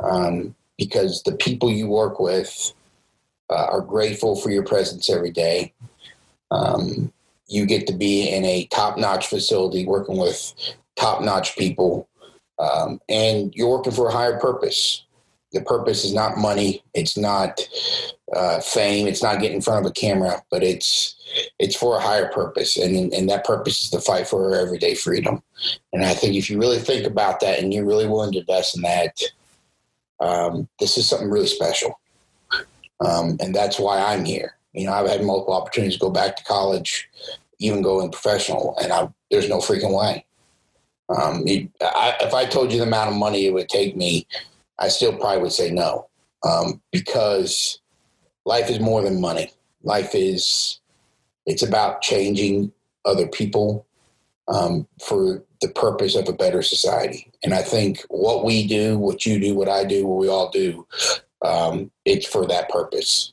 Um, 0.01 0.55
because 0.77 1.23
the 1.23 1.37
people 1.37 1.71
you 1.71 1.87
work 1.87 2.19
with 2.19 2.73
uh, 3.53 3.67
are 3.71 3.83
grateful 3.83 4.35
for 4.35 4.51
your 4.51 4.65
presence 4.65 5.11
every 5.11 5.31
day. 5.31 5.75
Um, 6.51 7.13
you 7.49 7.67
get 7.67 7.87
to 7.87 7.93
be 7.93 8.29
in 8.29 8.45
a 8.45 8.67
top 8.67 8.97
notch 8.97 9.27
facility 9.27 9.85
working 9.87 10.17
with 10.17 10.55
top 10.97 11.23
notch 11.23 11.57
people, 11.57 12.09
um, 12.59 12.99
and 13.09 13.55
you're 13.55 13.69
working 13.69 13.93
for 13.93 14.09
a 14.09 14.13
higher 14.13 14.39
purpose. 14.39 15.05
the 15.53 15.61
purpose 15.61 16.05
is 16.05 16.15
not 16.15 16.39
money. 16.39 16.83
It's 16.95 17.19
not 17.19 17.61
uh, 18.35 18.61
fame. 18.61 19.07
It's 19.07 19.23
not 19.23 19.41
getting 19.41 19.57
in 19.57 19.63
front 19.63 19.85
of 19.85 19.91
a 19.91 19.95
camera, 19.95 20.43
but 20.51 20.63
it's 20.63 21.15
it's 21.59 21.77
for 21.77 21.97
a 21.97 22.01
higher 22.01 22.29
purpose, 22.29 22.77
and 22.79 23.13
and 23.13 23.29
that 23.29 23.45
purpose 23.45 23.83
is 23.83 23.91
to 23.91 24.01
fight 24.01 24.27
for 24.27 24.55
our 24.55 24.61
everyday 24.61 24.95
freedom. 24.95 25.43
And 25.93 26.05
I 26.05 26.15
think 26.15 26.37
if 26.37 26.49
you 26.49 26.59
really 26.59 26.79
think 26.79 27.07
about 27.07 27.41
that, 27.41 27.59
and 27.59 27.73
you're 27.73 27.85
really 27.85 28.09
willing 28.09 28.33
to 28.33 28.41
invest 28.41 28.77
in 28.77 28.83
that, 28.83 29.15
um, 30.21 30.69
this 30.81 30.97
is 30.97 31.07
something 31.09 31.29
really 31.29 31.47
special. 31.47 31.99
Um, 33.05 33.37
and 33.41 33.55
that's 33.55 33.79
why 33.79 33.99
I'm 33.99 34.25
here. 34.25 34.57
You 34.73 34.87
know, 34.87 34.93
I've 34.93 35.09
had 35.09 35.23
multiple 35.23 35.55
opportunities 35.55 35.95
to 35.95 36.01
go 36.01 36.11
back 36.11 36.37
to 36.37 36.45
college, 36.45 37.09
even 37.59 37.83
go 37.83 38.01
in 38.01 38.11
professional, 38.11 38.77
and 38.83 38.93
I, 38.93 39.09
there's 39.31 39.49
no 39.49 39.59
freaking 39.59 39.97
way. 39.97 40.25
Um, 41.09 41.45
I, 41.81 42.17
if 42.21 42.33
I 42.33 42.47
told 42.47 42.73
you 42.73 42.79
the 42.79 42.87
amount 42.87 43.11
of 43.11 43.17
money 43.17 43.47
it 43.47 43.53
would 43.53 43.69
take 43.69 43.97
me, 43.97 44.27
I 44.79 44.89
still 44.89 45.17
probably 45.17 45.43
would 45.43 45.53
say 45.53 45.71
no, 45.71 46.09
um, 46.43 46.81
because 46.91 47.81
life 48.45 48.71
is 48.71 48.81
more 48.81 49.03
than 49.03 49.21
money. 49.21 49.53
Life 49.83 50.15
is 50.15 50.81
it's 51.47 51.63
about 51.63 52.03
changing 52.03 52.73
other 53.05 53.27
people 53.27 53.87
um, 54.49 54.87
for 55.01 55.43
the 55.61 55.69
purpose 55.69 56.15
of 56.15 56.29
a 56.29 56.33
better 56.33 56.63
society. 56.63 57.31
And 57.43 57.55
I 57.55 57.63
think 57.63 58.05
what 58.09 58.45
we 58.45 58.67
do, 58.67 58.99
what 58.99 59.27
you 59.27 59.39
do, 59.41 59.55
what 59.55 59.69
I 59.69 59.85
do, 59.85 60.07
what 60.07 60.19
we 60.19 60.29
all 60.29 60.51
do, 60.51 60.87
um, 61.45 61.91
it's 62.05 62.27
for 62.27 62.47
that 62.47 62.69
purpose. 62.69 63.33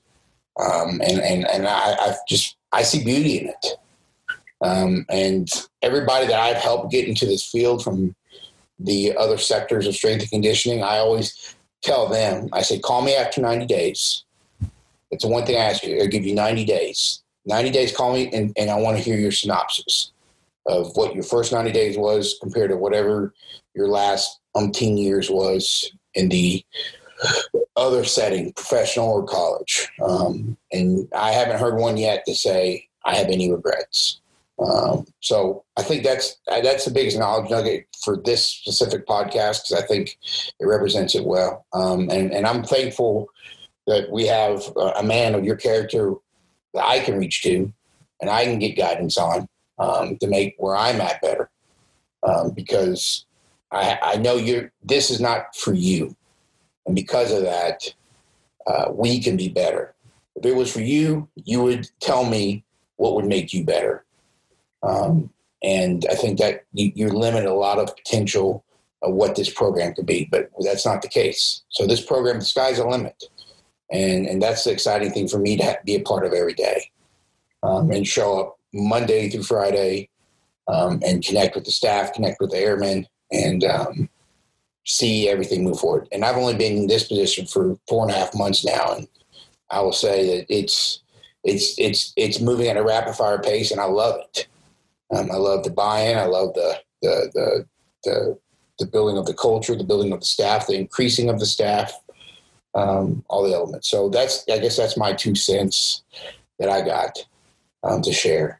Um, 0.60 1.01
and 1.01 1.20
and 1.22 1.47
and 1.47 1.68
I, 1.68 1.93
I, 1.93 2.16
just 2.28 2.57
I 2.72 2.84
see 2.84 3.03
beauty 3.03 3.39
in 3.39 3.49
it. 3.49 3.66
Um, 4.62 5.05
and 5.10 5.49
everybody 5.82 6.28
that 6.28 6.39
I've 6.39 6.57
helped 6.57 6.91
get 6.91 7.07
into 7.07 7.26
this 7.26 7.49
field 7.49 7.84
from 7.84 8.14
the 8.78 9.16
other 9.16 9.38
sectors 9.38 9.88
of 9.88 9.95
strength 9.95 10.22
and 10.22 10.32
conditioning, 10.32 10.84
I 10.84 10.97
always 10.97 11.55
tell 11.82 12.07
them, 12.10 12.49
I 12.51 12.62
say, 12.62 12.80
call 12.80 13.01
me 13.01 13.16
after 13.16 13.41
90 13.41 13.66
days. 13.68 14.26
It's 15.12 15.24
the 15.24 15.30
one 15.30 15.45
thing 15.45 15.55
I 15.55 15.66
ask 15.66 15.84
you. 15.84 16.01
I 16.01 16.07
give 16.07 16.26
you 16.26 16.36
90 16.36 16.66
days. 16.66 17.22
90 17.45 17.72
days, 17.72 17.95
call 17.95 18.14
me, 18.14 18.30
and, 18.32 18.53
and 18.57 18.70
I 18.70 18.76
want 18.76 18.97
to 18.97 19.03
hear 19.03 19.18
your 19.18 19.32
synopsis 19.32 20.12
of 20.68 20.91
what 20.95 21.16
your 21.16 21.24
first 21.24 21.51
90 21.51 21.72
days 21.72 21.97
was 21.97 22.36
compared 22.41 22.70
to 22.70 22.78
whatever 22.78 23.34
your 23.74 23.88
last 23.88 24.39
umpteen 24.55 25.01
years 25.01 25.30
was 25.30 25.89
in 26.16 26.30
the 26.30 26.64
other 27.76 28.03
setting, 28.03 28.53
professional 28.53 29.09
or 29.09 29.26
college. 29.26 29.89
Um, 30.01 30.57
and 30.72 31.07
I 31.15 31.32
haven't 31.32 31.59
heard 31.59 31.78
one 31.78 31.97
yet 31.97 32.26
to 32.26 32.36
say 32.36 32.88
I 33.05 33.15
have 33.15 33.28
any 33.28 33.51
regrets. 33.51 34.20
Um, 34.59 35.05
so 35.22 35.63
I 35.78 35.84
think 35.84 36.03
that's 36.03 36.38
that's 36.45 36.84
the 36.84 36.91
biggest 36.91 37.17
knowledge 37.17 37.49
nugget 37.49 37.88
for 38.03 38.17
this 38.17 38.45
specific 38.45 39.07
podcast 39.07 39.63
because 39.63 39.82
I 39.82 39.88
think 39.88 40.17
it 40.59 40.65
represents 40.65 41.15
it 41.15 41.24
well. 41.24 41.65
Um, 41.72 42.09
and, 42.09 42.34
and 42.34 42.45
I'm 42.45 42.63
thankful 42.63 43.30
that 43.88 44.11
we 44.11 44.28
have 44.28 44.63
a 44.97 45.03
man 45.03 45.34
of 45.34 45.45
your 45.45 45.55
character 45.55 46.13
that 46.74 46.86
I 46.86 46.99
can 46.99 47.17
reach 47.17 47.41
to 47.43 47.72
and 48.22 48.30
I 48.30 48.43
can 48.45 48.59
get 48.59 48.78
guidance 48.78 49.17
on 49.17 49.47
um, 49.80 50.17
to 50.17 50.28
make 50.28 50.55
where 50.57 50.76
I'm 50.76 50.99
at 51.01 51.22
better. 51.22 51.49
Um, 52.22 52.51
because 52.51 53.26
I, 53.72 53.97
I 54.01 54.15
know 54.17 54.36
you're, 54.36 54.72
this 54.84 55.09
is 55.09 55.22
not 55.22 55.55
for 55.55 55.74
you. 55.74 56.15
And 56.89 56.95
because 56.95 57.31
of 57.31 57.43
that, 57.43 57.93
uh, 58.65 58.85
we 58.91 59.21
can 59.21 59.37
be 59.37 59.47
better. 59.47 59.93
If 60.35 60.43
it 60.43 60.55
was 60.55 60.73
for 60.73 60.81
you, 60.81 61.29
you 61.35 61.61
would 61.61 61.87
tell 61.99 62.25
me 62.25 62.63
what 62.95 63.13
would 63.13 63.27
make 63.27 63.53
you 63.53 63.63
better. 63.63 64.05
Um, 64.81 65.29
and 65.61 66.03
I 66.09 66.15
think 66.15 66.39
that 66.39 66.63
you, 66.73 66.91
you 66.95 67.09
limit 67.09 67.45
a 67.45 67.53
lot 67.53 67.77
of 67.77 67.95
potential 67.95 68.63
of 69.03 69.13
what 69.13 69.35
this 69.35 69.53
program 69.53 69.93
could 69.93 70.07
be, 70.07 70.27
but 70.31 70.49
that's 70.61 70.83
not 70.83 71.03
the 71.03 71.09
case. 71.09 71.61
So 71.69 71.85
this 71.85 72.03
program, 72.03 72.39
the 72.39 72.45
sky's 72.45 72.77
the 72.77 72.87
limit. 72.87 73.23
And, 73.91 74.25
and 74.25 74.41
that's 74.41 74.63
the 74.63 74.71
exciting 74.71 75.11
thing 75.11 75.27
for 75.27 75.37
me 75.37 75.57
to 75.57 75.77
be 75.85 75.93
a 75.93 76.01
part 76.01 76.25
of 76.25 76.33
every 76.33 76.55
day 76.55 76.89
um, 77.61 77.91
and 77.91 78.07
show 78.07 78.39
up 78.39 78.59
Monday 78.73 79.29
through 79.29 79.43
Friday 79.43 80.09
um, 80.67 81.01
and 81.05 81.23
connect 81.23 81.53
with 81.53 81.65
the 81.65 81.71
staff, 81.71 82.13
connect 82.13 82.41
with 82.41 82.49
the 82.49 82.57
airmen, 82.57 83.05
and 83.31 83.63
um, 83.63 84.09
see 84.89 85.29
everything 85.29 85.63
move 85.63 85.79
forward. 85.79 86.07
And 86.11 86.25
I've 86.25 86.35
only 86.35 86.55
been 86.55 86.75
in 86.75 86.87
this 86.87 87.07
position 87.07 87.45
for 87.45 87.77
four 87.87 88.03
and 88.03 88.11
a 88.11 88.17
half 88.17 88.35
months 88.35 88.65
now, 88.65 88.95
and 88.95 89.07
I 89.69 89.81
will 89.81 89.93
say 89.93 90.37
that 90.37 90.45
it's 90.49 91.01
it's 91.43 91.77
it's 91.77 92.11
it's 92.17 92.41
moving 92.41 92.67
at 92.67 92.77
a 92.77 92.83
rapid 92.83 93.13
fire 93.13 93.39
pace, 93.39 93.71
and 93.71 93.79
I 93.79 93.85
love 93.85 94.19
it. 94.19 94.47
Um, 95.11 95.29
I 95.31 95.35
love 95.35 95.63
the 95.63 95.69
buy-in. 95.69 96.17
I 96.17 96.25
love 96.25 96.55
the 96.55 96.79
the 97.03 97.31
the 97.33 97.65
the, 98.03 98.39
the 98.79 98.85
building 98.87 99.17
of 99.17 99.27
the 99.27 99.33
culture, 99.33 99.75
the 99.75 99.83
building 99.83 100.11
of 100.11 100.21
the 100.21 100.25
staff, 100.25 100.65
the 100.65 100.75
increasing 100.75 101.29
of 101.29 101.39
the 101.39 101.45
staff, 101.45 101.93
um, 102.73 103.23
all 103.29 103.43
the 103.43 103.53
elements. 103.53 103.89
So 103.89 104.09
that's 104.09 104.43
I 104.51 104.57
guess 104.57 104.75
that's 104.75 104.97
my 104.97 105.13
two 105.13 105.35
cents 105.35 106.01
that 106.57 106.69
I 106.69 106.81
got 106.81 107.15
um, 107.83 108.01
to 108.01 108.11
share. 108.11 108.59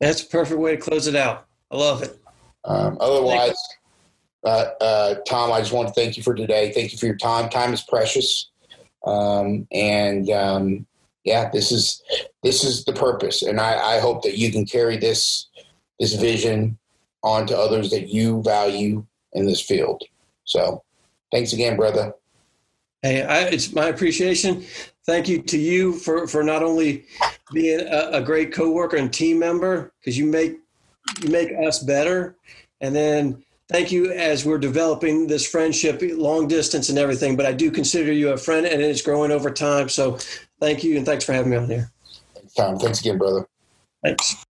That's 0.00 0.22
a 0.22 0.26
perfect 0.26 0.60
way 0.60 0.76
to 0.76 0.80
close 0.80 1.08
it 1.08 1.16
out. 1.16 1.46
I 1.72 1.76
love 1.76 2.02
it. 2.02 2.16
Um, 2.64 2.98
otherwise, 3.00 3.56
uh, 4.44 4.66
uh, 4.80 5.14
Tom, 5.26 5.52
I 5.52 5.60
just 5.60 5.72
want 5.72 5.88
to 5.88 5.94
thank 5.94 6.16
you 6.16 6.22
for 6.22 6.34
today. 6.34 6.72
Thank 6.72 6.92
you 6.92 6.98
for 6.98 7.06
your 7.06 7.16
time. 7.16 7.48
Time 7.48 7.72
is 7.72 7.82
precious, 7.82 8.50
um, 9.04 9.66
and 9.70 10.28
um, 10.30 10.86
yeah, 11.24 11.50
this 11.50 11.70
is 11.70 12.02
this 12.42 12.64
is 12.64 12.84
the 12.84 12.92
purpose, 12.92 13.42
and 13.42 13.60
I, 13.60 13.96
I 13.96 14.00
hope 14.00 14.22
that 14.22 14.38
you 14.38 14.50
can 14.50 14.66
carry 14.66 14.96
this 14.96 15.48
this 16.00 16.14
vision 16.14 16.78
on 17.22 17.46
to 17.46 17.56
others 17.56 17.90
that 17.90 18.08
you 18.08 18.42
value 18.42 19.06
in 19.34 19.46
this 19.46 19.60
field. 19.60 20.02
So, 20.44 20.82
thanks 21.30 21.52
again, 21.52 21.76
brother. 21.76 22.12
Hey, 23.02 23.22
I, 23.22 23.42
it's 23.44 23.72
my 23.72 23.86
appreciation. 23.86 24.64
Thank 25.06 25.28
you 25.28 25.42
to 25.42 25.58
you 25.58 25.94
for, 25.94 26.28
for 26.28 26.44
not 26.44 26.62
only 26.62 27.04
being 27.52 27.80
a, 27.80 28.10
a 28.12 28.20
great 28.20 28.52
coworker 28.52 28.96
and 28.96 29.12
team 29.12 29.38
member, 29.38 29.92
because 30.00 30.16
you 30.16 30.26
make 30.26 30.58
you 31.20 31.28
make 31.28 31.50
us 31.66 31.80
better, 31.80 32.36
and 32.80 32.94
then 32.94 33.42
thank 33.72 33.90
you 33.90 34.12
as 34.12 34.44
we're 34.44 34.58
developing 34.58 35.26
this 35.26 35.46
friendship, 35.46 36.00
long 36.02 36.46
distance 36.46 36.88
and 36.88 36.98
everything. 36.98 37.36
But 37.36 37.46
I 37.46 37.52
do 37.52 37.70
consider 37.70 38.12
you 38.12 38.30
a 38.30 38.36
friend, 38.36 38.66
and 38.66 38.82
it's 38.82 39.02
growing 39.02 39.30
over 39.30 39.50
time. 39.50 39.88
So 39.88 40.18
thank 40.60 40.84
you, 40.84 40.96
and 40.96 41.06
thanks 41.06 41.24
for 41.24 41.32
having 41.32 41.50
me 41.50 41.56
on 41.56 41.68
here. 41.68 41.90
Thanks, 42.34 42.54
Tom. 42.54 42.78
Thanks 42.78 43.00
again, 43.00 43.18
brother. 43.18 43.46
Thanks. 44.04 44.44